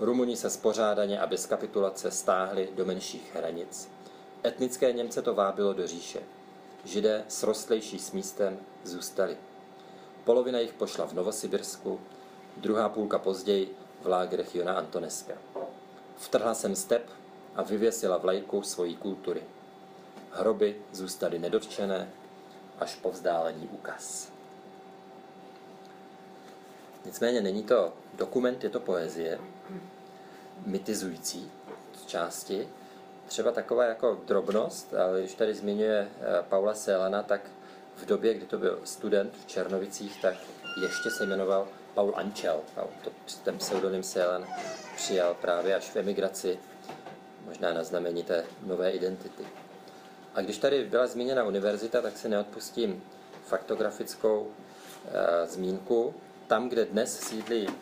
Rumuni 0.00 0.36
se 0.36 0.50
spořádaně 0.50 1.20
a 1.20 1.26
bez 1.26 1.46
kapitulace 1.46 2.10
stáhli 2.10 2.68
do 2.76 2.84
menších 2.84 3.34
hranic. 3.34 3.99
Etnické 4.44 4.92
Němce 4.92 5.22
to 5.22 5.34
vábilo 5.34 5.72
do 5.72 5.86
říše. 5.86 6.20
Židé 6.84 7.24
s 7.28 7.42
rostlejší 7.42 7.98
smístem 7.98 8.58
zůstali. 8.84 9.36
Polovina 10.24 10.58
jich 10.58 10.72
pošla 10.72 11.06
v 11.06 11.12
Novosibirsku, 11.12 12.00
druhá 12.56 12.88
půlka 12.88 13.18
později 13.18 13.76
v 14.02 14.06
lágrech 14.06 14.54
Jona 14.54 14.72
Antoneska. 14.74 15.34
Vtrhla 16.16 16.54
sem 16.54 16.76
step 16.76 17.10
a 17.54 17.62
vyvěsila 17.62 18.16
vlajku 18.16 18.62
svojí 18.62 18.96
kultury. 18.96 19.42
Hroby 20.30 20.76
zůstaly 20.92 21.38
nedotčené 21.38 22.10
až 22.78 22.94
po 22.94 23.10
vzdálení 23.10 23.68
úkaz. 23.68 24.32
Nicméně 27.04 27.40
není 27.40 27.62
to 27.62 27.92
dokument, 28.14 28.64
je 28.64 28.70
to 28.70 28.80
poezie, 28.80 29.38
mytizující 30.66 31.50
z 31.96 32.06
části, 32.06 32.68
třeba 33.30 33.52
taková 33.52 33.84
jako 33.84 34.20
drobnost, 34.26 34.94
ale 34.94 35.20
když 35.20 35.34
tady 35.34 35.54
zmiňuje 35.54 36.08
eh, 36.20 36.44
Paula 36.48 36.74
Selana, 36.74 37.22
tak 37.22 37.40
v 37.96 38.06
době, 38.06 38.34
kdy 38.34 38.46
to 38.46 38.58
byl 38.58 38.80
student 38.84 39.36
v 39.36 39.46
Černovicích, 39.46 40.22
tak 40.22 40.34
ještě 40.82 41.10
se 41.10 41.26
jmenoval 41.26 41.68
Paul 41.94 42.12
Ančel. 42.16 42.60
To, 43.04 43.10
ten 43.44 43.58
pseudonym 43.58 44.02
Selan 44.02 44.46
přijal 44.96 45.34
právě 45.34 45.74
až 45.74 45.90
v 45.90 45.96
emigraci, 45.96 46.58
možná 47.46 47.72
na 47.72 47.84
znamení 47.84 48.22
té 48.22 48.44
nové 48.62 48.90
identity. 48.90 49.44
A 50.34 50.40
když 50.40 50.58
tady 50.58 50.84
byla 50.84 51.06
zmíněna 51.06 51.44
univerzita, 51.44 52.02
tak 52.02 52.16
se 52.16 52.28
neodpustím 52.28 53.02
faktografickou 53.46 54.48
e, 55.12 55.46
zmínku. 55.46 56.14
Tam, 56.46 56.68
kde 56.68 56.84
dnes 56.84 57.20
sídlí 57.20 57.68
e, 57.68 57.72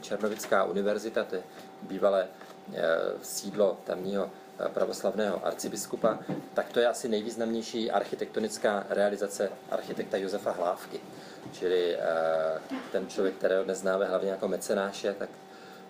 Černovická 0.00 0.64
univerzita, 0.64 1.24
to 1.24 1.34
je 1.34 1.42
bývalé 1.82 2.22
e, 2.22 2.88
sídlo 3.22 3.78
tamního 3.84 4.30
pravoslavného 4.68 5.46
arcibiskupa, 5.46 6.18
tak 6.54 6.72
to 6.72 6.80
je 6.80 6.86
asi 6.88 7.08
nejvýznamnější 7.08 7.90
architektonická 7.90 8.86
realizace 8.88 9.50
architekta 9.70 10.16
Josefa 10.16 10.52
Hlávky. 10.52 11.00
Čili 11.52 11.96
eh, 11.96 12.00
ten 12.92 13.08
člověk, 13.08 13.34
kterého 13.34 13.64
dnes 13.64 13.78
známe 13.78 14.04
hlavně 14.04 14.30
jako 14.30 14.48
mecenáše, 14.48 15.14
tak 15.18 15.28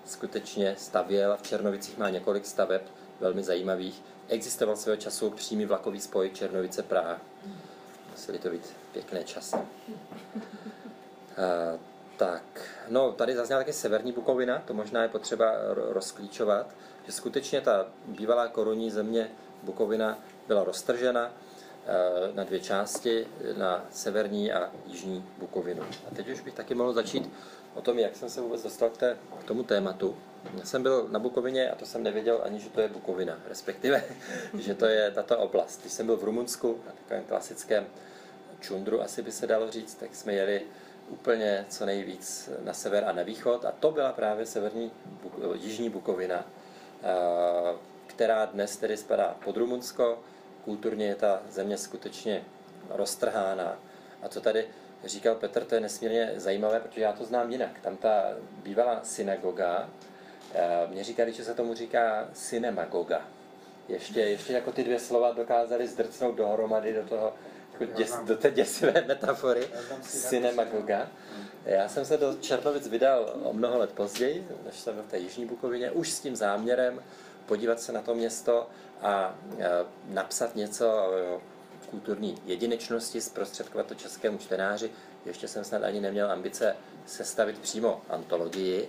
skutečně 0.05 0.75
stavěl 0.79 1.33
a 1.33 1.37
v 1.37 1.43
Černovicích 1.43 1.99
má 1.99 2.11
několik 2.11 2.47
staveb 2.47 2.83
velmi 3.21 3.43
zajímavých. 3.43 4.03
Existoval 4.29 4.77
svého 4.77 4.97
času 4.97 5.31
přímý 5.31 5.67
vlakový 5.67 6.01
spoj 6.01 6.31
Černovice 6.31 6.83
Praha. 6.83 7.21
Museli 8.11 8.39
to 8.39 8.51
být 8.51 8.77
pěkné 8.93 9.25
časy. 9.25 9.57
Tak, 12.17 12.43
no 12.89 13.13
tady 13.13 13.37
zazněla 13.37 13.61
také 13.61 13.73
severní 13.73 14.13
Bukovina, 14.13 14.63
to 14.67 14.75
možná 14.75 15.03
je 15.03 15.09
potřeba 15.09 15.53
rozklíčovat 15.75 16.67
že 17.07 17.13
skutečně 17.13 17.61
ta 17.61 17.87
bývalá 18.07 18.49
korunní 18.49 18.91
země 18.91 19.31
Bukovina 19.63 20.19
byla 20.49 20.65
roztržena 20.65 21.33
eh, 21.87 22.33
na 22.35 22.45
dvě 22.45 22.61
části, 22.61 23.27
na 23.57 23.87
severní 23.91 24.53
a 24.53 24.71
jižní 24.87 25.25
Bukovinu. 25.39 25.83
A 25.83 26.15
teď 26.15 26.29
už 26.29 26.41
bych 26.41 26.55
taky 26.55 26.75
mohl 26.75 26.93
začít 26.93 27.31
o 27.75 27.81
tom, 27.81 27.99
jak 27.99 28.17
jsem 28.17 28.31
se 28.31 28.41
vůbec 28.41 28.63
dostal 28.63 28.91
k, 28.91 28.97
té, 28.97 29.17
k 29.41 29.45
tomu 29.45 29.63
tématu. 29.63 30.17
Já 30.59 30.65
jsem 30.65 30.83
byl 30.83 31.09
na 31.11 31.19
Bukovině 31.19 31.71
a 31.71 31.75
to 31.75 31.87
jsem 31.87 32.03
nevěděl 32.03 32.41
ani, 32.45 32.61
že 32.61 32.71
to 32.71 32.81
je 32.81 32.89
Bukovina, 32.89 33.39
respektive, 33.49 34.05
že 34.59 34.75
to 34.75 34.87
je 34.87 35.11
tato 35.11 35.39
oblast. 35.39 35.81
Když 35.81 35.93
jsem 35.93 36.07
byl 36.07 36.17
v 36.17 36.25
Rumunsku, 36.25 36.81
na 36.87 36.93
takovém 36.93 37.25
klasickém 37.25 37.87
čundru, 38.61 39.03
asi 39.03 39.23
by 39.23 39.33
se 39.33 39.47
dalo 39.47 39.71
říct, 39.71 39.95
tak 39.95 40.15
jsme 40.15 40.33
jeli 40.33 40.63
úplně 41.09 41.67
co 41.69 41.87
nejvíc 41.87 42.51
na 42.65 42.73
sever 42.73 43.05
a 43.05 43.13
na 43.13 43.23
východ 43.23 43.65
a 43.65 43.73
to 43.73 43.91
byla 43.91 44.13
právě 44.13 44.47
severní, 44.47 44.93
jižní 45.55 45.91
Bukovina, 45.91 46.45
Eh, 47.05 47.77
která 48.07 48.45
dnes 48.45 48.77
tedy 48.77 48.97
spadá 48.97 49.37
pod 49.45 49.57
Rumunsko. 49.57 50.19
Kulturně 50.65 51.07
je 51.07 51.15
ta 51.15 51.43
země 51.51 51.79
skutečně 51.79 52.45
roztrhána. 52.91 53.79
A 54.23 54.29
co 54.29 54.41
tady 54.41 54.67
říkal 55.05 55.35
Petr, 55.35 55.65
to 55.65 55.75
je 55.75 55.81
nesmírně 55.81 56.33
zajímavé, 56.37 56.81
protože 56.81 57.01
já 57.01 57.13
to 57.13 57.25
znám 57.25 57.53
jinak. 57.53 57.81
Tam 57.81 57.97
ta 57.97 58.25
bývalá 58.63 59.01
synagoga, 59.03 59.89
eh, 60.55 60.87
mě 60.91 61.05
říkali, 61.05 61.33
že 61.33 61.45
se 61.45 61.55
tomu 61.55 61.75
říká 61.75 62.29
synemagoga. 62.33 63.21
Ještě, 63.89 64.21
ještě 64.21 64.53
jako 64.53 64.73
ty 64.73 64.85
dvě 64.85 65.01
slova 65.01 65.33
dokázali 65.33 65.89
zdrcnout 65.89 66.37
dohromady 66.37 66.93
do 66.93 67.03
toho, 67.03 67.35
jako 67.81 67.93
děs, 67.93 68.19
do 68.25 68.37
té 68.37 68.51
děsivé 68.51 69.05
metafory 69.07 69.69
synemagoga. 70.03 71.09
Já 71.65 71.89
jsem 71.89 72.05
se 72.05 72.17
do 72.17 72.35
Černovic 72.41 72.89
vydal 72.89 73.35
o 73.43 73.53
mnoho 73.53 73.79
let 73.79 73.93
později, 73.93 74.49
než 74.65 74.81
jsem 74.81 74.95
v 74.95 75.11
té 75.11 75.19
Jižní 75.19 75.47
Bukovině, 75.47 75.91
už 75.91 76.13
s 76.13 76.21
tím 76.21 76.37
záměrem 76.37 77.03
podívat 77.47 77.81
se 77.81 77.93
na 77.93 78.03
to 78.03 78.15
město 78.15 78.69
a 79.03 79.35
napsat 80.09 80.57
něco 80.57 80.89
o 80.89 81.41
kulturní 81.91 82.39
jedinečnosti, 82.47 83.21
zprostředkovat 83.21 83.87
to 83.87 83.95
českému 83.95 84.39
čtenáři. 84.39 84.91
ještě 85.27 85.49
jsem 85.49 85.65
snad 85.65 85.83
ani 85.83 86.01
neměl 86.01 86.31
ambice 86.33 86.77
sestavit 87.07 87.59
přímo 87.59 88.03
antologii. 88.09 88.89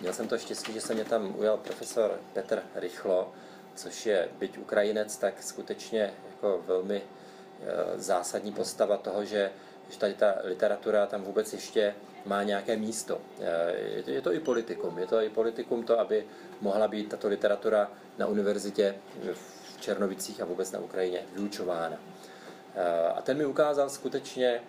Měl 0.00 0.12
jsem 0.12 0.28
to 0.28 0.38
štěstí, 0.38 0.72
že 0.72 0.80
se 0.80 0.94
mě 0.94 1.04
tam 1.04 1.34
ujal 1.38 1.56
profesor 1.56 2.20
Petr 2.32 2.62
Rychlo, 2.74 3.32
což 3.74 4.06
je, 4.06 4.28
byť 4.38 4.58
Ukrajinec, 4.58 5.16
tak 5.16 5.42
skutečně 5.42 6.12
jako 6.30 6.62
velmi 6.66 6.96
e, 6.96 7.02
zásadní 7.96 8.52
postava 8.52 8.96
toho, 8.96 9.24
že, 9.24 9.50
že 9.90 9.98
tady 9.98 10.14
ta 10.14 10.34
literatura 10.44 11.06
tam 11.06 11.22
vůbec 11.22 11.52
ještě 11.52 11.94
má 12.24 12.42
nějaké 12.42 12.76
místo. 12.76 13.20
E, 13.40 13.76
je 13.76 14.02
to, 14.02 14.10
je 14.10 14.20
to 14.20 14.32
i 14.32 14.40
politikum. 14.40 14.98
Je 14.98 15.06
to 15.06 15.20
i 15.20 15.28
politikum 15.28 15.82
to, 15.82 16.00
aby 16.00 16.26
mohla 16.60 16.88
být 16.88 17.08
tato 17.08 17.28
literatura 17.28 17.90
na 18.18 18.26
univerzitě 18.26 18.94
v 19.32 19.80
Černovicích 19.80 20.40
a 20.40 20.44
vůbec 20.44 20.72
na 20.72 20.78
Ukrajině 20.78 21.20
vyučována. 21.34 21.96
E, 22.74 23.08
a 23.08 23.22
ten 23.22 23.36
mi 23.36 23.46
ukázal 23.46 23.90
skutečně 23.90 24.60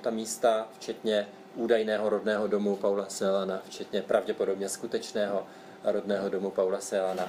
ta 0.00 0.10
místa, 0.10 0.68
včetně 0.76 1.28
údajného 1.54 2.08
rodného 2.08 2.46
domu 2.46 2.76
Paula 2.76 3.06
Selana, 3.08 3.62
včetně 3.66 4.02
pravděpodobně 4.02 4.68
skutečného 4.68 5.46
rodného 5.84 6.28
domu 6.28 6.50
Paula 6.50 6.80
Selana, 6.80 7.28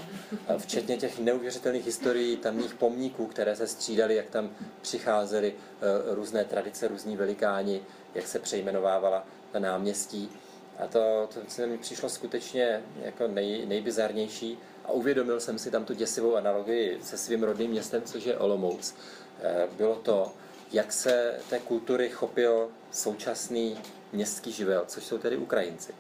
včetně 0.58 0.98
těch 0.98 1.20
neuvěřitelných 1.20 1.86
historií 1.86 2.38
tamních 2.38 2.74
pomníků, 2.74 3.28
které 3.28 3.56
se 3.56 3.68
střídaly, 3.68 4.16
jak 4.16 4.30
tam 4.30 4.50
přicházely 4.82 5.54
eh, 5.58 6.16
různé 6.16 6.46
tradice, 6.46 6.88
různí 6.88 7.18
velikáni, 7.18 7.82
jak 8.16 8.28
se 8.28 8.40
přejmenovávala 8.40 9.26
ta 9.52 9.60
náměstí. 9.60 10.32
A 10.80 10.88
to, 10.88 11.30
to 11.34 11.40
se 11.48 11.68
mi 11.68 11.78
přišlo 11.78 12.10
skutečně 12.10 12.84
jako 13.02 13.28
nej, 13.28 13.66
nejbizarnější 13.66 14.58
a 14.86 14.92
uvědomil 14.92 15.40
jsem 15.40 15.60
si 15.60 15.72
tam 15.72 15.86
tu 15.86 15.94
děsivou 15.94 16.36
analogii 16.36 17.00
se 17.04 17.18
svým 17.18 17.44
rodným 17.44 17.72
městem, 17.72 18.02
což 18.02 18.26
je 18.26 18.38
Olomouc. 18.38 18.96
Eh, 19.42 19.68
bylo 19.78 19.96
to, 19.96 20.32
jak 20.72 20.94
se 20.94 21.40
té 21.50 21.60
kultury 21.60 22.10
chopil 22.10 22.70
současný 22.92 23.78
městský 24.14 24.52
živel, 24.52 24.84
což 24.88 25.04
jsou 25.04 25.18
tedy 25.18 25.38
Ukrajinci. 25.38 25.94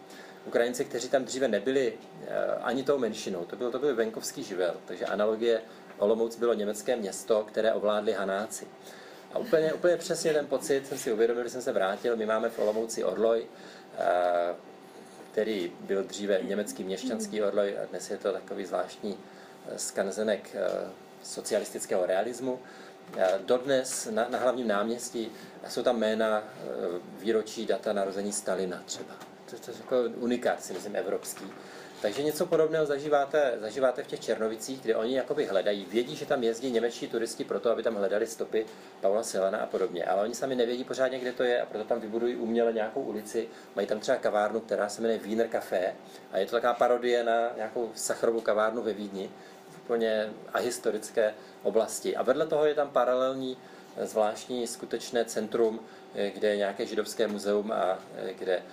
Ukrajinci, 0.49 0.85
kteří 0.85 1.09
tam 1.09 1.23
dříve 1.23 1.47
nebyli 1.47 1.93
eh, 1.93 2.27
ani 2.61 2.83
tou 2.83 2.97
menšinou, 2.97 3.45
to 3.45 3.55
byl, 3.55 3.71
to 3.71 3.79
byl 3.79 3.95
venkovský 3.95 4.43
živel, 4.43 4.73
takže 4.85 5.05
analogie 5.05 5.61
Olomouc 5.97 6.35
bylo 6.35 6.53
německé 6.53 6.95
město, 6.95 7.43
které 7.43 7.73
ovládli 7.73 8.13
Hanáci. 8.13 8.67
A 9.33 9.39
úplně, 9.39 9.73
úplně 9.73 9.97
přesně 9.97 10.33
ten 10.33 10.47
pocit 10.47 10.87
jsem 10.87 10.97
si 10.97 11.13
uvědomil, 11.13 11.43
když 11.43 11.53
jsem 11.53 11.61
se 11.61 11.71
vrátil. 11.71 12.15
My 12.15 12.25
máme 12.25 12.49
v 12.49 12.59
Olomouci 12.59 13.03
Orloj, 13.03 13.45
eh, 13.45 14.55
který 15.31 15.71
byl 15.79 16.03
dříve 16.03 16.39
německý 16.41 16.83
měšťanský 16.83 17.43
Orloj 17.43 17.77
a 17.83 17.85
dnes 17.85 18.09
je 18.09 18.17
to 18.17 18.33
takový 18.33 18.65
zvláštní 18.65 19.17
eh, 19.17 19.77
skanzenek 19.77 20.55
socialistického 21.23 22.05
realismu. 22.05 22.59
Dodnes 23.45 24.07
na, 24.11 24.27
na 24.29 24.39
hlavním 24.39 24.67
náměstí 24.67 25.31
jsou 25.67 25.83
tam 25.83 25.99
jména 25.99 26.43
výročí 27.19 27.65
data 27.65 27.93
narození 27.93 28.31
Stalina 28.31 28.83
třeba 28.85 29.29
to, 29.49 29.57
to 29.65 29.71
je 29.71 29.77
jako 29.77 29.95
unikát, 30.15 30.63
si 30.63 30.73
myslím, 30.73 30.95
evropský. 30.95 31.45
Takže 32.01 32.23
něco 32.23 32.45
podobného 32.45 32.85
zažíváte, 32.85 33.57
zažíváte 33.59 34.03
v 34.03 34.07
těch 34.07 34.19
Černovicích, 34.19 34.81
kde 34.81 34.95
oni 34.95 35.15
jakoby 35.15 35.45
hledají, 35.45 35.85
vědí, 35.85 36.15
že 36.15 36.25
tam 36.25 36.43
jezdí 36.43 36.71
němečtí 36.71 37.07
turisti 37.07 37.43
proto, 37.43 37.71
aby 37.71 37.83
tam 37.83 37.95
hledali 37.95 38.27
stopy 38.27 38.65
Paula 39.01 39.23
Selana 39.23 39.57
a 39.57 39.65
podobně, 39.65 40.05
ale 40.05 40.23
oni 40.23 40.35
sami 40.35 40.55
nevědí 40.55 40.83
pořádně, 40.83 41.19
kde 41.19 41.31
to 41.31 41.43
je 41.43 41.61
a 41.61 41.65
proto 41.65 41.85
tam 41.85 41.99
vybudují 41.99 42.35
uměle 42.35 42.73
nějakou 42.73 43.01
ulici, 43.01 43.47
mají 43.75 43.87
tam 43.87 43.99
třeba 43.99 44.17
kavárnu, 44.17 44.59
která 44.59 44.89
se 44.89 45.01
jmenuje 45.01 45.19
Wiener 45.19 45.47
Café 45.47 45.95
a 46.31 46.37
je 46.37 46.45
to 46.45 46.51
taková 46.51 46.73
parodie 46.73 47.23
na 47.23 47.55
nějakou 47.55 47.91
sacharovou 47.95 48.41
kavárnu 48.41 48.81
ve 48.81 48.93
Vídni, 48.93 49.29
v 49.69 49.77
úplně 49.77 50.29
ahistorické 50.53 51.33
oblasti. 51.63 52.15
A 52.15 52.23
vedle 52.23 52.47
toho 52.47 52.65
je 52.65 52.75
tam 52.75 52.89
paralelní 52.89 53.57
zvláštní 54.01 54.67
skutečné 54.67 55.25
centrum, 55.25 55.79
kde 56.33 56.47
je 56.47 56.57
nějaké 56.57 56.85
židovské 56.85 57.27
muzeum 57.27 57.71
a 57.71 57.99
kde 58.37 58.55
se 58.55 58.63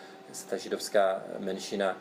ta 0.45 0.57
židovská 0.57 1.23
menšina 1.39 1.97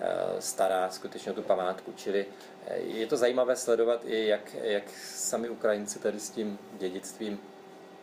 eh, 0.00 0.40
stará 0.40 0.90
skutečně 0.90 1.32
o 1.32 1.34
tu 1.34 1.42
památku. 1.42 1.92
Čili 1.96 2.26
eh, 2.66 2.76
je 2.76 3.06
to 3.06 3.16
zajímavé 3.16 3.56
sledovat 3.56 4.00
i, 4.04 4.26
jak, 4.26 4.54
jak 4.54 4.90
sami 5.04 5.48
Ukrajinci 5.48 5.98
tady 5.98 6.20
s 6.20 6.30
tím 6.30 6.58
dědictvím 6.78 7.40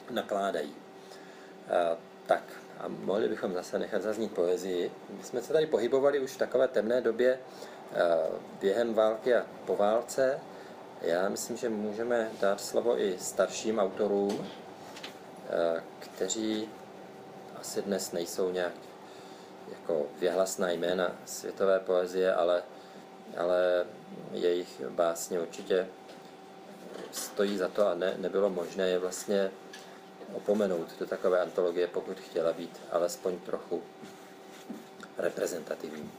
nakládají. 0.10 0.76
Eh, 1.70 1.98
tak 2.26 2.44
a 2.80 2.88
mohli 2.88 3.30
bychom 3.30 3.54
zase 3.54 3.80
nechat 3.80 4.02
zaznít 4.02 4.34
poezii. 4.34 4.92
My 5.10 5.24
jsme 5.24 5.42
se 5.42 5.54
tady 5.54 5.66
pohybovali 5.66 6.20
už 6.20 6.32
v 6.32 6.38
takové 6.38 6.68
temné 6.68 7.02
době 7.02 7.40
během 8.60 8.94
války 8.94 9.36
a 9.36 9.46
po 9.66 9.76
válce. 9.76 10.40
Já 11.02 11.30
myslím, 11.30 11.58
že 11.58 11.70
můžeme 11.70 12.32
dát 12.42 12.62
slovo 12.62 13.02
i 13.02 13.18
starším 13.20 13.80
autorům, 13.80 14.48
kteří 16.00 16.70
asi 17.60 17.82
dnes 17.82 18.12
nejsou 18.12 18.52
nějak 18.52 18.74
jako 19.72 20.06
věhlasná 20.20 20.72
jména 20.72 21.16
světové 21.26 21.80
poezie, 21.80 22.34
ale, 22.34 22.64
ale 23.38 23.86
jejich 24.32 24.82
básně 24.90 25.40
určitě 25.40 25.88
stojí 27.12 27.58
za 27.58 27.68
to 27.68 27.88
a 27.88 27.96
ne, 27.96 28.14
nebylo 28.18 28.50
možné 28.50 28.88
je 28.88 29.00
vlastně 29.00 29.52
opomenout 30.34 30.88
do 31.00 31.06
takové 31.06 31.42
antologie, 31.42 31.88
pokud 31.88 32.20
chtěla 32.20 32.54
být 32.54 32.82
alespoň 32.92 33.40
trochu 33.40 33.84
reprezentativní. 35.18 36.12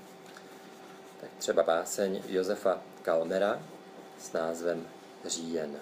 Tak 1.21 1.31
třeba 1.39 1.63
báseň 1.63 2.23
Josefa 2.29 2.81
Kalmera 3.03 3.63
s 4.19 4.33
názvem 4.33 4.87
Říjen. 5.27 5.77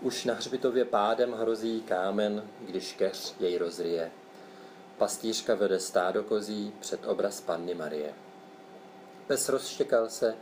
Už 0.00 0.24
na 0.24 0.34
hřbitově 0.34 0.84
pádem 0.84 1.32
hrozí 1.32 1.82
kámen, 1.82 2.48
když 2.60 2.92
keř 2.92 3.34
jej 3.40 3.58
rozrije. 3.58 4.10
Pastýřka 4.98 5.54
vede 5.54 5.80
stádo 5.80 6.22
kozí 6.22 6.74
před 6.80 7.06
obraz 7.06 7.40
Panny 7.40 7.74
Marie. 7.74 8.14
Pes 9.26 9.48
rozštěkal 9.48 10.08
se, 10.08 10.34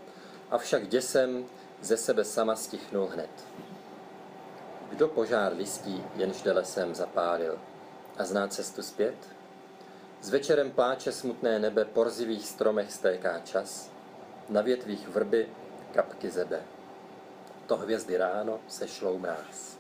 avšak 0.51 0.89
děsem 0.89 1.47
ze 1.83 1.97
sebe 1.97 2.25
sama 2.25 2.57
stichnul 2.57 3.07
hned. 3.07 3.31
Kdo 4.91 5.09
požár 5.09 5.57
listí, 5.57 6.05
jenž 6.15 6.45
lesem 6.45 6.95
zapálil 6.95 7.59
a 8.19 8.25
zná 8.25 8.49
cestu 8.49 8.83
zpět? 8.83 9.17
S 10.23 10.31
večerem 10.31 10.71
pláče 10.71 11.13
smutné 11.13 11.59
nebe, 11.59 11.85
po 11.85 12.05
rzivých 12.05 12.47
stromech 12.47 12.93
stéká 12.93 13.41
čas, 13.41 13.91
na 14.49 14.63
větvích 14.63 15.09
vrby 15.09 15.49
kapky 15.93 16.31
zebe. 16.31 16.63
To 17.67 17.77
hvězdy 17.77 18.17
ráno 18.17 18.61
sešlou 18.69 19.19
mráz. 19.19 19.77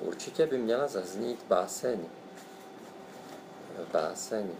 Určitě 0.00 0.46
by 0.46 0.58
měla 0.58 0.88
zaznít 0.88 1.44
báseň. 1.48 2.00
Báseň 3.92 4.50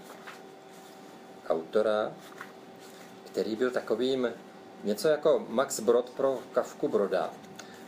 autora, 1.48 2.12
který 3.26 3.56
byl 3.56 3.70
takovým 3.70 4.28
něco 4.84 5.08
jako 5.08 5.46
Max 5.48 5.80
Brod 5.80 6.10
pro 6.10 6.38
Kavku 6.52 6.88
Broda. 6.88 7.30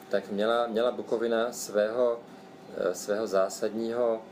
Tak 0.08 0.30
měla, 0.30 0.66
měla 0.66 0.90
Bukovina 0.90 1.52
svého, 1.52 2.20
eh, 2.76 2.94
svého 2.94 3.26
zásadního 3.26 4.22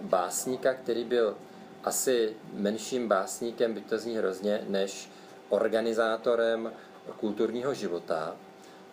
básníka, 0.00 0.74
který 0.74 1.04
byl 1.04 1.36
asi 1.84 2.36
menším 2.52 3.08
básníkem, 3.08 3.74
byť 3.74 3.88
to 3.88 3.98
zní 3.98 4.16
hrozně, 4.16 4.64
než 4.68 5.10
organizátorem 5.48 6.72
kulturního 7.20 7.74
života. 7.74 8.36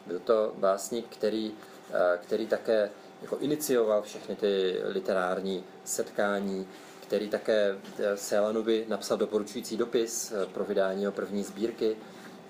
Byl 0.06 0.20
to 0.20 0.54
básník, 0.58 1.08
který, 1.10 1.54
eh, 1.90 2.18
který 2.18 2.48
také 2.48 2.90
jako 3.26 3.38
inicioval 3.38 4.02
všechny 4.02 4.36
ty 4.36 4.82
literární 4.84 5.64
setkání, 5.84 6.68
který 7.02 7.30
také 7.30 7.76
eh, 8.00 8.18
Selanovi 8.18 8.86
napsal 8.88 9.18
doporučující 9.18 9.78
dopis 9.78 10.32
eh, 10.32 10.46
pro 10.46 10.66
vydání 10.66 11.02
jeho 11.02 11.12
první 11.12 11.44
sbírky 11.44 11.96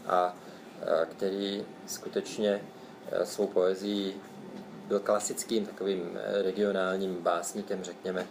a 0.07 0.35
eh, 0.81 1.05
který 1.05 1.65
skutečně 1.87 2.61
svou 3.23 3.47
poezí 3.47 4.13
byl 4.87 4.99
klasickým 4.99 5.65
takovým 5.65 6.19
regionálním 6.43 7.15
básníkem, 7.21 7.83
řekněme, 7.83 8.27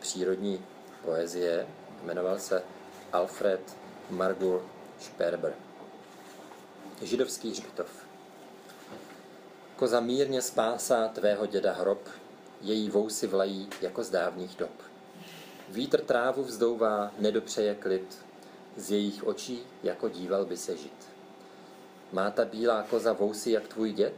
přírodní 0.00 0.64
poezie. 1.04 1.66
Jmenoval 2.04 2.38
se 2.38 2.62
Alfred 3.12 3.76
Margur 4.10 4.62
Sperber. 4.98 5.54
Židovský 7.02 7.50
hřbitov. 7.50 8.03
Koza 9.76 10.00
mírně 10.00 10.42
spásá 10.42 11.08
tvého 11.08 11.46
děda 11.46 11.72
hrob, 11.72 12.08
její 12.60 12.90
vousy 12.90 13.26
vlají 13.26 13.68
jako 13.80 14.04
z 14.04 14.10
dávných 14.10 14.56
dob. 14.56 14.70
Vítr 15.68 16.00
trávu 16.00 16.44
vzdouvá, 16.44 17.10
nedopřeje 17.18 17.74
klid, 17.74 18.24
z 18.76 18.90
jejich 18.90 19.24
očí 19.26 19.62
jako 19.82 20.08
díval 20.08 20.44
by 20.44 20.56
se 20.56 20.76
žit. 20.76 21.08
Má 22.12 22.30
ta 22.30 22.44
bílá 22.44 22.82
koza 22.82 23.12
vousy 23.12 23.50
jak 23.50 23.68
tvůj 23.68 23.92
děd, 23.92 24.14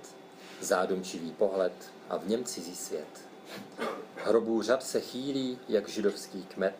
zádomčivý 0.60 1.32
pohled 1.32 1.92
a 2.08 2.16
v 2.16 2.28
něm 2.28 2.44
cizí 2.44 2.76
svět. 2.76 3.20
Hrobů 4.16 4.62
řad 4.62 4.82
se 4.82 5.00
chýlí 5.00 5.58
jak 5.68 5.88
židovský 5.88 6.42
kmet, 6.42 6.76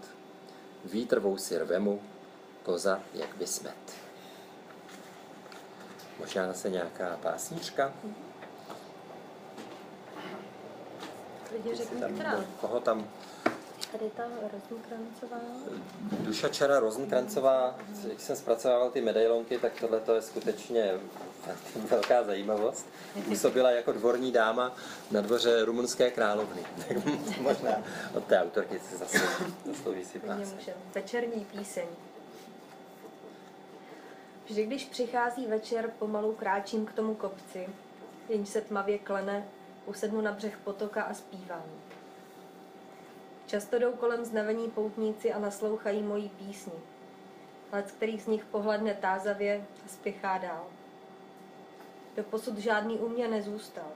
vítr 0.85 1.21
vousy 1.21 1.59
rvemu, 1.59 2.03
koza 2.63 3.01
jak 3.15 3.37
by 3.37 3.47
smet. 3.47 3.93
Možná 6.19 6.47
zase 6.47 6.71
nějaká 6.71 7.19
pásnička? 7.23 7.95
Klidně 11.49 11.77
řekni, 11.77 12.01
tam, 12.01 12.15
která. 12.15 12.45
koho 12.61 12.81
tam 12.81 13.09
Tady 13.93 14.11
ta 14.17 14.23
Rozenkrancová. 14.53 15.41
Duša 16.21 16.49
Čara 16.49 16.81
Rozenkrancová, 16.81 17.75
když 18.05 18.23
jsem 18.23 18.37
zpracovával 18.37 18.91
ty 18.91 19.01
medailonky, 19.01 19.59
tak 19.59 19.81
tohle 19.81 20.01
je 20.15 20.23
skutečně 20.23 20.91
velká 21.91 22.25
zajímavost. 22.25 22.87
Působila 23.25 23.71
jako 23.71 23.93
dvorní 23.93 24.33
dáma 24.33 24.75
na 25.11 25.21
dvoře 25.21 25.65
rumunské 25.65 26.11
královny. 26.11 26.63
Tak 26.89 27.07
možná 27.41 27.71
od 28.15 28.25
té 28.25 28.43
autorky 28.43 28.79
si 28.79 28.97
zase 28.97 29.19
zaslouží 29.65 30.05
si 30.05 30.19
práce. 30.19 30.55
Večerní 30.95 31.45
píseň. 31.45 31.87
Vždy, 34.47 34.67
když 34.67 34.85
přichází 34.85 35.47
večer, 35.47 35.91
pomalu 35.99 36.33
kráčím 36.33 36.87
k 36.87 36.93
tomu 36.93 37.15
kopci, 37.15 37.69
jenž 38.29 38.49
se 38.49 38.61
tmavě 38.61 38.99
klene, 38.99 39.49
usednu 39.87 40.21
na 40.21 40.33
břeh 40.33 40.59
potoka 40.59 41.03
a 41.03 41.15
zpívám. 41.15 41.65
Často 43.47 43.79
jdou 43.79 43.93
kolem 43.93 44.25
znavení 44.25 44.71
poutníci 44.71 45.33
a 45.33 45.39
naslouchají 45.39 46.03
mojí 46.03 46.29
písni. 46.29 46.73
Lec, 47.73 47.93
který 47.93 48.21
z 48.21 48.27
nich 48.27 48.45
pohledne 48.45 48.95
tázavě 48.95 49.67
a 49.85 49.89
spěchá 49.89 50.39
dál. 50.39 50.67
Doposud 52.17 52.59
žádný 52.59 52.99
u 52.99 53.09
mě 53.09 53.29
nezůstal. 53.29 53.93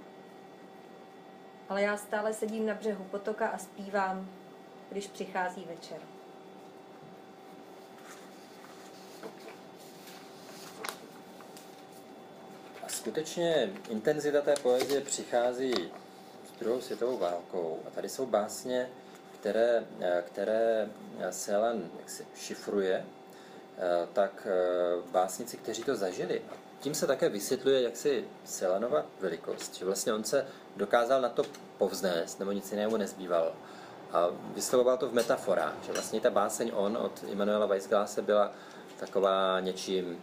Ale 1.68 1.82
já 1.82 1.96
stále 1.96 2.34
sedím 2.34 2.66
na 2.66 2.74
břehu 2.74 3.04
potoka 3.04 3.48
a 3.48 3.58
zpívám, 3.58 4.28
když 4.90 5.06
přichází 5.06 5.64
večer. 5.64 5.98
Skutečně 13.00 13.70
intenzita 13.88 14.40
té 14.40 14.54
poezie 14.62 15.00
přichází 15.00 15.72
s 16.48 16.60
druhou 16.60 16.80
světovou 16.80 17.18
válkou. 17.18 17.78
A 17.86 17.90
tady 17.90 18.08
jsou 18.08 18.26
básně, 18.26 18.88
které, 19.40 19.84
eh, 20.00 20.24
které 20.26 20.88
Selan 21.30 21.90
jaksi 21.98 22.26
šifruje, 22.34 23.04
eh, 23.78 24.08
tak 24.12 24.46
eh, 24.46 25.10
básnici, 25.10 25.56
kteří 25.56 25.82
to 25.82 25.96
zažili. 25.96 26.42
A 26.50 26.54
tím 26.80 26.94
se 26.94 27.06
také 27.06 27.28
vysvětluje 27.28 27.82
jaksi 27.82 28.24
Selanova 28.44 29.06
velikost, 29.20 29.74
že 29.74 29.84
vlastně 29.84 30.12
on 30.12 30.24
se 30.24 30.46
dokázal 30.76 31.20
na 31.20 31.28
to 31.28 31.42
povznést, 31.78 32.38
nebo 32.38 32.52
nic 32.52 32.70
jiného 32.70 32.98
nezbývalo. 32.98 33.52
A 34.12 34.28
vyslovoval 34.54 34.96
to 34.96 35.08
v 35.08 35.14
metaforách, 35.14 35.74
že 35.86 35.92
vlastně 35.92 36.20
ta 36.20 36.30
báseň 36.30 36.72
On 36.74 36.96
od 36.96 37.24
Immanuela 37.28 37.66
Weissglase 37.66 38.22
byla 38.22 38.52
taková 38.98 39.60
něčím 39.60 40.22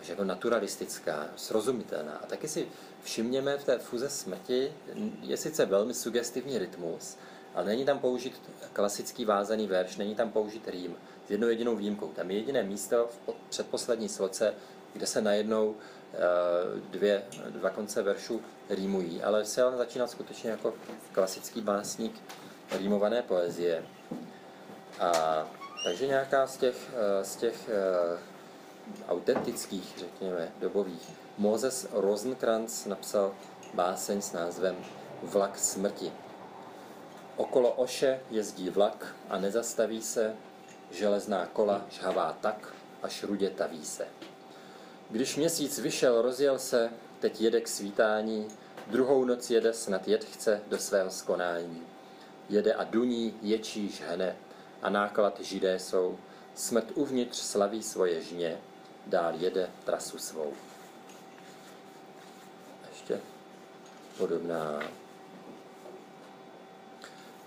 až 0.00 0.08
jako 0.08 0.24
naturalistická, 0.24 1.28
srozumitelná. 1.36 2.12
A 2.12 2.26
taky 2.26 2.48
si 2.48 2.68
všimněme 3.02 3.58
v 3.58 3.64
té 3.64 3.78
fuze 3.78 4.08
smrti, 4.08 4.72
je 5.22 5.36
sice 5.36 5.66
velmi 5.66 5.94
sugestivní 5.94 6.58
rytmus, 6.58 7.16
ale 7.54 7.66
není 7.66 7.84
tam 7.84 7.98
použit 7.98 8.42
klasický 8.72 9.24
vázaný 9.24 9.66
verš, 9.66 9.96
není 9.96 10.14
tam 10.14 10.30
použit 10.30 10.68
rým, 10.68 10.96
s 11.26 11.30
jednou 11.30 11.48
jedinou 11.48 11.76
výjimkou. 11.76 12.08
Tam 12.08 12.30
je 12.30 12.36
jediné 12.36 12.62
místo 12.62 13.08
v 13.26 13.34
předposlední 13.48 14.08
sloce, 14.08 14.54
kde 14.92 15.06
se 15.06 15.22
najednou 15.22 15.76
eh, 16.14 16.18
dvě, 16.90 17.22
dva 17.48 17.70
konce 17.70 18.02
veršů 18.02 18.42
rýmují, 18.70 19.22
ale 19.22 19.44
Selan 19.44 19.76
začínal 19.76 20.08
skutečně 20.08 20.50
jako 20.50 20.74
klasický 21.12 21.60
básník 21.60 22.22
rýmované 22.78 23.22
poezie. 23.22 23.82
A 25.00 25.12
takže 25.84 26.06
nějaká 26.06 26.46
z 26.46 26.56
těch, 26.56 26.76
eh, 26.94 27.24
z 27.24 27.36
těch 27.36 27.68
eh, 27.68 28.18
autentických, 29.08 29.94
řekněme, 29.98 30.52
dobových. 30.60 31.10
Moses 31.38 31.86
Rosenkrantz 31.92 32.86
napsal 32.86 33.34
báseň 33.74 34.22
s 34.22 34.32
názvem 34.32 34.76
Vlak 35.22 35.58
smrti. 35.58 36.12
Okolo 37.36 37.72
Oše 37.72 38.20
jezdí 38.30 38.70
vlak 38.70 39.16
a 39.28 39.38
nezastaví 39.38 40.02
se, 40.02 40.34
železná 40.90 41.46
kola 41.46 41.84
žhavá 41.90 42.36
tak, 42.40 42.74
až 43.02 43.22
rudě 43.22 43.50
taví 43.50 43.84
se. 43.84 44.06
Když 45.10 45.36
měsíc 45.36 45.78
vyšel, 45.78 46.22
rozjel 46.22 46.58
se, 46.58 46.90
teď 47.20 47.40
jede 47.40 47.60
k 47.60 47.68
svítání, 47.68 48.48
druhou 48.86 49.24
noc 49.24 49.50
jede, 49.50 49.72
snad 49.72 50.08
jet 50.08 50.24
chce 50.24 50.60
do 50.68 50.78
svého 50.78 51.10
skonání. 51.10 51.82
Jede 52.48 52.74
a 52.74 52.84
duní, 52.84 53.34
ječí, 53.42 53.88
žhne 53.88 54.36
a 54.82 54.90
náklad 54.90 55.40
židé 55.40 55.78
jsou, 55.78 56.18
smrt 56.54 56.86
uvnitř 56.94 57.38
slaví 57.38 57.82
svoje 57.82 58.22
žně, 58.22 58.58
dál 59.06 59.34
jede 59.34 59.70
trasu 59.84 60.18
svou. 60.18 60.52
Ještě 62.90 63.20
podobná 64.18 64.80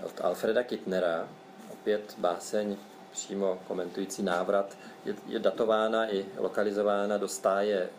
od 0.03 0.21
Alfreda 0.21 0.63
Kittnera, 0.63 1.27
opět 1.69 2.15
báseň 2.17 2.77
přímo 3.11 3.59
komentující 3.67 4.23
návrat, 4.23 4.77
je, 5.05 5.15
je 5.27 5.39
datována 5.39 6.13
i 6.13 6.25
lokalizována 6.37 7.17
do 7.17 7.27
stáje 7.27 7.89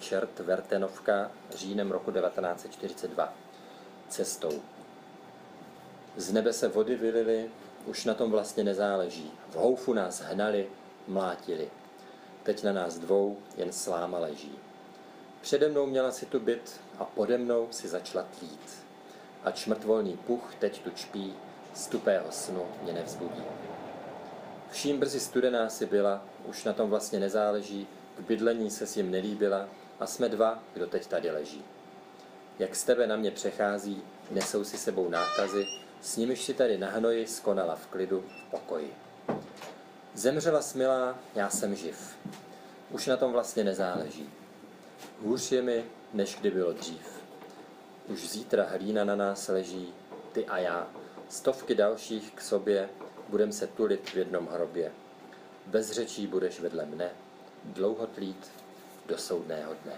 Čert 0.00 0.40
Vertenovka 0.40 1.30
říjnem 1.54 1.90
roku 1.90 2.12
1942 2.12 3.32
cestou. 4.08 4.62
Z 6.16 6.32
nebe 6.32 6.52
se 6.52 6.68
vody 6.68 6.96
vylily, 6.96 7.50
už 7.86 8.04
na 8.04 8.14
tom 8.14 8.30
vlastně 8.30 8.64
nezáleží. 8.64 9.32
V 9.50 9.54
houfu 9.54 9.92
nás 9.92 10.20
hnali, 10.20 10.68
mlátili. 11.08 11.70
Teď 12.44 12.64
na 12.64 12.72
nás 12.72 12.98
dvou 12.98 13.38
jen 13.56 13.72
sláma 13.72 14.18
leží. 14.18 14.58
Přede 15.40 15.68
mnou 15.68 15.86
měla 15.86 16.10
si 16.10 16.26
tu 16.26 16.40
byt 16.40 16.80
a 16.98 17.04
pode 17.04 17.38
mnou 17.38 17.68
si 17.70 17.88
začala 17.88 18.26
tlít. 18.38 18.84
Ač 19.44 19.66
mrtvolný 19.66 20.16
puch 20.16 20.54
teď 20.58 20.82
tu 20.82 20.90
čpí, 20.90 21.34
z 21.74 21.86
tupého 21.86 22.32
snu 22.32 22.66
mě 22.82 22.92
nevzbudí. 22.92 23.42
Vším 24.70 25.00
brzy 25.00 25.20
studená 25.20 25.68
si 25.68 25.86
byla, 25.86 26.22
už 26.46 26.64
na 26.64 26.72
tom 26.72 26.90
vlastně 26.90 27.20
nezáleží, 27.20 27.86
k 28.16 28.20
bydlení 28.20 28.70
se 28.70 28.86
s 28.86 28.96
jim 28.96 29.10
nelíbila 29.10 29.68
a 30.00 30.06
jsme 30.06 30.28
dva, 30.28 30.62
kdo 30.74 30.86
teď 30.86 31.06
tady 31.06 31.30
leží. 31.30 31.64
Jak 32.58 32.76
z 32.76 32.84
tebe 32.84 33.06
na 33.06 33.16
mě 33.16 33.30
přechází, 33.30 34.02
nesou 34.30 34.64
si 34.64 34.78
sebou 34.78 35.08
nákazy, 35.08 35.66
s 36.00 36.16
nimiž 36.16 36.44
si 36.44 36.54
tady 36.54 36.78
na 36.78 36.90
hnoji 36.90 37.26
skonala 37.26 37.76
v 37.76 37.86
klidu, 37.86 38.20
v 38.20 38.50
pokoji. 38.50 38.94
Zemřela 40.14 40.62
smilá, 40.62 41.18
já 41.34 41.50
jsem 41.50 41.76
živ. 41.76 42.16
Už 42.90 43.06
na 43.06 43.16
tom 43.16 43.32
vlastně 43.32 43.64
nezáleží. 43.64 44.30
Hůř 45.22 45.52
je 45.52 45.62
mi, 45.62 45.84
než 46.12 46.36
kdy 46.40 46.50
bylo 46.50 46.72
dřív. 46.72 47.22
Už 48.08 48.28
zítra 48.28 48.64
hlína 48.64 49.04
na 49.04 49.16
nás 49.16 49.48
leží, 49.48 49.94
ty 50.32 50.46
a 50.46 50.58
já, 50.58 50.88
stovky 51.28 51.74
dalších 51.74 52.32
k 52.34 52.40
sobě, 52.40 52.88
budem 53.28 53.52
se 53.52 53.66
tulit 53.66 54.10
v 54.10 54.16
jednom 54.16 54.46
hrobě. 54.46 54.92
Bez 55.66 55.90
řečí 55.90 56.26
budeš 56.26 56.60
vedle 56.60 56.84
mne, 56.84 57.10
dlouho 57.64 58.06
tlít 58.06 58.50
do 59.06 59.18
soudného 59.18 59.74
dne. 59.84 59.96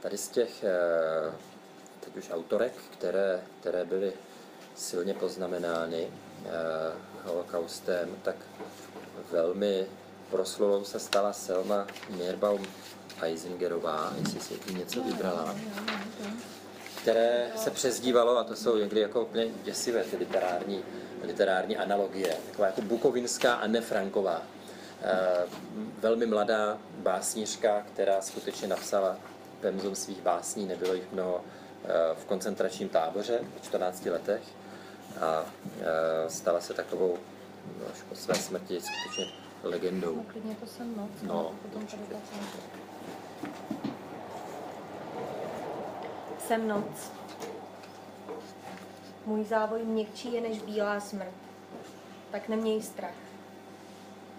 Tady 0.00 0.18
z 0.18 0.28
těch 0.28 0.64
eh, 0.64 1.32
teď 2.00 2.16
už 2.16 2.30
autorek, 2.30 2.72
které, 2.92 3.42
které 3.60 3.84
byly 3.84 4.12
silně 4.74 5.14
poznamenány 5.14 6.10
eh, 6.46 6.48
holokaustem, 7.28 8.08
tak 8.22 8.36
velmi 9.32 9.86
proslulou 10.30 10.84
se 10.84 10.98
stala 10.98 11.32
Selma 11.32 11.86
Mirbaum 12.10 12.66
Eisingerová, 13.22 14.12
jestli 14.20 14.40
si 14.40 14.54
ty 14.54 14.74
něco 14.74 15.02
vybrala, 15.02 15.56
které 17.02 17.50
se 17.56 17.70
přezdívalo, 17.70 18.38
a 18.38 18.44
to 18.44 18.56
jsou 18.56 18.76
někdy 18.76 19.00
jako 19.00 19.22
úplně 19.22 19.46
děsivé 19.64 20.04
ty 20.04 20.16
literární, 20.16 20.82
literární 21.22 21.76
analogie, 21.76 22.36
taková 22.46 22.66
jako 22.66 22.82
bukovinská 22.82 23.54
Anne 23.54 23.80
Franková. 23.80 24.42
Eh, 25.02 25.46
velmi 26.00 26.26
mladá 26.26 26.78
básnířka, 26.96 27.82
která 27.92 28.22
skutečně 28.22 28.68
napsala 28.68 29.16
pemzum 29.60 29.94
svých 29.94 30.20
básní, 30.20 30.66
nebylo 30.66 30.94
jich 30.94 31.12
mnoho 31.12 31.44
eh, 31.84 31.88
v 32.14 32.24
koncentračním 32.24 32.88
táboře 32.88 33.40
v 33.60 33.64
14 33.64 34.06
letech 34.06 34.42
a 35.20 35.44
stala 36.28 36.60
se 36.60 36.74
takovou 36.74 37.18
no, 37.80 37.86
až 37.92 38.02
po 38.08 38.14
své 38.14 38.34
smrti 38.34 38.80
skutečně 38.80 39.32
legendou. 39.62 40.16
No, 40.16 40.22
klidně 40.22 40.54
to 40.54 40.66
jsem 40.66 40.96
noc. 40.96 41.10
No, 41.22 41.52
potom 41.62 41.86
tady 41.86 42.02
zacím. 42.02 42.48
Jsem 46.38 46.68
noc. 46.68 47.12
Můj 49.26 49.44
závoj 49.44 49.84
měkčí 49.84 50.32
je 50.32 50.40
než 50.40 50.62
bílá 50.62 51.00
smrt. 51.00 51.34
Tak 52.30 52.48
neměj 52.48 52.82
strach. 52.82 53.14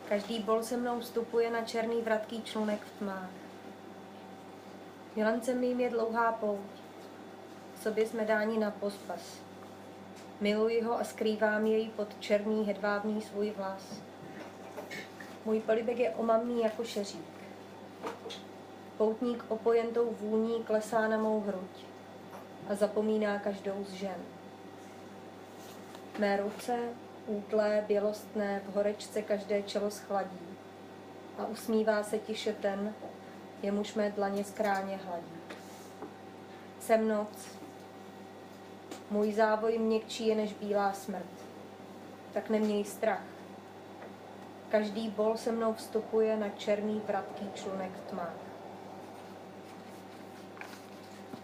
Každý 0.10 0.40
bol 0.40 0.64
se 0.64 0.78
mnou 0.78 1.00
vstupuje 1.00 1.52
na 1.52 1.62
černý 1.62 2.02
vratký 2.02 2.44
člunek 2.44 2.80
v 2.82 3.00
tmách. 3.00 3.30
Milencem 5.16 5.60
mým 5.60 5.80
je 5.80 5.90
dlouhá 5.90 6.32
pouť. 6.32 6.72
V 7.80 7.84
sobě 7.84 8.08
jsme 8.08 8.26
dáni 8.26 8.58
na 8.58 8.72
pospas. 8.72 9.22
Miluji 10.42 10.82
ho 10.82 11.00
a 11.00 11.04
skrývám 11.04 11.66
jej 11.66 11.90
pod 11.90 12.20
černý 12.20 12.66
hedvábný 12.66 13.22
svůj 13.22 13.52
vlas. 13.52 14.02
Můj 15.46 15.60
polibek 15.60 15.98
je 15.98 16.10
omamný 16.10 16.62
jako 16.62 16.84
šeřík. 16.84 17.26
Poutník 18.98 19.46
opojentou 19.48 20.12
vůní 20.12 20.64
klesá 20.64 21.08
na 21.08 21.18
mou 21.18 21.40
hruď. 21.40 21.86
a 22.70 22.76
zapomíná 22.76 23.40
každou 23.40 23.86
z 23.90 23.94
žen. 23.94 24.16
Mé 26.20 26.38
ruce, 26.38 26.80
útlé, 27.28 27.86
bělostné, 27.88 28.62
v 28.66 28.76
horečce 28.76 29.22
každé 29.22 29.64
čelo 29.64 29.92
schladí 29.92 30.58
a 31.38 31.46
usmívá 31.46 32.04
se 32.04 32.20
tiše 32.20 32.54
ten, 32.54 32.94
jemuž 33.62 33.94
mé 33.94 34.12
dlaně 34.12 34.44
skráně 34.44 35.00
hladí. 35.06 35.40
Jsem 36.80 37.08
noc, 37.08 37.48
můj 39.12 39.34
závoj 39.34 39.78
měkčí 39.78 40.28
je 40.28 40.36
než 40.36 40.54
bílá 40.54 40.94
smrt. 40.94 41.26
Tak 42.34 42.50
neměj 42.50 42.84
strach. 42.84 43.24
Každý 44.70 45.10
bol 45.10 45.38
se 45.38 45.52
mnou 45.52 45.74
vstupuje 45.74 46.38
na 46.38 46.50
černý 46.50 47.02
vratký 47.08 47.46
člunek 47.56 47.92
v 47.92 48.10
tmách. 48.10 48.34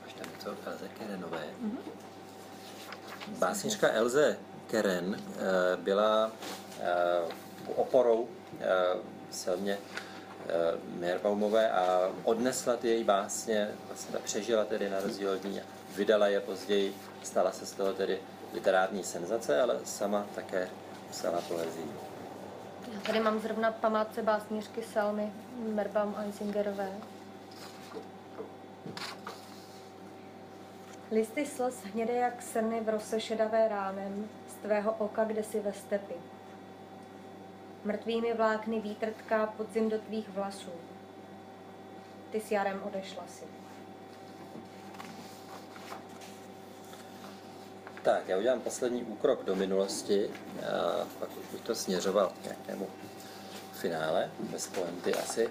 Máš 0.01 0.13
tam 0.13 0.27
něco 0.33 0.51
od 0.51 0.67
Elze 0.67 0.87
Kerenové? 0.87 1.43
Mm-hmm. 1.63 2.05
Básnička 3.27 3.91
Elze 3.91 4.37
Keren 4.67 5.15
eh, 5.15 5.41
byla 5.77 6.31
eh, 6.79 6.85
oporou 7.75 8.27
eh, 8.59 8.65
silně 9.31 9.77
Merbaumové 10.99 11.71
a 11.71 12.11
odnesla 12.23 12.75
ty 12.75 12.87
její 12.87 13.03
básně, 13.03 13.69
vlastně 13.87 14.19
přežila 14.19 14.65
tedy 14.65 14.89
na 14.89 14.99
rozdíl 14.99 15.31
od 15.31 15.43
ní, 15.43 15.61
vydala 15.95 16.27
je 16.27 16.39
později, 16.39 16.95
stala 17.23 17.51
se 17.51 17.65
z 17.65 17.71
toho 17.71 17.93
tedy 17.93 18.19
literární 18.53 19.03
senzace, 19.03 19.61
ale 19.61 19.79
sama 19.83 20.25
také 20.35 20.69
psala 21.09 21.41
poezii. 21.41 21.91
Já 22.93 22.99
tady 22.99 23.19
mám 23.19 23.39
zrovna 23.39 23.71
památce 23.71 24.23
básnířky 24.23 24.83
Salmy 24.83 25.33
Merbaum 25.73 26.15
Einsingerové. 26.17 26.91
Listy 31.11 31.45
slz 31.45 31.83
hnědé 31.93 32.13
jak 32.13 32.41
srny 32.41 32.81
v 32.81 32.89
rose 32.89 33.19
šedavé 33.19 33.67
ránem, 33.67 34.29
z 34.49 34.53
tvého 34.53 34.91
oka 34.91 35.23
kde 35.23 35.43
si 35.43 35.59
ve 35.59 35.73
stepy. 35.73 36.13
Mrtvými 37.83 38.33
vlákny 38.33 38.79
vítr 38.79 39.13
tká 39.13 39.47
podzim 39.47 39.89
do 39.89 39.99
tvých 39.99 40.29
vlasů. 40.29 40.71
Ty 42.31 42.41
s 42.41 42.51
jarem 42.51 42.81
odešla 42.83 43.23
si. 43.27 43.64
Tak, 48.05 48.27
já 48.27 48.37
udělám 48.37 48.61
poslední 48.61 49.03
úkrok 49.03 49.45
do 49.45 49.55
minulosti 49.55 50.29
a 50.61 51.05
pak 51.19 51.29
už 51.29 51.51
bych 51.51 51.61
to 51.61 51.75
směřoval 51.75 52.31
k 52.41 52.43
nějakému 52.43 52.87
finále, 53.73 54.31
bez 54.39 54.67
poenty 54.67 55.13
asi. 55.13 55.49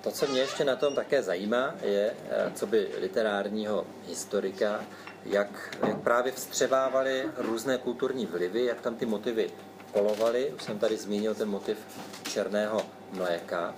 To, 0.00 0.10
co 0.10 0.26
mě 0.26 0.40
ještě 0.40 0.64
na 0.64 0.76
tom 0.76 0.94
také 0.94 1.22
zajímá, 1.22 1.74
je, 1.82 2.14
co 2.54 2.66
by 2.66 2.88
literárního 3.00 3.86
historika, 4.08 4.84
jak, 5.24 5.76
jak 5.86 5.98
právě 5.98 6.32
vstřebávali 6.32 7.30
různé 7.36 7.78
kulturní 7.78 8.26
vlivy, 8.26 8.64
jak 8.64 8.80
tam 8.80 8.96
ty 8.96 9.06
motivy 9.06 9.50
kolovaly. 9.92 10.52
Už 10.56 10.62
jsem 10.62 10.78
tady 10.78 10.96
zmínil 10.96 11.34
ten 11.34 11.48
motiv 11.48 11.78
černého 12.22 12.82
mléka. 13.12 13.74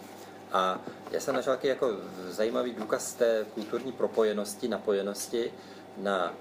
A 0.52 0.80
já 1.10 1.20
jsem 1.20 1.34
našel 1.34 1.58
jako 1.62 1.90
zajímavý 2.28 2.74
důkaz 2.74 3.14
té 3.14 3.46
kulturní 3.54 3.92
propojenosti, 3.92 4.68
napojenosti 4.68 5.52
na 5.96 6.34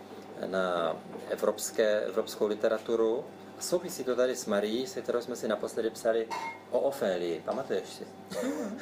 na 0.48 0.96
evropské, 1.30 2.00
evropskou 2.00 2.48
literaturu. 2.48 3.26
A 3.60 3.62
souvisí 3.62 4.04
to 4.04 4.16
tady 4.16 4.36
s 4.36 4.46
Marí, 4.46 4.88
se 4.88 5.02
kterou 5.02 5.22
jsme 5.22 5.36
si 5.36 5.48
naposledy 5.48 5.90
psali 5.90 6.28
o 6.72 6.80
Ofélii. 6.80 7.42
Pamatuješ 7.46 7.90
si? 7.90 8.06
Mm. 8.44 8.80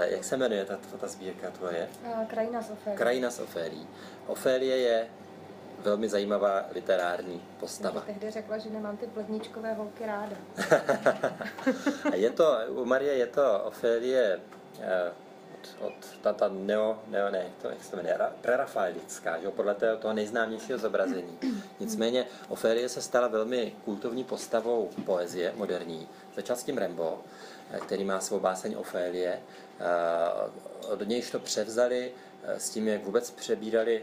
Jak 0.00 0.24
se 0.24 0.36
jmenuje 0.36 0.64
ta, 0.64 0.78
ta 1.00 1.06
sbírka 1.06 1.50
tvoje? 1.50 1.88
Krajina 2.26 2.62
z 2.62 2.70
Ofélii. 2.70 2.98
Krajina 2.98 3.30
z 3.30 3.38
Ofélii. 3.40 3.86
Ofélie 4.26 4.76
je 4.76 5.08
velmi 5.80 6.08
zajímavá 6.08 6.66
literární 6.72 7.42
postava. 7.60 8.02
Já 8.06 8.12
tehdy 8.12 8.30
řekla, 8.30 8.58
že 8.58 8.70
nemám 8.70 8.96
ty 8.96 9.06
pledničkové 9.06 9.74
holky 9.74 10.06
ráda. 10.06 10.36
a 12.12 12.14
je 12.14 12.30
to, 12.30 12.58
u 12.68 12.84
Marie 12.84 13.14
je 13.14 13.26
to 13.26 13.60
Ofélie 13.64 14.40
eh, 14.80 15.12
od 15.80 15.92
ta, 16.22 16.32
ta 16.32 16.48
neo, 16.48 16.98
neo 17.06 17.30
ne, 17.30 17.46
to, 17.62 17.68
jak 17.68 17.84
se 17.84 17.96
jmenuje, 17.96 18.18
prerafaelická, 18.40 19.40
že 19.40 19.48
podle 19.48 19.74
toho, 19.74 19.96
toho 19.96 20.14
nejznámějšího 20.14 20.78
zobrazení. 20.78 21.38
Nicméně 21.80 22.26
Ofélie 22.48 22.88
se 22.88 23.02
stala 23.02 23.28
velmi 23.28 23.72
kultovní 23.84 24.24
postavou 24.24 24.90
poezie 25.04 25.52
moderní. 25.56 26.08
Začal 26.36 26.56
s 26.56 26.64
tím 26.64 26.78
Rembo, 26.78 27.18
eh, 27.70 27.80
který 27.80 28.04
má 28.04 28.20
svou 28.20 28.40
báseň 28.40 28.74
Ofélie. 28.78 29.40
Eh, 29.80 30.92
od 30.92 31.08
nějž 31.08 31.30
to 31.30 31.38
převzali 31.38 32.12
eh, 32.44 32.60
s 32.60 32.70
tím, 32.70 32.88
jak 32.88 33.04
vůbec 33.04 33.30
přebírali 33.30 34.02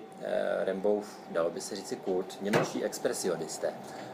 Rembov, 0.63 1.19
dalo 1.31 1.49
by 1.49 1.61
se 1.61 1.75
říci 1.75 1.95
kult, 1.95 2.37
němečtí 2.41 2.83
expresionisté. 2.83 3.73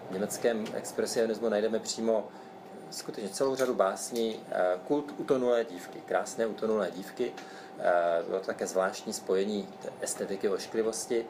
V 0.10 0.14
německém 0.14 0.66
expresionismu 0.74 1.50
najdeme 1.50 1.80
přímo 1.80 2.28
skutečně 2.94 3.30
celou 3.30 3.56
řadu 3.56 3.74
básní. 3.74 4.40
Eh, 4.52 4.80
kult 4.88 5.14
utonulé 5.18 5.66
dívky, 5.66 6.00
krásné 6.06 6.46
utonulé 6.48 6.92
dívky. 6.92 7.34
Eh, 7.80 8.24
bylo 8.28 8.40
to 8.40 8.46
také 8.46 8.68
zvláštní 8.68 9.14
spojení 9.14 9.68
estetiky 10.02 10.50
ošklivosti 10.50 11.26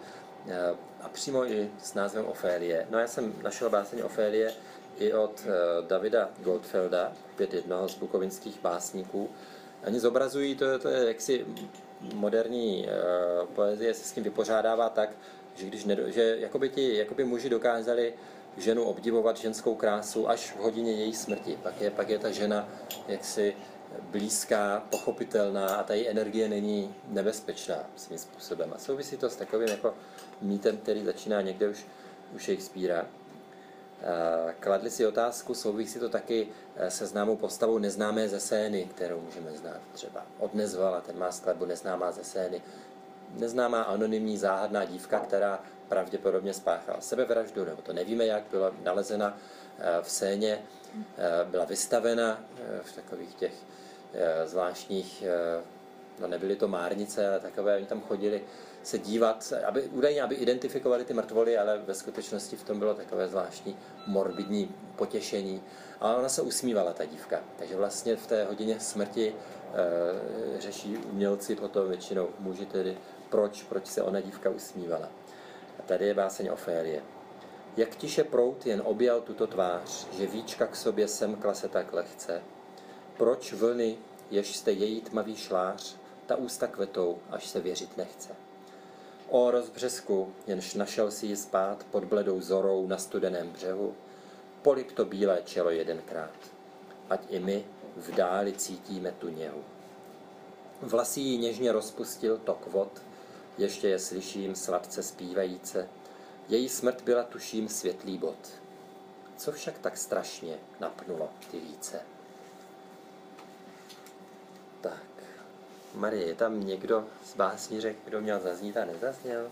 eh, 0.48 0.76
a 1.02 1.10
přímo 1.10 1.46
i 1.46 1.72
s 1.84 1.94
názvem 1.94 2.26
Ofélie. 2.26 2.88
No 2.90 3.00
já 3.00 3.08
jsem 3.08 3.34
našel 3.44 3.70
báseň 3.70 4.02
Ofélie 4.02 4.54
i 5.00 5.14
od 5.14 5.46
Davida 5.88 6.30
Goldfelda, 6.40 7.12
opět 7.34 7.54
jednoho 7.54 7.88
z 7.90 7.96
bukovinských 7.96 8.60
básníků. 8.62 9.30
Oni 9.88 10.00
zobrazují, 10.00 10.56
to, 10.56 10.80
to 10.80 10.90
je 10.90 11.08
jaksi 11.08 11.46
moderní 12.14 12.88
poezie 13.56 13.94
se 13.94 14.04
s 14.04 14.12
tím 14.12 14.24
vypořádává 14.24 14.90
tak, 14.90 15.10
že 15.56 15.66
když 15.66 15.86
nedo, 15.86 16.12
že 16.12 16.38
jakoby 16.40 16.70
ti 16.70 16.98
jakoby 16.98 17.24
muži 17.24 17.50
dokázali 17.50 18.14
ženu 18.58 18.84
obdivovat 18.84 19.38
ženskou 19.38 19.76
krásu 19.76 20.30
až 20.30 20.52
v 20.52 20.60
hodině 20.60 20.92
její 20.92 21.14
smrti. 21.14 21.58
Pak 21.64 21.82
je, 21.82 21.92
pak 21.92 22.10
je 22.10 22.20
ta 22.20 22.32
žena 22.32 22.70
jaksi 23.08 23.56
blízká, 24.12 24.84
pochopitelná 24.90 25.76
a 25.76 25.84
ta 25.84 25.94
její 25.94 26.10
energie 26.10 26.50
není 26.50 26.96
nebezpečná 27.08 27.76
svým 27.96 28.20
způsobem. 28.20 28.74
A 28.76 28.78
souvisí 28.78 29.18
to 29.18 29.30
s 29.30 29.36
takovým 29.36 29.68
jako 29.68 29.94
mýtem, 30.42 30.78
který 30.78 31.06
začíná 31.06 31.42
někde 31.42 31.70
už 31.70 31.86
u 32.36 32.40
Shakespearea. 32.40 33.06
Kladli 34.60 34.90
si 34.90 35.08
otázku, 35.08 35.54
souvisí 35.54 36.00
to 36.00 36.10
taky 36.10 36.48
eh, 36.76 36.92
se 36.92 37.06
známou 37.06 37.36
postavou 37.36 37.78
neznámé 37.78 38.30
ze 38.30 38.40
scény, 38.40 38.90
kterou 38.96 39.22
můžeme 39.22 39.52
znát 39.52 39.82
třeba 39.94 40.26
od 40.40 40.54
Nezvala, 40.54 41.02
ten 41.02 41.18
má 41.18 41.32
skladbu 41.32 41.66
Neznámá 41.66 42.12
ze 42.12 42.24
scény. 42.24 42.62
Neznámá 43.30 43.82
anonymní 43.82 44.38
záhadná 44.38 44.86
dívka, 44.86 45.20
která 45.20 45.60
pravděpodobně 45.90 46.54
spáchal 46.54 46.96
sebevraždu, 47.00 47.66
nebo 47.66 47.82
to 47.82 47.94
nevíme 47.94 48.26
jak, 48.26 48.44
byla 48.52 48.72
nalezena 48.84 49.38
eh, 49.80 50.02
v 50.02 50.12
scéně, 50.12 50.62
eh, 51.18 51.46
byla 51.46 51.66
vystavena 51.66 52.44
eh, 52.58 52.80
v 52.84 52.96
takových 52.96 53.36
těch 53.36 53.54
zvláštních, 54.46 55.24
no 56.20 56.28
nebyly 56.28 56.56
to 56.56 56.68
márnice, 56.68 57.28
ale 57.28 57.40
takové, 57.40 57.76
oni 57.76 57.86
tam 57.86 58.02
chodili 58.02 58.42
se 58.84 59.00
dívat, 59.00 59.54
aby, 59.66 59.82
údajně, 59.82 60.22
aby 60.22 60.36
identifikovali 60.36 61.06
ty 61.06 61.14
mrtvoly, 61.14 61.58
ale 61.58 61.78
ve 61.78 61.94
skutečnosti 61.94 62.56
v 62.56 62.64
tom 62.64 62.80
bylo 62.80 62.94
takové 62.94 63.28
zvláštní 63.28 63.78
morbidní 64.08 64.76
potěšení. 64.96 65.62
A 66.00 66.16
ona 66.16 66.30
se 66.30 66.42
usmívala, 66.42 66.94
ta 66.94 67.06
dívka. 67.06 67.40
Takže 67.60 67.76
vlastně 67.76 68.16
v 68.16 68.28
té 68.28 68.46
hodině 68.46 68.80
smrti 68.80 69.36
e, 70.56 70.62
řeší 70.62 70.98
umělci 70.98 71.56
potom 71.56 71.88
většinou 71.88 72.30
muži 72.40 72.66
tedy, 72.66 72.98
proč, 73.30 73.64
proč 73.64 73.88
se 73.88 74.02
ona 74.02 74.22
dívka 74.22 74.50
usmívala. 74.50 75.10
A 75.80 75.82
tady 75.82 76.06
je 76.06 76.14
báseň 76.14 76.50
Ofélie. 76.50 77.04
Jak 77.78 77.96
tiše 77.96 78.24
prout 78.24 78.66
jen 78.66 78.82
objal 78.86 79.22
tuto 79.22 79.48
tvář, 79.48 80.08
že 80.12 80.28
víčka 80.28 80.68
k 80.68 80.76
sobě 80.76 81.08
semkla 81.08 81.54
se 81.54 81.70
tak 81.70 81.94
lehce. 81.94 82.42
Proč 83.18 83.54
vlny, 83.54 83.98
jež 84.32 84.56
jste 84.56 84.72
její 84.72 85.02
tmavý 85.02 85.36
šlář, 85.36 85.96
ta 86.26 86.36
ústa 86.36 86.68
kvetou, 86.68 87.18
až 87.30 87.48
se 87.48 87.60
věřit 87.60 87.98
nechce. 87.98 88.30
O 89.30 89.52
rozbřesku, 89.52 90.34
jenž 90.48 90.74
našel 90.74 91.12
si 91.12 91.26
ji 91.26 91.36
spát 91.36 91.86
pod 91.92 92.04
bledou 92.04 92.42
zorou 92.42 92.88
na 92.88 92.98
studeném 92.98 93.50
břehu, 93.50 93.94
polip 94.62 94.92
to 94.92 95.06
bílé 95.06 95.42
čelo 95.46 95.70
jedenkrát. 95.70 96.36
Ať 97.10 97.22
i 97.30 97.40
my 97.40 97.66
v 97.98 98.12
dáli 98.12 98.54
cítíme 98.54 99.12
tu 99.12 99.30
něhu. 99.30 99.64
Vlasí 100.82 101.22
ji 101.22 101.38
něžně 101.38 101.72
rozpustil 101.72 102.38
tok 102.38 102.68
vod, 102.68 103.02
ještě 103.58 103.88
je 103.88 104.00
slyším 104.00 104.56
sladce 104.56 105.04
zpívajíce. 105.04 105.90
Její 106.50 106.70
smrt 106.70 107.02
byla 107.02 107.24
tuším 107.24 107.70
světlý 107.70 108.18
bod. 108.18 108.38
Co 109.38 109.52
však 109.52 109.78
tak 109.78 109.98
strašně 109.98 110.58
napnulo 110.80 111.30
ty 111.52 111.60
více? 111.60 112.02
Tak, 114.82 115.04
Marie, 115.94 116.28
je 116.28 116.36
tam 116.36 116.68
někdo 116.68 117.08
z 117.26 117.36
básnířek, 117.36 117.98
kdo 118.06 118.22
měl 118.22 118.40
zaznít 118.40 118.78
a 118.78 118.86
nezazněl? 118.86 119.52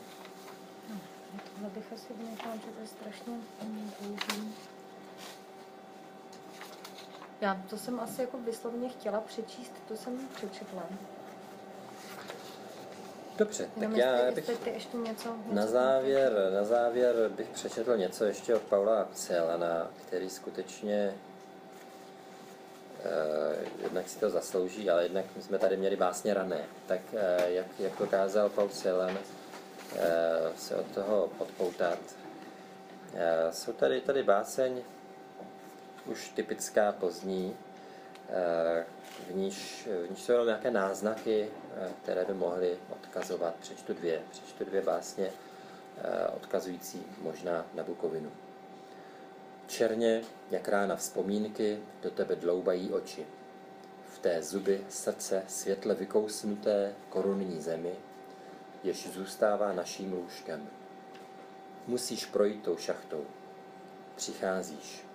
No, 0.90 1.00
tohle 1.54 1.70
bych 1.70 1.94
asi 1.94 2.14
vnechal, 2.14 2.54
že 2.54 2.72
to 2.72 2.82
je 2.82 2.88
strašně. 2.88 3.34
Já 7.42 7.62
to 7.70 7.78
jsem 7.78 8.00
asi 8.00 8.22
jako 8.22 8.38
vyslovně 8.38 8.90
chtěla 8.90 9.22
přečíst, 9.22 9.72
to 9.88 9.98
jsem 9.98 10.28
přečetla. 10.36 10.84
Dobře, 13.38 13.70
Jenom 13.76 13.92
tak 13.92 14.00
já 14.00 14.32
bych 14.32 14.60
ty 14.60 14.70
ještě 14.70 14.98
něco, 14.98 15.28
něco 15.28 15.54
na 15.54 15.68
závěr, 15.68 16.52
na 16.54 16.64
závěr 16.64 17.16
bych 17.30 17.48
přečetl 17.48 17.98
něco 17.98 18.26
ještě 18.26 18.56
od 18.56 18.62
Paula 18.62 19.08
Celana, 19.14 19.92
který 20.08 20.30
skutečně 20.30 21.14
eh, 23.04 23.56
jednak 23.84 24.10
si 24.10 24.20
to 24.20 24.30
zaslouží, 24.30 24.90
ale 24.90 25.04
jednak 25.04 25.26
my 25.36 25.42
jsme 25.42 25.58
tady 25.60 25.78
měli 25.78 25.96
básně 25.96 26.34
rané. 26.34 26.64
Tak 26.88 27.02
eh, 27.14 27.52
jak, 27.52 27.66
jak 27.80 28.00
dokázal 28.00 28.50
Paul 28.50 28.70
Celan 28.70 29.18
eh, 29.96 30.02
se 30.58 30.76
od 30.76 30.86
toho 30.86 31.30
odpoutat. 31.38 32.00
Eh, 33.14 33.54
jsou 33.54 33.74
tady, 33.74 34.02
tady 34.02 34.24
báseň 34.24 34.82
už 36.06 36.30
typická 36.30 36.92
pozdní, 36.92 37.56
eh, 38.30 38.86
v 39.30 39.36
níž, 39.36 39.88
v 40.08 40.10
níž 40.10 40.22
jsou 40.22 40.32
jenom 40.32 40.48
nějaké 40.48 40.72
náznaky, 40.72 41.48
které 42.04 42.26
by 42.26 42.34
mohly 42.34 42.78
odkazovat. 42.90 43.56
Přečtu 43.56 43.94
dvě, 43.94 44.22
přečtu 44.32 44.66
dvě 44.66 44.82
básně 44.82 45.28
eh, 45.28 46.28
odkazující 46.28 47.04
možná 47.22 47.66
na 47.74 47.84
Bukovinu. 47.84 48.32
Černě, 49.68 50.22
jak 50.52 50.68
rána 50.68 50.96
vzpomínky, 50.96 51.80
do 52.02 52.12
tebe 52.12 52.36
dloubají 52.36 52.94
oči. 52.94 53.26
V 54.14 54.20
té 54.20 54.44
zuby 54.44 54.86
srdce 54.90 55.44
světle 55.48 55.96
vykousnuté 55.96 56.94
korunní 57.10 57.62
zemi, 57.62 57.94
jež 58.84 59.10
zůstává 59.12 59.74
naším 59.74 60.14
lůžkem. 60.14 60.68
Musíš 61.88 62.26
projít 62.26 62.64
tou 62.64 62.78
šachtou. 62.78 63.26
Přicházíš. 64.16 65.06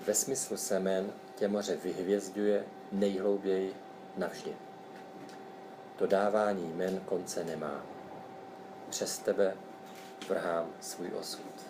Ve 0.00 0.14
smyslu 0.14 0.56
semen 0.56 1.12
tě 1.34 1.48
moře 1.48 1.76
vyhvězduje 1.76 2.64
nejhlouběji 2.92 3.74
navždy. 4.16 4.56
To 6.00 6.06
dávání 6.06 6.72
jmen 6.72 7.00
konce 7.00 7.44
nemá. 7.44 7.82
Přes 8.90 9.18
tebe 9.18 9.56
vrhám 10.28 10.70
svůj 10.80 11.10
osud. 11.18 11.66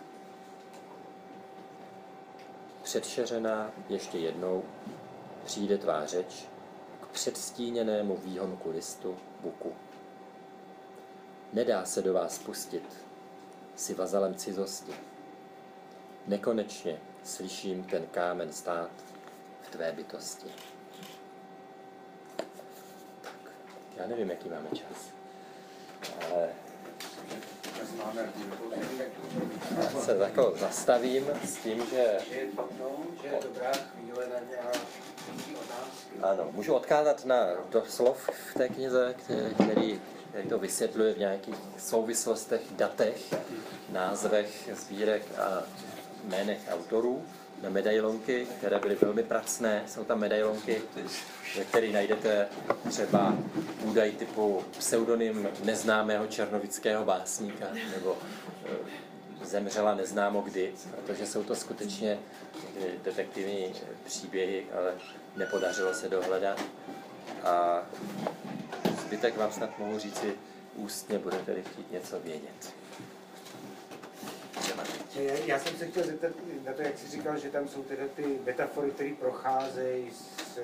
Předšeřená 2.83 3.71
ještě 3.89 4.19
jednou 4.19 4.65
přijde 5.45 5.79
tvá 5.79 6.07
řeč 6.07 6.47
k 7.01 7.07
předstíněnému 7.07 8.17
výhonku 8.17 8.71
listu 8.71 9.19
buku. 9.41 9.73
Nedá 11.53 11.85
se 11.85 12.03
do 12.03 12.15
vás 12.15 12.39
pustit, 12.39 13.05
si 13.77 13.95
vazalem 13.95 14.35
cizosti. 14.35 14.93
Nekonečně 16.27 17.01
slyším 17.25 17.85
ten 17.85 18.07
kámen 18.07 18.53
stát 18.53 18.91
v 19.63 19.71
tvé 19.71 19.93
bytosti. 19.93 20.49
Tak, 23.23 23.53
já 24.01 24.07
nevím, 24.07 24.31
jaký 24.31 24.49
máme 24.49 24.69
čas. 24.73 25.11
Ale 26.31 26.49
já 29.79 30.01
se 30.01 30.17
jako 30.17 30.55
zastavím 30.57 31.27
s 31.45 31.57
tím, 31.57 31.87
že 31.91 32.19
no. 32.79 32.91
Ano, 36.23 36.49
můžu 36.53 36.75
odkázat 36.75 37.25
na 37.25 37.47
do 37.71 37.85
slov 37.89 38.31
v 38.51 38.55
té 38.55 38.69
knize, 38.69 39.15
který, 39.55 40.01
který 40.31 40.49
to 40.49 40.59
vysvětluje 40.59 41.15
v 41.15 41.19
nějakých 41.19 41.57
souvislostech, 41.79 42.61
datech, 42.71 43.35
názvech 43.89 44.71
sbírek 44.73 45.23
a 45.39 45.63
jménech 46.25 46.61
autorů 46.71 47.25
na 47.63 47.71
medailonky, 47.71 48.47
které 48.59 48.79
byly 48.79 48.95
velmi 48.95 49.23
pracné. 49.23 49.83
Jsou 49.87 50.05
tam 50.05 50.19
medailonky, 50.19 50.83
ve 51.57 51.65
kterých 51.65 51.93
najdete 51.93 52.49
třeba 52.89 53.35
údaj 53.85 54.13
typu 54.13 54.65
pseudonym 54.79 55.49
neznámého 55.65 56.27
černovického 56.27 57.05
básníka 57.05 57.67
nebo 57.97 58.19
eh, 58.65 58.71
zemřela 59.45 59.95
neznámo 59.95 60.41
kdy, 60.41 60.73
protože 61.07 61.27
jsou 61.27 61.45
to 61.45 61.57
skutečně 61.57 62.19
někdy 62.65 62.99
detektivní 63.05 63.73
příběhy, 64.05 64.67
ale 64.79 64.95
nepodařilo 65.37 65.95
se 65.95 66.09
dohledat. 66.09 66.61
A 67.43 67.83
zbytek 69.07 69.37
vám 69.37 69.53
snad 69.53 69.79
mohu 69.79 69.99
říci 69.99 70.35
ústně, 70.75 71.19
budete-li 71.19 71.63
chtít 71.63 71.93
něco 71.93 72.21
vědět. 72.21 72.80
Já- 75.47 75.59
jsem 75.59 75.77
se 75.77 75.87
chtěl 75.87 76.05
zeptat 76.05 76.33
na 76.67 76.73
to, 76.73 76.83
jak 76.83 76.99
jsi 76.99 77.09
říkal, 77.09 77.39
že 77.39 77.51
tam 77.51 77.69
jsou 77.69 77.83
teda 77.83 78.05
ty 78.17 78.39
metafory, 78.47 78.91
které 78.91 79.11
procházejí 79.21 80.11
z 80.11 80.59
eh, 80.59 80.63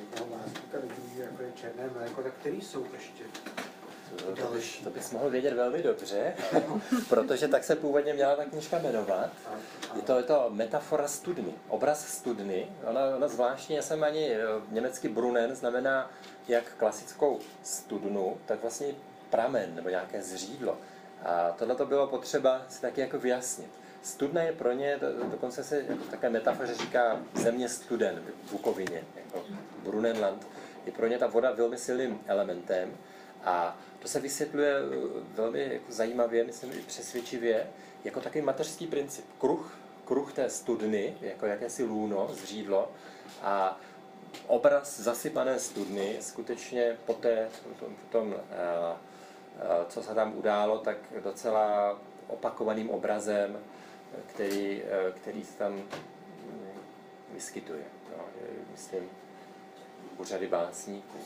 jednoho 0.00 0.36
básníka 0.36 0.78
do 0.78 0.86
druhého, 0.86 1.22
jako 1.30 1.42
je 1.42 1.52
černé 1.54 1.90
mléko, 1.94 2.22
tak 2.22 2.32
který 2.40 2.60
jsou 2.60 2.86
ještě? 2.94 3.24
To, 4.16 4.42
to, 4.42 4.52
bys, 4.52 4.78
to 4.84 4.90
bys 4.90 5.10
mohl 5.10 5.30
vědět 5.30 5.54
velmi 5.54 5.82
dobře, 5.82 6.34
protože 7.08 7.48
tak 7.48 7.64
se 7.64 7.76
původně 7.76 8.14
měla 8.14 8.36
ta 8.36 8.44
knižka 8.44 8.78
jmenovat. 8.78 9.30
Je 9.96 10.02
to, 10.02 10.16
je 10.16 10.22
to 10.22 10.46
metafora 10.48 11.08
studny, 11.08 11.54
obraz 11.68 12.08
studny. 12.08 12.66
Ona, 12.84 13.00
ona 13.16 13.28
zvláštně, 13.28 13.76
já 13.76 13.82
jsem 13.82 14.04
ani 14.04 14.30
eh, 14.34 14.38
německy 14.70 15.08
brunnen, 15.08 15.54
znamená 15.54 16.10
jak 16.48 16.64
klasickou 16.76 17.38
studnu, 17.62 18.36
tak 18.46 18.62
vlastně 18.62 18.86
pramen 19.30 19.74
nebo 19.74 19.88
nějaké 19.88 20.22
zřídlo. 20.22 20.78
A 21.24 21.50
tohle 21.58 21.74
to 21.74 21.86
bylo 21.86 22.06
potřeba 22.06 22.62
si 22.68 22.80
taky 22.80 23.00
jako 23.00 23.18
vyjasnit. 23.18 23.70
Studna 24.02 24.42
je 24.42 24.52
pro 24.52 24.72
ně, 24.72 24.98
do- 25.00 25.30
dokonce 25.30 25.64
se 25.64 25.76
jako 25.88 26.04
v 26.04 26.10
také 26.10 26.30
metafoře 26.30 26.74
říká 26.74 27.20
země 27.34 27.68
studen 27.68 28.22
v 28.44 28.52
Bukovině, 28.52 29.02
jako 29.16 29.44
Brunenland. 29.82 30.46
Je 30.86 30.92
pro 30.92 31.06
ně 31.06 31.18
ta 31.18 31.26
voda 31.26 31.52
velmi 31.52 31.78
silným 31.78 32.20
elementem 32.26 32.96
a 33.44 33.78
to 33.98 34.08
se 34.08 34.20
vysvětluje 34.20 34.74
eh, 34.76 35.24
velmi 35.34 35.68
jako 35.72 35.92
zajímavě, 35.92 36.44
myslím 36.44 36.72
i 36.72 36.82
přesvědčivě, 36.82 37.66
jako 38.04 38.20
takový 38.20 38.44
mateřský 38.44 38.86
princip. 38.86 39.24
Kruh, 39.38 39.78
kruh 40.04 40.32
té 40.32 40.50
studny, 40.50 41.16
jako 41.20 41.46
jakési 41.46 41.84
lůno, 41.84 42.28
zřídlo 42.32 42.92
a 43.42 43.80
obraz 44.46 45.00
zasypané 45.00 45.58
studny 45.58 46.16
skutečně 46.20 46.96
po 47.06 47.14
té, 47.14 47.48
potom, 47.68 47.94
potom 47.94 48.34
eh, 48.34 48.54
eh, 48.92 49.07
co 49.88 50.02
se 50.02 50.14
tam 50.14 50.36
událo, 50.36 50.78
tak 50.78 50.96
docela 51.22 51.98
opakovaným 52.28 52.90
obrazem, 52.90 53.58
který, 54.26 54.82
eh, 54.82 55.12
který 55.12 55.44
se 55.44 55.58
tam 55.58 55.72
mm, 55.72 55.84
vyskytuje. 57.34 57.84
No, 58.16 58.24
myslím, 58.72 59.10
u 60.18 60.24
řady 60.24 60.46
básníků. 60.46 61.18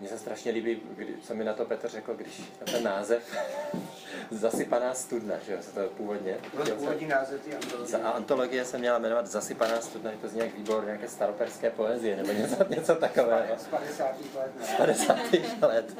Mně 0.00 0.08
se 0.08 0.18
strašně 0.18 0.52
líbí, 0.52 0.82
kdy, 0.96 1.14
co 1.22 1.34
mi 1.34 1.44
na 1.44 1.54
to 1.54 1.64
Petr 1.64 1.88
řekl, 1.88 2.14
když 2.14 2.42
na 2.60 2.72
ten 2.72 2.84
název 2.84 3.36
Zasypaná 4.30 4.94
studna, 4.94 5.34
že 5.46 5.52
jo, 5.52 5.58
se 5.60 5.70
to 5.70 5.80
původně. 5.96 6.36
Byl 6.54 6.76
původní 6.76 7.06
název 7.06 7.40
ty 7.44 7.54
antologie. 7.54 7.86
Za 7.86 7.98
a 7.98 8.10
antologie 8.10 8.64
se 8.64 8.78
měla 8.78 8.98
jmenovat 8.98 9.26
Zasypaná 9.26 9.80
studna, 9.80 10.10
to 10.20 10.28
zní 10.28 10.40
jak 10.40 10.54
výbor 10.54 10.84
nějaké 10.84 11.08
staroperské 11.08 11.70
poezie, 11.70 12.16
nebo 12.16 12.32
něco, 12.32 12.56
něco 12.68 12.94
takového. 12.94 13.58
Z 13.58 13.66
50. 13.66 14.04
let. 14.36 14.52
Z 14.60 14.68
ne? 14.68 14.76
50. 14.76 15.18
let. 15.60 15.94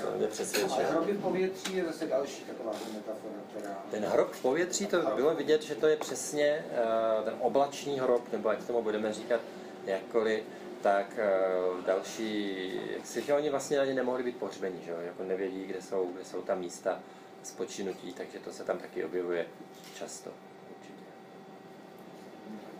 To 0.00 0.18
mě 0.18 0.26
přesvědčilo. 0.26 0.90
hroby 0.90 1.12
v 1.12 1.20
povětří 1.20 1.76
je 1.76 1.84
zase 1.84 2.06
další 2.06 2.44
taková 2.44 2.72
metafora, 2.94 3.34
která... 3.50 3.82
Ten 3.90 4.04
hrob 4.04 4.32
v 4.32 4.42
povětří, 4.42 4.86
to 4.86 5.02
bylo 5.16 5.34
vidět, 5.34 5.62
že 5.62 5.74
to 5.74 5.86
je 5.86 5.96
přesně 5.96 6.64
eh, 6.72 7.24
ten 7.24 7.34
oblačný 7.40 8.00
hrob, 8.00 8.32
nebo 8.32 8.50
jak 8.50 8.66
tomu 8.66 8.82
budeme 8.82 9.12
říkat 9.12 9.40
jakkoliv, 9.86 10.44
tak 10.84 11.18
eh, 11.18 11.82
další, 11.86 12.80
že 13.24 13.34
oni 13.34 13.50
vlastně 13.50 13.78
ani 13.78 13.94
nemohli 13.94 14.22
být 14.22 14.36
pohřbeni, 14.36 14.80
že 14.84 14.90
jo, 14.90 14.96
jako 15.00 15.22
nevědí, 15.22 15.64
kde 15.64 15.82
jsou, 15.82 16.10
kde 16.14 16.24
jsou 16.24 16.42
ta 16.42 16.54
místa 16.54 17.00
spočinutí, 17.42 18.12
takže 18.12 18.38
to 18.38 18.52
se 18.52 18.64
tam 18.64 18.78
taky 18.78 19.04
objevuje 19.04 19.46
často. 19.94 20.30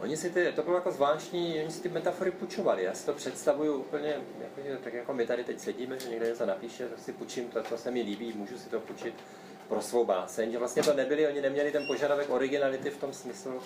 Oni 0.01 0.17
si 0.17 0.31
ty, 0.31 0.53
to 0.53 0.63
bylo 0.63 0.77
jako 0.77 0.93
zvláštní, 0.93 1.61
oni 1.61 1.71
si 1.71 1.83
ty 1.83 1.89
metafory 1.89 2.31
půjčovali. 2.31 2.85
Já 2.85 2.95
si 2.95 3.07
to 3.07 3.13
představuju 3.13 3.75
úplně, 3.75 4.21
jako, 4.41 4.69
že 4.69 4.77
tak 4.85 4.95
jako 4.95 5.15
my 5.15 5.27
tady 5.27 5.45
teď 5.45 5.61
sedíme, 5.61 5.99
že 5.99 6.09
někdo 6.09 6.27
něco 6.27 6.47
napíše, 6.47 6.89
tak 6.89 6.99
si 6.99 7.13
půjčím 7.13 7.49
to, 7.49 7.63
co 7.63 7.79
se 7.79 7.91
mi 7.91 8.03
líbí, 8.03 8.33
můžu 8.33 8.59
si 8.59 8.69
to 8.69 8.81
půjčit 8.81 9.15
pro 9.69 9.83
svou 9.83 10.05
báseň, 10.05 10.53
že 10.53 10.59
vlastně 10.59 10.83
to 10.83 10.95
nebyli, 10.95 11.27
oni 11.27 11.41
neměli 11.41 11.73
ten 11.73 11.87
požadavek 11.87 12.31
originality 12.31 12.91
v 12.91 12.99
tom 12.99 13.13
smyslu, 13.13 13.61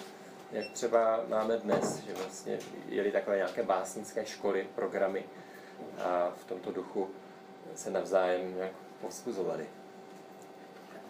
jak 0.52 0.68
třeba 0.72 1.20
máme 1.28 1.56
dnes, 1.56 1.96
že 1.96 2.14
vlastně 2.14 2.58
jeli 2.88 3.12
takové 3.12 3.36
nějaké 3.36 3.62
básnické 3.62 4.26
školy, 4.26 4.68
programy 4.74 5.24
a 6.04 6.32
v 6.36 6.44
tomto 6.44 6.72
duchu 6.72 7.10
se 7.74 7.90
navzájem 7.90 8.56
nějak 8.56 8.72
povzbuzovali. 9.00 9.66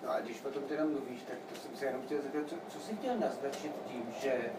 No 0.04 0.10
a 0.10 0.20
když 0.20 0.44
o 0.44 0.50
tom 0.50 0.62
teda 0.62 0.84
mluvíš, 0.84 1.22
tak 1.22 1.36
to 1.52 1.60
jsem 1.60 1.76
se 1.76 1.84
jenom 1.84 2.02
chtěl 2.02 2.22
zeptat, 2.22 2.48
co, 2.48 2.54
co 2.68 2.80
jsi 2.80 2.96
chtěl 2.96 3.18
naznačit 3.18 3.72
tím, 3.86 4.14
že 4.22 4.50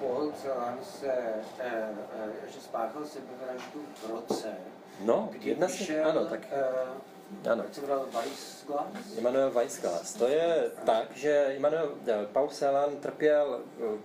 Paul 0.00 0.32
Celan 0.32 0.78
se, 0.82 1.12
eh, 1.12 1.42
eh, 1.60 2.50
že 2.50 2.60
spáchal 2.60 3.04
sebevraždu 3.04 3.84
v 3.94 4.10
roce, 4.10 4.56
No, 5.00 5.28
kdy 5.32 5.48
jedna 5.48 5.68
si, 5.68 6.00
ano, 6.00 6.26
tak 6.26 6.40
eh, 6.50 6.64
ano. 7.50 7.62
jak 7.62 7.74
se 7.74 7.80
jmenoval 7.80 8.06
Weissglas? 8.12 8.86
Immanuel 9.18 9.50
Weissglas. 9.50 10.14
To 10.14 10.28
je 10.28 10.70
tak, 10.84 11.16
že 11.16 11.52
Immanuel, 11.56 11.92
eh, 12.06 12.26
Paul 12.32 12.48
Celan 12.48 12.96
trpěl 12.96 13.60
eh, 13.80 13.98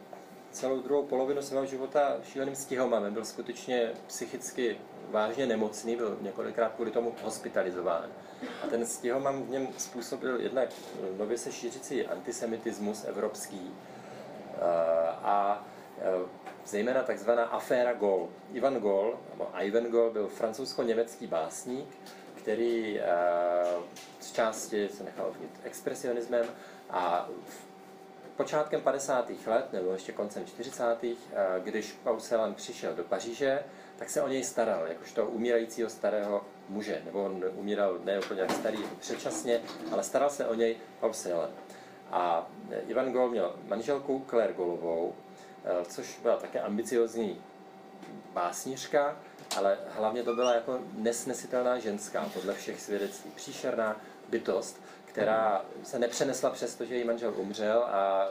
celou 0.51 0.79
druhou 0.81 1.03
polovinu 1.03 1.41
svého 1.41 1.65
života 1.65 2.17
šíleným 2.23 2.55
stihomamem. 2.55 3.13
Byl 3.13 3.25
skutečně 3.25 3.91
psychicky 4.07 4.77
vážně 5.09 5.45
nemocný, 5.45 5.95
byl 5.95 6.17
několikrát 6.21 6.73
kvůli 6.73 6.91
tomu 6.91 7.15
hospitalizován. 7.23 8.09
A 8.63 8.67
ten 8.67 8.85
stihomam 8.85 9.43
v 9.43 9.49
něm 9.49 9.67
způsobil 9.77 10.41
jednak 10.41 10.69
nově 11.17 11.37
se 11.37 11.51
šířící 11.51 12.05
antisemitismus 12.05 13.03
evropský 13.03 13.71
a 15.23 15.65
zejména 16.65 17.03
takzvaná 17.03 17.43
aféra 17.43 17.93
Gol. 17.93 18.29
Ivan 18.53 18.75
Gol, 18.75 19.19
nebo 19.31 19.47
Ivan 19.59 19.83
Gol 19.83 20.11
byl 20.11 20.27
francouzsko-německý 20.27 21.27
básník, 21.27 21.97
který 22.49 22.99
z 24.19 24.31
části 24.31 24.89
se 24.89 25.03
nechal 25.03 25.25
ovnit 25.25 25.49
expresionismem 25.63 26.45
a 26.89 27.29
počátkem 28.37 28.81
50. 28.81 29.31
let, 29.45 29.73
nebo 29.73 29.91
ještě 29.91 30.11
koncem 30.11 30.45
40. 30.45 30.97
když 31.63 31.91
Paul 32.03 32.19
Celan 32.19 32.53
přišel 32.53 32.95
do 32.95 33.03
Paříže, 33.03 33.59
tak 33.97 34.09
se 34.09 34.21
o 34.21 34.27
něj 34.27 34.43
staral, 34.43 34.87
jakožto 34.87 35.25
umírajícího 35.25 35.89
starého 35.89 36.45
muže, 36.69 37.01
nebo 37.05 37.23
on 37.23 37.45
umíral 37.55 37.99
ne 38.03 38.19
úplně 38.19 38.41
jak 38.41 38.51
starý 38.51 38.79
předčasně, 38.99 39.61
ale 39.91 40.03
staral 40.03 40.29
se 40.29 40.47
o 40.47 40.53
něj 40.53 40.77
Paul 40.99 41.13
Celan. 41.13 41.49
A 42.11 42.47
Ivan 42.87 43.11
Gol 43.11 43.29
měl 43.29 43.55
manželku 43.67 44.25
Claire 44.29 44.53
Golovou, 44.53 45.15
což 45.87 46.19
byla 46.23 46.37
také 46.37 46.59
ambiciozní 46.61 47.41
básnířka, 48.33 49.17
ale 49.57 49.77
hlavně 49.89 50.23
to 50.23 50.35
byla 50.35 50.53
jako 50.53 50.79
nesnesitelná 50.97 51.79
ženská, 51.79 52.29
podle 52.33 52.53
všech 52.53 52.81
svědectví. 52.81 53.31
Příšerná 53.35 54.01
bytost, 54.29 54.81
která 55.05 55.65
se 55.83 55.99
nepřenesla 55.99 56.49
přes 56.49 56.75
to, 56.75 56.85
že 56.85 56.95
její 56.95 57.03
manžel 57.03 57.33
umřel 57.37 57.83
a 57.83 58.27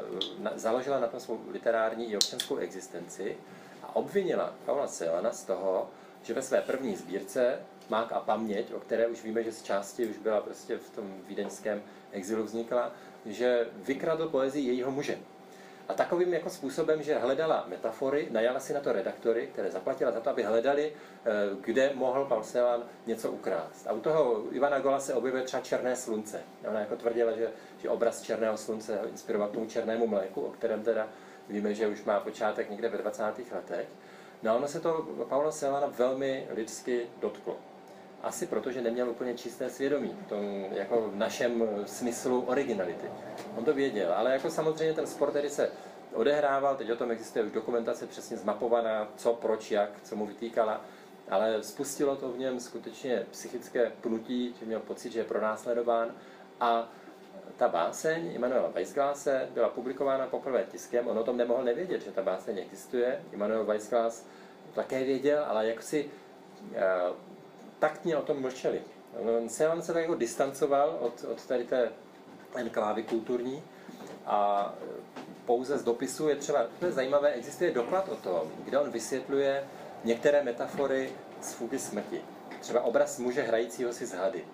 založila 0.55 1.01
na 1.01 1.07
tom 1.07 1.21
svou 1.21 1.41
literární 1.51 2.11
i 2.11 2.17
občanskou 2.17 2.57
existenci 2.57 3.37
a 3.83 3.97
obvinila 3.97 4.55
Paula 4.65 4.87
Celana 4.87 5.33
z 5.33 5.45
toho, 5.45 5.91
že 6.23 6.35
ve 6.35 6.43
své 6.43 6.61
první 6.61 6.97
sbírce 6.97 7.59
Mák 7.89 8.13
a 8.13 8.21
paměť, 8.21 8.73
o 8.73 8.81
které 8.81 9.07
už 9.07 9.23
víme, 9.23 9.45
že 9.45 9.53
z 9.53 9.63
části 9.63 10.07
už 10.07 10.19
byla 10.19 10.41
prostě 10.41 10.79
v 10.79 10.91
tom 10.91 11.15
vídeňském 11.29 11.83
exilu 12.13 12.45
vznikla, 12.45 12.93
že 13.27 13.67
vykradl 13.77 14.29
poezii 14.29 14.67
jejího 14.67 14.91
muže. 14.91 15.19
A 15.89 15.95
takovým 15.95 16.35
jako 16.35 16.51
způsobem, 16.51 17.03
že 17.03 17.19
hledala 17.19 17.65
metafory, 17.69 18.29
najala 18.31 18.61
si 18.61 18.75
na 18.75 18.81
to 18.81 18.93
redaktory, 18.93 19.49
které 19.53 19.71
zaplatila 19.71 20.13
za 20.13 20.21
to, 20.21 20.31
aby 20.31 20.43
hledali, 20.43 20.93
eh, 20.93 21.31
kde 21.61 21.91
mohl 21.95 22.25
Paul 22.25 22.43
Celan 22.43 22.83
něco 23.07 23.33
ukrást. 23.33 23.87
A 23.87 23.93
u 23.93 24.01
toho 24.01 24.45
Ivana 24.51 24.79
Gola 24.79 25.01
se 25.01 25.15
objevuje 25.15 25.43
třeba 25.43 25.63
Černé 25.63 25.97
slunce. 25.97 26.41
Ona 26.69 26.81
jako 26.81 26.97
tvrdila, 26.97 27.33
že, 27.33 27.51
že 27.83 27.89
obraz 27.89 28.23
Černého 28.23 28.57
slunce 28.57 28.97
ho 28.97 29.09
inspiroval 29.09 29.49
tomu 29.49 29.67
černému 29.67 30.07
mléku, 30.07 30.41
o 30.41 30.51
kterém 30.51 30.83
teda 30.83 31.09
víme, 31.49 31.75
že 31.75 31.87
už 31.87 32.05
má 32.05 32.21
počátek 32.21 32.71
někde 32.71 32.89
ve 32.89 32.99
20. 32.99 33.23
letech. 33.53 33.89
No 34.43 34.51
a 34.51 34.55
ono 34.55 34.69
se 34.69 34.81
to 34.81 35.09
Paula 35.29 35.53
Celana 35.53 35.87
velmi 35.87 36.47
lidsky 36.51 37.07
dotklo. 37.21 37.57
Asi 38.23 38.47
proto, 38.47 38.73
že 38.73 38.83
neměl 38.83 39.11
úplně 39.11 39.35
čisté 39.35 39.71
svědomí 39.71 40.17
v 40.25 40.29
tom 40.29 40.45
jako 40.71 41.11
v 41.11 41.17
našem 41.17 41.69
smyslu 41.87 42.41
originality. 42.41 43.11
On 43.57 43.65
to 43.65 43.75
věděl, 43.75 44.13
ale 44.17 44.33
jako 44.33 44.51
samozřejmě 44.51 44.95
ten 44.95 45.07
sport 45.07 45.31
který 45.31 45.51
se 45.51 45.71
odehrával, 46.15 46.77
teď 46.77 46.91
o 46.91 46.97
tom 46.97 47.11
existuje 47.11 47.45
už 47.45 47.53
dokumentace 47.53 48.07
přesně 48.07 48.37
zmapovaná, 48.37 49.09
co, 49.17 49.33
proč, 49.35 49.71
jak, 49.71 49.91
co 50.03 50.17
mu 50.17 50.27
vytýkala, 50.27 50.81
ale 51.31 51.63
spustilo 51.63 52.17
to 52.17 52.33
v 52.33 52.39
něm 52.39 52.61
skutečně 52.61 53.27
psychické 53.31 53.93
pnutí, 54.01 54.55
že 54.61 54.67
měl 54.67 54.81
pocit, 54.81 55.13
že 55.13 55.21
je 55.21 55.25
pronásledován 55.25 56.09
a 56.61 56.89
ta 57.57 57.69
báseň 57.69 58.33
Immanuela 58.35 58.69
Weissglase 58.69 59.49
byla 59.55 59.69
publikována 59.69 60.27
poprvé 60.27 60.65
tiskem, 60.65 61.09
on 61.09 61.19
o 61.19 61.25
tom 61.25 61.37
nemohl 61.37 61.65
nevědět, 61.65 62.03
že 62.03 62.11
ta 62.11 62.23
báseň 62.23 62.59
existuje. 62.59 63.23
Immanuel 63.33 63.65
Weissglas 63.65 64.27
také 64.75 65.05
věděl, 65.05 65.45
ale 65.49 65.67
jak 65.67 65.83
si 65.83 66.11
uh, 66.61 66.77
taktně 67.79 68.17
o 68.17 68.23
tom 68.23 68.41
mlčeli. 68.41 68.83
On 69.39 69.49
se, 69.49 69.69
tak 69.87 69.97
jako 69.97 70.15
distancoval 70.15 70.99
od, 71.01 71.25
od 71.33 71.47
tady 71.47 71.65
té 71.65 71.93
enklávy 72.55 73.03
kulturní 73.03 73.63
a 74.27 74.73
pouze 75.47 75.79
z 75.79 75.85
dopisu 75.85 76.29
je 76.29 76.37
třeba, 76.37 76.67
to 76.81 76.87
je 76.87 76.93
zajímavé, 76.93 77.33
existuje 77.33 77.71
doklad 77.71 78.09
o 78.09 78.17
tom, 78.17 78.51
kde 78.65 78.79
on 78.79 78.91
vysvětluje 78.91 79.65
některé 80.05 80.43
metafory 80.43 81.13
z 81.41 81.53
fugy 81.53 81.79
smrti. 81.79 82.21
Třeba 82.61 82.81
obraz 82.81 83.19
muže 83.19 83.43
hrajícího 83.43 83.93
si 83.93 84.07
z 84.07 84.13
hady. 84.13 84.45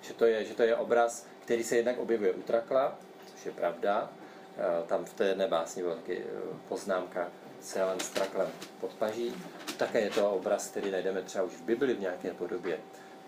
Že 0.00 0.14
to 0.14 0.24
je, 0.24 0.44
že 0.44 0.54
to 0.54 0.62
je 0.62 0.76
obraz, 0.76 1.26
který 1.40 1.64
se 1.64 1.76
jednak 1.76 1.98
objevuje 1.98 2.32
u 2.32 2.42
Trakla, 2.42 2.98
což 3.32 3.46
je 3.46 3.52
pravda. 3.52 4.10
Eh, 4.58 4.86
tam 4.86 5.04
v 5.04 5.14
té 5.14 5.24
jedné 5.24 5.46
básni 5.48 5.82
byla 5.82 5.94
taky 5.94 6.18
eh, 6.18 6.56
poznámka 6.68 7.28
Celan 7.60 8.00
s 8.00 8.10
Traklem 8.10 8.48
pod 8.80 8.94
paží. 8.94 9.34
Také 9.76 10.00
je 10.00 10.10
to 10.10 10.30
obraz, 10.30 10.68
který 10.68 10.90
najdeme 10.90 11.22
třeba 11.22 11.44
už 11.44 11.52
v 11.52 11.62
Bibli 11.62 11.94
v 11.94 12.00
nějaké 12.00 12.30
podobě. 12.30 12.78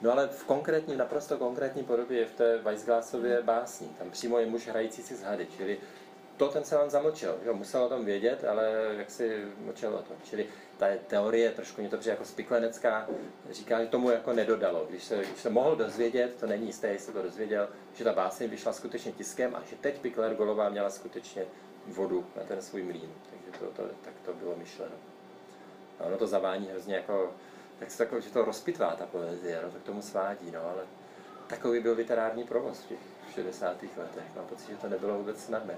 No 0.03 0.13
ale 0.13 0.29
v 0.29 0.45
konkrétní, 0.45 0.97
naprosto 0.97 1.39
konkrétní 1.39 1.85
podobě 1.85 2.19
je 2.19 2.27
v 2.27 2.35
té 2.35 2.59
Weissglassově 2.59 3.43
básni. 3.43 3.89
Tam 3.99 4.11
přímo 4.11 4.39
je 4.39 4.47
muž 4.47 4.69
hrající 4.69 5.03
si 5.03 5.15
z 5.15 5.23
hady, 5.23 5.47
čili 5.57 5.79
to 6.37 6.49
ten 6.49 6.65
se 6.65 6.77
vám 6.77 6.91
zamlčel. 6.91 7.39
Jo, 7.45 7.55
musel 7.55 7.85
o 7.85 7.89
tom 7.89 8.05
vědět, 8.05 8.45
ale 8.45 8.95
jak 8.99 9.11
si 9.11 9.45
mlčel 9.59 9.95
o 9.95 10.03
tom. 10.03 10.17
Čili 10.25 10.47
ta 10.77 10.87
teorie, 11.07 11.51
trošku 11.51 11.81
mě 11.81 11.91
to 11.91 11.97
přijde 11.97 12.13
jako 12.13 12.25
spiklenecká, 12.25 13.09
říká, 13.51 13.81
že 13.81 13.87
tomu 13.87 14.11
jako 14.11 14.33
nedodalo. 14.33 14.87
Když 14.91 15.05
se, 15.05 15.17
když 15.17 15.41
se 15.41 15.51
mohl 15.51 15.77
dozvědět, 15.77 16.37
to 16.41 16.47
není 16.47 16.67
jisté, 16.67 16.89
jestli 16.89 17.13
to 17.13 17.23
dozvěděl, 17.23 17.69
že 17.95 18.05
ta 18.05 18.13
báseň 18.13 18.51
vyšla 18.51 18.73
skutečně 18.73 19.13
tiskem 19.13 19.55
a 19.55 19.63
že 19.71 19.77
teď 19.77 20.01
Pikler 20.01 20.35
Golová 20.35 20.69
měla 20.69 20.91
skutečně 20.91 21.45
vodu 21.87 22.27
na 22.37 22.43
ten 22.43 22.63
svůj 22.63 22.83
mlín. 22.83 23.13
Takže 23.31 23.59
to, 23.59 23.67
to, 23.67 23.89
tak 24.05 24.15
to 24.25 24.33
bylo 24.33 24.57
myšleno. 24.57 24.95
A 26.01 26.05
ono 26.05 26.17
to 26.17 26.27
zavání 26.27 26.67
hrozně 26.67 26.95
jako, 26.95 27.31
tak 27.79 27.91
se 27.91 27.99
tako, 27.99 28.21
že 28.21 28.31
to 28.31 28.45
rozpitvá 28.45 28.97
ta 28.97 29.07
poezie, 29.07 29.61
no, 29.63 29.71
to 29.71 29.79
k 29.79 29.83
tomu 29.83 30.03
svádí, 30.03 30.51
no, 30.51 30.61
ale 30.65 30.83
takový 31.47 31.81
byl 31.81 31.95
literární 31.95 32.45
provoz 32.45 32.81
v 32.81 32.89
těch 32.89 32.99
60. 33.35 33.83
letech. 33.83 34.37
Mám 34.37 34.47
pocit, 34.47 34.71
že 34.71 34.77
to 34.77 34.89
nebylo 34.89 35.19
vůbec 35.19 35.45
snadné. 35.45 35.75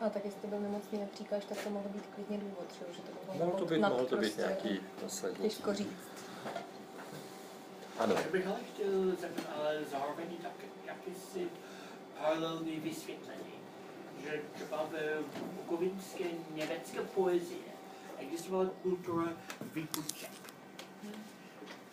A 0.00 0.10
tak 0.10 0.24
jestli 0.24 0.48
byl 0.48 0.60
nemocný, 0.60 1.08
říkáš, 1.18 1.44
tak 1.44 1.64
to 1.64 1.70
mohl 1.70 1.88
být 1.88 2.06
klidně 2.14 2.38
důvod, 2.38 2.66
že 2.90 3.02
to 3.02 3.12
mohlo, 3.26 3.44
mohlo 3.44 3.58
to 3.58 3.74
být, 3.74 3.80
mohlo 3.80 4.06
to 4.06 4.16
být 4.16 4.36
nějaký 4.36 4.80
poslední. 5.00 5.42
Těžko 5.42 5.74
říct. 5.74 6.16
Ano. 7.98 8.14
Já 8.14 8.30
bych 8.30 8.46
ale 8.46 8.60
chtěl 8.74 9.16
zeptat, 9.20 9.44
ale 9.56 9.84
zároveň 9.84 10.26
tak 10.42 10.52
jakýsi 10.86 11.48
paralelní 12.18 12.76
vysvětlení, 12.76 13.52
že 14.22 14.42
třeba 14.54 14.84
v 14.84 15.24
bukovinské 15.52 16.24
německé 16.54 17.00
poezie 17.00 17.76
existovala 18.18 18.70
kultura 18.82 19.32
výpůjček. 19.60 20.30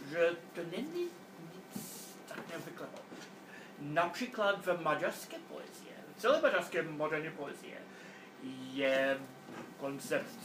Že 0.09 0.29
to 0.55 0.61
není 0.77 1.07
nic 1.53 1.83
tak 2.27 2.49
neobvyklého. 2.49 2.91
Například 3.79 4.65
v 4.65 4.81
maďarské 4.81 5.37
poezie, 5.49 5.93
celé 6.17 6.41
maďarské 6.41 6.83
moderní 6.83 7.31
poezie, 7.31 7.77
je 8.73 9.19
koncept 9.79 10.39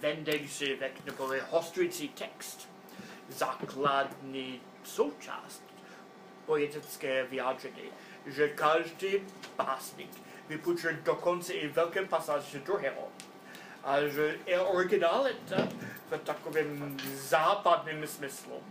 vendejšivek 0.00 1.04
neboli 1.04 1.42
hostující 1.50 2.08
text 2.08 2.71
základní 3.36 4.60
součást 4.84 5.62
poetické 6.46 7.24
vyjádření, 7.24 7.82
že 8.26 8.48
každý 8.48 9.12
básník 9.56 10.10
vypůjčuje 10.48 10.92
dokonce 11.02 11.52
i 11.52 11.68
velké 11.68 12.04
pasáže 12.04 12.58
druhého. 12.58 13.08
A 13.84 14.00
že 14.00 14.38
je 14.46 14.60
originalita 14.60 15.68
v 16.10 16.18
takovém 16.18 16.98
západním 17.14 18.06
smyslu. 18.06 18.62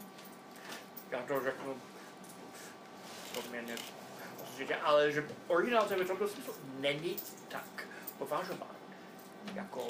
Já 1.12 1.22
to 1.22 1.44
řeknu 1.44 1.78
poměrně 3.34 3.76
ale 4.84 5.12
že 5.12 5.30
originalita 5.48 5.96
v 5.96 6.08
tomto 6.08 6.28
smyslu 6.28 6.54
není 6.80 7.16
tak 7.48 7.88
považován 8.18 8.76
jako 9.56 9.88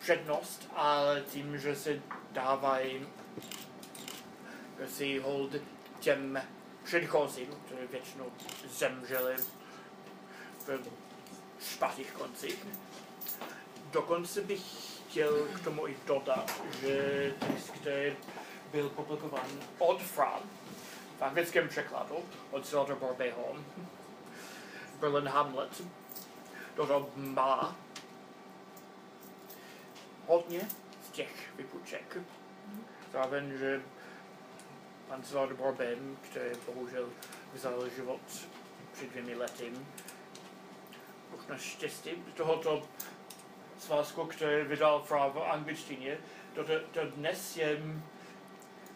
přednost, 0.00 0.68
ale 0.74 1.24
tím, 1.32 1.58
že 1.58 1.76
se 1.76 2.02
dávají 2.32 3.06
si 4.88 5.18
hold 5.18 5.50
těm 6.00 6.42
předchozím, 6.84 7.46
kteří 7.66 7.86
většinou 7.90 8.26
zemřeli 8.68 9.34
v 10.66 10.80
špatných 11.60 12.12
koncích. 12.12 12.66
Dokonce 13.90 14.40
bych 14.40 14.62
chtěl 15.10 15.48
k 15.54 15.64
tomu 15.64 15.88
i 15.88 15.96
dodat, 16.06 16.62
že 16.80 17.34
text, 17.38 17.70
který 17.70 18.16
byl 18.72 18.88
publikován 18.88 19.46
od 19.78 20.02
Fran 20.02 20.40
v 21.18 21.22
anglickém 21.22 21.68
překladu 21.68 22.16
od 22.50 22.66
Silver 22.66 22.96
Barbeho, 22.96 23.56
Berlin 25.00 25.28
Hamlet, 25.28 25.82
to 26.76 27.10
má 27.16 27.76
hodně 30.32 30.60
z 31.06 31.10
těch 31.10 31.56
vypůjček. 31.56 32.18
Zároveň, 33.12 33.58
že 33.58 33.82
Salvador 35.22 35.56
Barben, 35.56 36.16
který 36.22 36.50
bohužel 36.66 37.08
vzal 37.54 37.88
život 37.88 38.20
před 38.92 39.10
dvěmi 39.10 39.34
lety, 39.34 39.72
možná 41.30 41.58
štěstí 41.58 42.10
tohoto 42.34 42.88
svazku, 43.78 44.24
který 44.24 44.64
vydal 44.64 45.04
v 45.08 45.42
angličtině, 45.50 46.18
to, 46.54 46.64
to, 46.64 46.72
to 46.80 47.00
dnes 47.06 47.56
je 47.56 47.82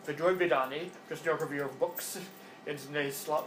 ve 0.06 0.12
druhém 0.12 0.38
vydání, 0.38 0.92
just 1.10 1.26
jako 1.26 1.46
v 1.46 1.76
Books, 1.78 2.18
jen 2.66 2.78
z 2.78 2.90
nejsla, 2.90 3.44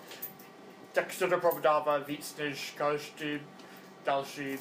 tak 0.92 1.14
se 1.14 1.28
to 1.28 1.40
prodává 1.40 1.98
víc 1.98 2.36
než 2.36 2.72
každý 2.78 3.42
další 4.06 4.60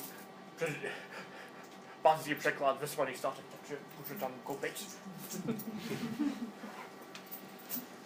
bazí 2.08 2.34
překlad 2.34 2.80
ve 2.80 2.86
Spojených 2.86 3.18
státech, 3.18 3.44
takže 3.60 3.78
můžu 3.98 4.20
tam 4.20 4.32
koupit. 4.44 4.98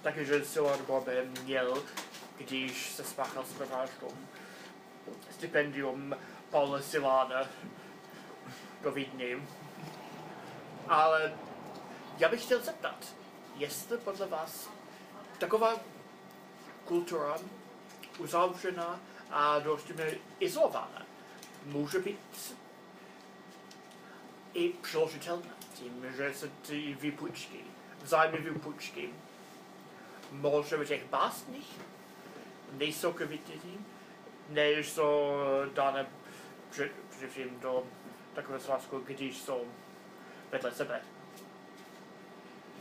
Takže 0.03 0.45
Silar 0.45 0.83
Bobe 0.83 1.25
měl, 1.25 1.83
když 2.39 2.93
se 2.93 3.05
spáchal 3.05 3.45
s 3.45 3.53
vraždou, 3.53 4.11
stipendium 5.31 6.17
Paula 6.51 6.81
Silána 6.81 7.43
do 8.83 8.93
Vídně. 8.93 9.27
Ale 10.89 11.35
já 12.19 12.29
bych 12.29 12.43
chtěl 12.43 12.61
zeptat, 12.61 13.15
jestli 13.57 13.99
podle 13.99 14.27
vás 14.27 14.69
taková 15.39 15.77
kultura 16.85 17.37
uzavřená 18.19 19.01
a 19.31 19.59
dost 19.59 19.91
izolovaná 20.41 21.03
může 21.65 21.99
být 21.99 22.57
i 24.55 24.69
přeložitelná 24.69 25.57
tím, 25.75 26.07
že 26.17 26.35
se 26.35 26.49
ty 26.49 26.97
výpůjčky, 27.01 27.61
vzájemné 28.03 28.39
výpůjčky, 28.51 29.11
może 30.31 30.77
v 30.77 30.85
těch 30.85 31.05
básních 31.05 31.81
nejsou 32.73 33.13
kvalitní, 33.13 33.87
než 34.49 34.91
jsou 34.91 35.33
dané 35.75 36.07
především 37.11 37.61
do 37.61 37.85
takové 38.35 38.61
svazku, 38.61 38.99
když 38.99 39.39
jsou 39.39 39.65
vedle 40.51 40.73
sebe. 40.73 41.01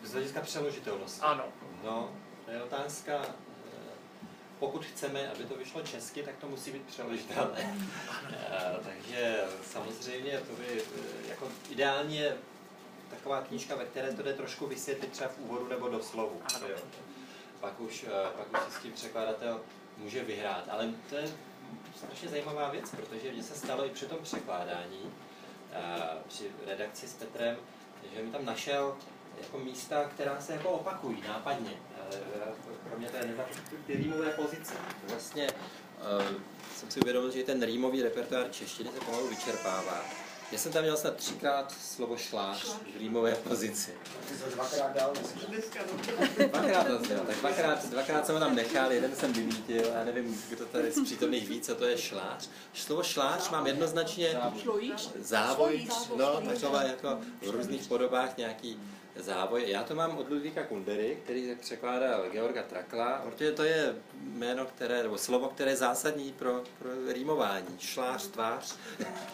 Z 0.03 0.11
hlediska 0.11 0.41
přeložitelnosti. 0.41 1.21
Ano. 1.21 1.43
No, 1.83 2.15
to 2.45 2.51
je 2.51 2.63
otázka, 2.63 3.21
pokud 4.61 4.85
chceme, 4.85 5.31
aby 5.31 5.43
to 5.43 5.55
vyšlo 5.55 5.81
česky, 5.81 6.23
tak 6.23 6.35
to 6.37 6.47
musí 6.47 6.71
být 6.71 6.85
přeložitelné. 6.85 7.77
Eh, 8.53 8.77
takže 8.83 9.43
samozřejmě 9.63 10.37
to 10.37 10.53
by 10.53 10.81
eh, 10.81 11.29
jako 11.29 11.47
ideálně 11.69 12.33
taková 13.09 13.41
knížka, 13.41 13.75
ve 13.75 13.85
které 13.85 14.13
to 14.13 14.23
jde 14.23 14.33
trošku 14.33 14.67
vysvětlit 14.67 15.11
třeba 15.11 15.29
v 15.29 15.39
úvodu 15.39 15.67
nebo 15.67 15.89
do 15.89 16.03
slovu. 16.03 16.41
Jo. 16.69 16.77
Pak 17.59 17.79
už, 17.79 18.05
pak 18.37 18.51
už 18.51 18.73
si 18.73 18.79
s 18.79 18.81
tím 18.81 18.91
překladatel 18.91 19.61
může 19.97 20.23
vyhrát. 20.23 20.69
Ale 20.69 20.93
to 21.09 21.15
je 21.15 21.31
strašně 21.95 22.29
zajímavá 22.29 22.69
věc, 22.69 22.89
protože 22.89 23.31
mně 23.31 23.43
se 23.43 23.55
stalo 23.55 23.85
i 23.85 23.89
při 23.89 24.05
tom 24.05 24.17
překládání, 24.21 25.13
při 26.27 26.51
redakci 26.67 27.07
s 27.07 27.13
Petrem, 27.13 27.57
že 28.15 28.23
mi 28.23 28.31
tam 28.31 28.45
našel 28.45 28.97
jako 29.41 29.57
místa, 29.57 30.03
která 30.03 30.41
se 30.41 30.53
jako 30.53 30.69
opakují 30.69 31.23
nápadně, 31.27 31.71
kromě 32.87 33.07
té 33.07 33.27
ty 33.87 33.95
rýmové 33.95 34.29
pozice. 34.29 34.73
Vlastně 35.09 35.47
uh, 36.19 36.35
jsem 36.77 36.91
si 36.91 36.99
uvědomil, 36.99 37.31
že 37.31 37.43
ten 37.43 37.63
rýmový 37.63 38.01
repertoár 38.01 38.51
češtiny 38.51 38.89
se 38.93 39.05
pomalu 39.05 39.27
vyčerpává. 39.27 40.05
Já 40.51 40.57
jsem 40.57 40.71
tam 40.71 40.83
měl 40.83 40.97
snad 40.97 41.15
třikrát 41.15 41.71
slovo 41.81 42.17
šlář 42.17 42.65
v 42.95 42.97
rýmové 42.99 43.35
pozici. 43.35 43.93
Dvakrát 44.53 44.95
dál. 44.95 45.13
Dvakrát 46.49 46.87
to 46.87 46.99
zněl, 46.99 47.19
tak 47.19 47.35
dvakrát, 47.35 47.85
dvakrát 47.85 48.25
jsem 48.25 48.35
ho 48.35 48.41
tam 48.41 48.55
nechal, 48.55 48.91
jeden 48.91 49.15
jsem 49.15 49.33
vymítil, 49.33 49.85
já 49.85 50.03
nevím, 50.03 50.43
kdo 50.49 50.65
tady 50.65 50.91
z 50.91 51.03
přítomných 51.03 51.49
ví, 51.49 51.61
co 51.61 51.75
to 51.75 51.85
je 51.85 51.97
šlář. 51.97 52.49
Slovo 52.73 53.03
šlář 53.03 53.49
mám 53.49 53.67
jednoznačně 53.67 54.41
závoj, 55.19 55.87
no, 56.15 56.41
takové 56.41 56.87
jako 56.87 57.19
v 57.41 57.49
různých 57.49 57.87
podobách 57.87 58.37
nějaký 58.37 58.79
závoj. 59.21 59.63
Já 59.67 59.83
to 59.83 59.95
mám 59.95 60.17
od 60.17 60.29
Ludvíka 60.29 60.63
Kundery, 60.63 61.17
který 61.23 61.55
překládal 61.55 62.29
Georga 62.29 62.63
Trakla, 62.63 63.21
protože 63.25 63.51
to 63.51 63.63
je 63.63 63.95
jméno, 64.13 64.65
které, 64.65 65.03
nebo 65.03 65.17
slovo, 65.17 65.47
které 65.47 65.71
je 65.71 65.77
zásadní 65.77 66.33
pro, 66.33 66.63
pro 66.79 66.89
rýmování. 67.13 67.79
Šlář, 67.79 68.27
tvář, 68.27 68.75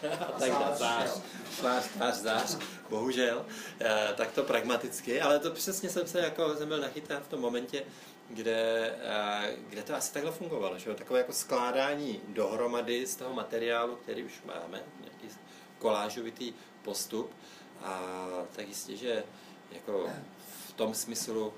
tak 0.38 0.76
zář, 0.78 1.20
šlář, 1.56 1.88
tvář, 1.88 2.14
zář, 2.14 2.58
bohužel, 2.90 3.46
e, 3.80 4.14
tak 4.16 4.32
to 4.32 4.42
pragmaticky, 4.42 5.20
ale 5.20 5.38
to 5.38 5.50
přesně 5.50 5.90
jsem 5.90 6.06
se 6.06 6.20
jako 6.20 6.56
jsem 6.56 6.68
byl 6.68 6.80
nachytán 6.80 7.22
v 7.22 7.28
tom 7.28 7.40
momentě, 7.40 7.84
kde, 8.28 8.94
e, 9.02 9.56
kde 9.68 9.82
to 9.82 9.94
asi 9.94 10.12
takhle 10.12 10.32
fungovalo, 10.32 10.78
že? 10.78 10.94
takové 10.94 11.18
jako 11.18 11.32
skládání 11.32 12.20
dohromady 12.28 13.06
z 13.06 13.16
toho 13.16 13.34
materiálu, 13.34 13.96
který 13.96 14.24
už 14.24 14.42
máme, 14.44 14.82
nějaký 15.00 15.36
kolážovitý 15.78 16.52
postup, 16.82 17.30
a 17.82 18.22
tak 18.56 18.68
jistě, 18.68 18.96
že 18.96 19.24
jako 19.70 20.10
v 20.68 20.72
tom 20.72 20.94
smyslu 20.94 21.52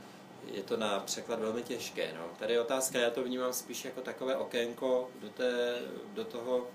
je 0.46 0.62
to 0.62 0.76
na 0.76 1.00
překlad 1.00 1.40
velmi 1.40 1.62
těžké. 1.62 2.12
No. 2.12 2.28
Tady 2.38 2.52
je 2.52 2.60
otázka, 2.60 2.98
já 2.98 3.10
to 3.10 3.24
vnímám 3.24 3.52
spíš 3.52 3.84
jako 3.84 4.00
takové 4.00 4.36
okénko 4.36 5.10
do, 5.20 5.28
té, 5.28 5.78
do 6.14 6.24
toho, 6.24 6.68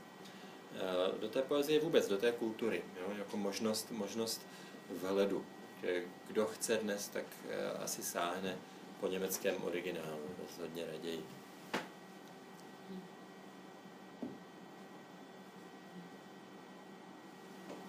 eh, 0.75 1.19
do 1.19 1.29
té 1.29 1.41
poezie 1.41 1.79
vůbec, 1.79 2.07
do 2.07 2.17
té 2.17 2.31
kultury, 2.31 2.83
jo? 3.01 3.13
jako 3.17 3.37
možnost, 3.37 3.91
možnost 3.91 4.41
vhledu. 4.89 5.45
Že 5.81 6.03
kdo 6.27 6.45
chce 6.45 6.77
dnes, 6.77 7.07
tak 7.07 7.25
eh, 7.49 7.71
asi 7.71 8.03
sáhne 8.03 8.57
po 8.99 9.07
německém 9.07 9.55
originálu, 9.63 10.21
rozhodně 10.49 10.85
raději. 10.85 11.25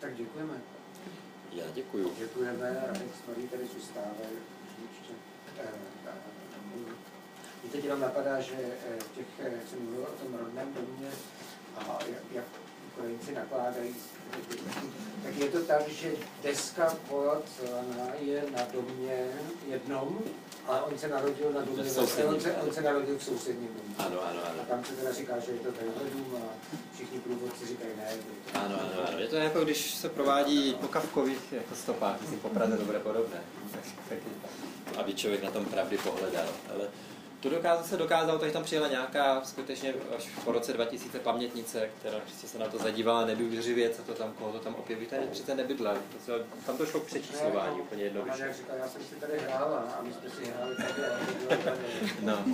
Tak 0.00 0.16
děkujeme. 0.16 0.75
Já 1.56 1.64
děkuju. 1.74 2.12
Děkujeme, 2.18 2.92
Marí 3.28 3.48
tady 3.48 3.66
zůstávají. 3.66 4.36
Ještě. 4.82 5.14
Eh, 5.58 5.68
eh, 6.06 6.12
mě 7.62 7.72
teď 7.72 7.84
jenom 7.84 8.00
napadá, 8.00 8.40
že 8.40 8.54
eh, 8.54 8.98
těch, 9.14 9.26
jak 9.38 9.68
jsem 9.68 9.82
mluvil 9.82 10.02
o 10.02 10.24
tom 10.24 10.34
rodném 10.34 10.74
domě 10.74 11.10
a 11.76 11.98
jak 12.34 12.44
Ukrajinci 12.96 13.34
nakládají, 13.34 13.94
tak 15.24 15.36
je 15.36 15.48
to 15.48 15.60
tak, 15.60 15.88
že 15.88 16.10
deska 16.42 16.94
Polacana 17.08 18.06
je 18.20 18.44
na 18.56 18.62
domě 18.72 19.26
jednom, 19.68 20.18
ale 20.66 20.82
on 20.82 20.98
se 20.98 21.08
narodil 21.08 21.52
na 21.52 21.60
domě, 21.60 21.82
on 22.28 22.40
se, 22.40 22.52
on 22.52 22.72
se 22.72 22.80
narodil 22.80 23.18
v 23.18 23.24
sousedním 23.24 23.68
domě. 23.68 23.94
Ano, 23.98 24.20
ano, 24.22 24.40
ano. 24.50 24.62
A 24.62 24.64
tam 24.64 24.84
se 24.84 24.92
teda 24.92 25.12
říká, 25.12 25.38
že 25.38 25.52
je 25.52 25.58
to 25.58 25.72
tenhle 25.72 26.02
dům 26.12 26.36
a 26.36 26.68
všichni 26.94 27.20
průvodci 27.20 27.66
říkají 27.66 27.90
ne. 27.96 28.04
To... 28.52 28.58
Ano, 28.58 28.76
ano, 28.80 29.08
ano. 29.08 29.18
Je 29.18 29.28
to 29.28 29.36
jako 29.36 29.64
když 29.64 29.94
se 29.94 30.08
provádí 30.08 30.74
po 30.80 30.88
kavkových 30.88 31.52
jako 31.52 31.74
stopách, 31.74 32.20
myslím 32.20 32.40
po 32.40 32.48
Praze 32.48 32.76
to 32.76 32.84
bude 32.84 32.98
podobné. 32.98 33.40
aby 34.96 35.14
člověk 35.14 35.42
na 35.42 35.50
tom 35.50 35.64
pravdy 35.64 35.98
pohledal. 35.98 36.48
Ale 36.74 36.88
to 37.40 37.50
dokázal, 37.50 37.84
se 37.84 37.96
dokázalo, 37.96 38.38
takže 38.38 38.52
tam 38.52 38.64
přijela 38.64 38.88
nějaká 38.88 39.40
skutečně 39.44 39.94
až 40.16 40.28
po 40.44 40.52
roce 40.52 40.72
2000 40.72 41.18
pamětnice, 41.18 41.90
která 42.00 42.18
prostě 42.18 42.46
se 42.46 42.58
na 42.58 42.68
to 42.68 42.78
zadívala 42.78 43.26
nedůvěřivě, 43.26 43.90
co 43.90 44.02
to 44.02 44.14
tam, 44.14 44.32
koho 44.32 44.52
to 44.52 44.58
tam 44.58 44.74
objeví. 44.74 45.06
Tady 45.06 45.26
přece 45.26 45.54
nebydla. 45.54 45.94
To 45.94 46.24
se, 46.24 46.32
tam 46.66 46.76
to 46.76 46.86
šlo 46.86 47.00
k 47.00 47.04
přečíslování 47.04 47.80
úplně 47.80 48.02
jednoduše. 48.04 48.54
Říkal, 48.56 48.76
já 48.76 48.88
jsem 48.88 49.02
si 49.02 49.14
tady 49.14 49.38
hrála 49.38 49.78
a 49.78 50.02
my 50.02 50.12
jsme 50.12 50.30
si 50.30 50.50
hráli 50.50 50.76
tady 50.76 51.02
No. 52.20 52.44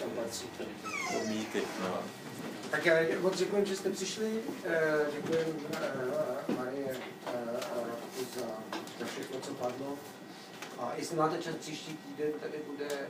Tam 0.00 0.10
patří. 0.10 0.46
Mýty, 1.28 1.62
no. 1.82 1.98
Tak 2.70 2.86
já 2.86 2.94
moc 3.20 3.38
děkuji, 3.38 3.66
že 3.66 3.76
jste 3.76 3.90
přišli. 3.90 4.40
Eh, 4.64 5.06
děkuji 5.12 5.60
eh, 5.82 6.52
Marie 6.52 6.96
eh, 7.26 7.34
za, 8.40 8.46
za 9.00 9.06
všechno, 9.06 9.40
co 9.40 9.54
padlo. 9.54 9.98
A 10.78 10.92
jestli 10.96 11.16
máte 11.16 11.38
čas 11.38 11.54
příští 11.54 11.96
týden, 11.96 12.32
tady 12.40 12.58
bude 12.66 13.08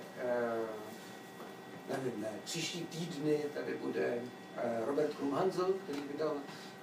nevím, 1.89 2.21
ne, 2.21 2.31
příští 2.45 2.83
týdny 2.83 3.45
tady 3.55 3.75
bude 3.75 4.19
eh, 4.57 4.85
Robert 4.87 5.15
Krumhansel, 5.15 5.75
který 5.85 6.01
vydal 6.13 6.35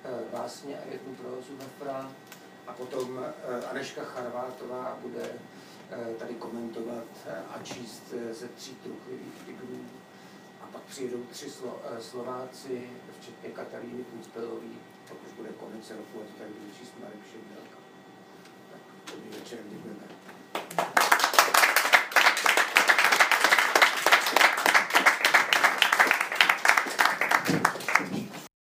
eh, 0.06 0.10
básně 0.32 0.78
a 0.78 0.92
jednu 0.92 1.16
prozu 1.16 1.58
Hefra 1.60 2.12
a 2.68 2.74
potom 2.74 3.26
eh, 3.26 3.66
Aneška 3.66 4.04
Charvátová 4.04 4.98
bude 5.02 5.30
tady 6.20 6.34
komentovat 6.34 7.06
a 7.50 7.64
číst 7.64 8.14
ze 8.32 8.48
tří 8.48 8.76
truchlivých 8.76 9.34
tigrů. 9.46 9.86
A 10.62 10.66
pak 10.72 10.82
přijedou 10.82 11.24
tři 11.32 11.50
Slo, 11.50 11.82
Slováci, 12.00 12.90
včetně 13.20 13.50
Kataríny 13.50 14.04
Kunspelové, 14.04 14.74
pak 15.10 15.18
už 15.28 15.34
bude 15.38 15.50
konec 15.50 15.90
roku 15.90 16.22
a 16.22 16.26
to 16.26 16.34
tady 16.40 16.50
bude 16.50 16.74
číst 16.80 16.94
Marek 17.00 17.20
Šemělka. 17.32 17.78
Tak 18.72 19.16
dobrý 19.16 19.40
večer. 19.40 19.60
Thank 20.76 21.04
you. 21.04 21.13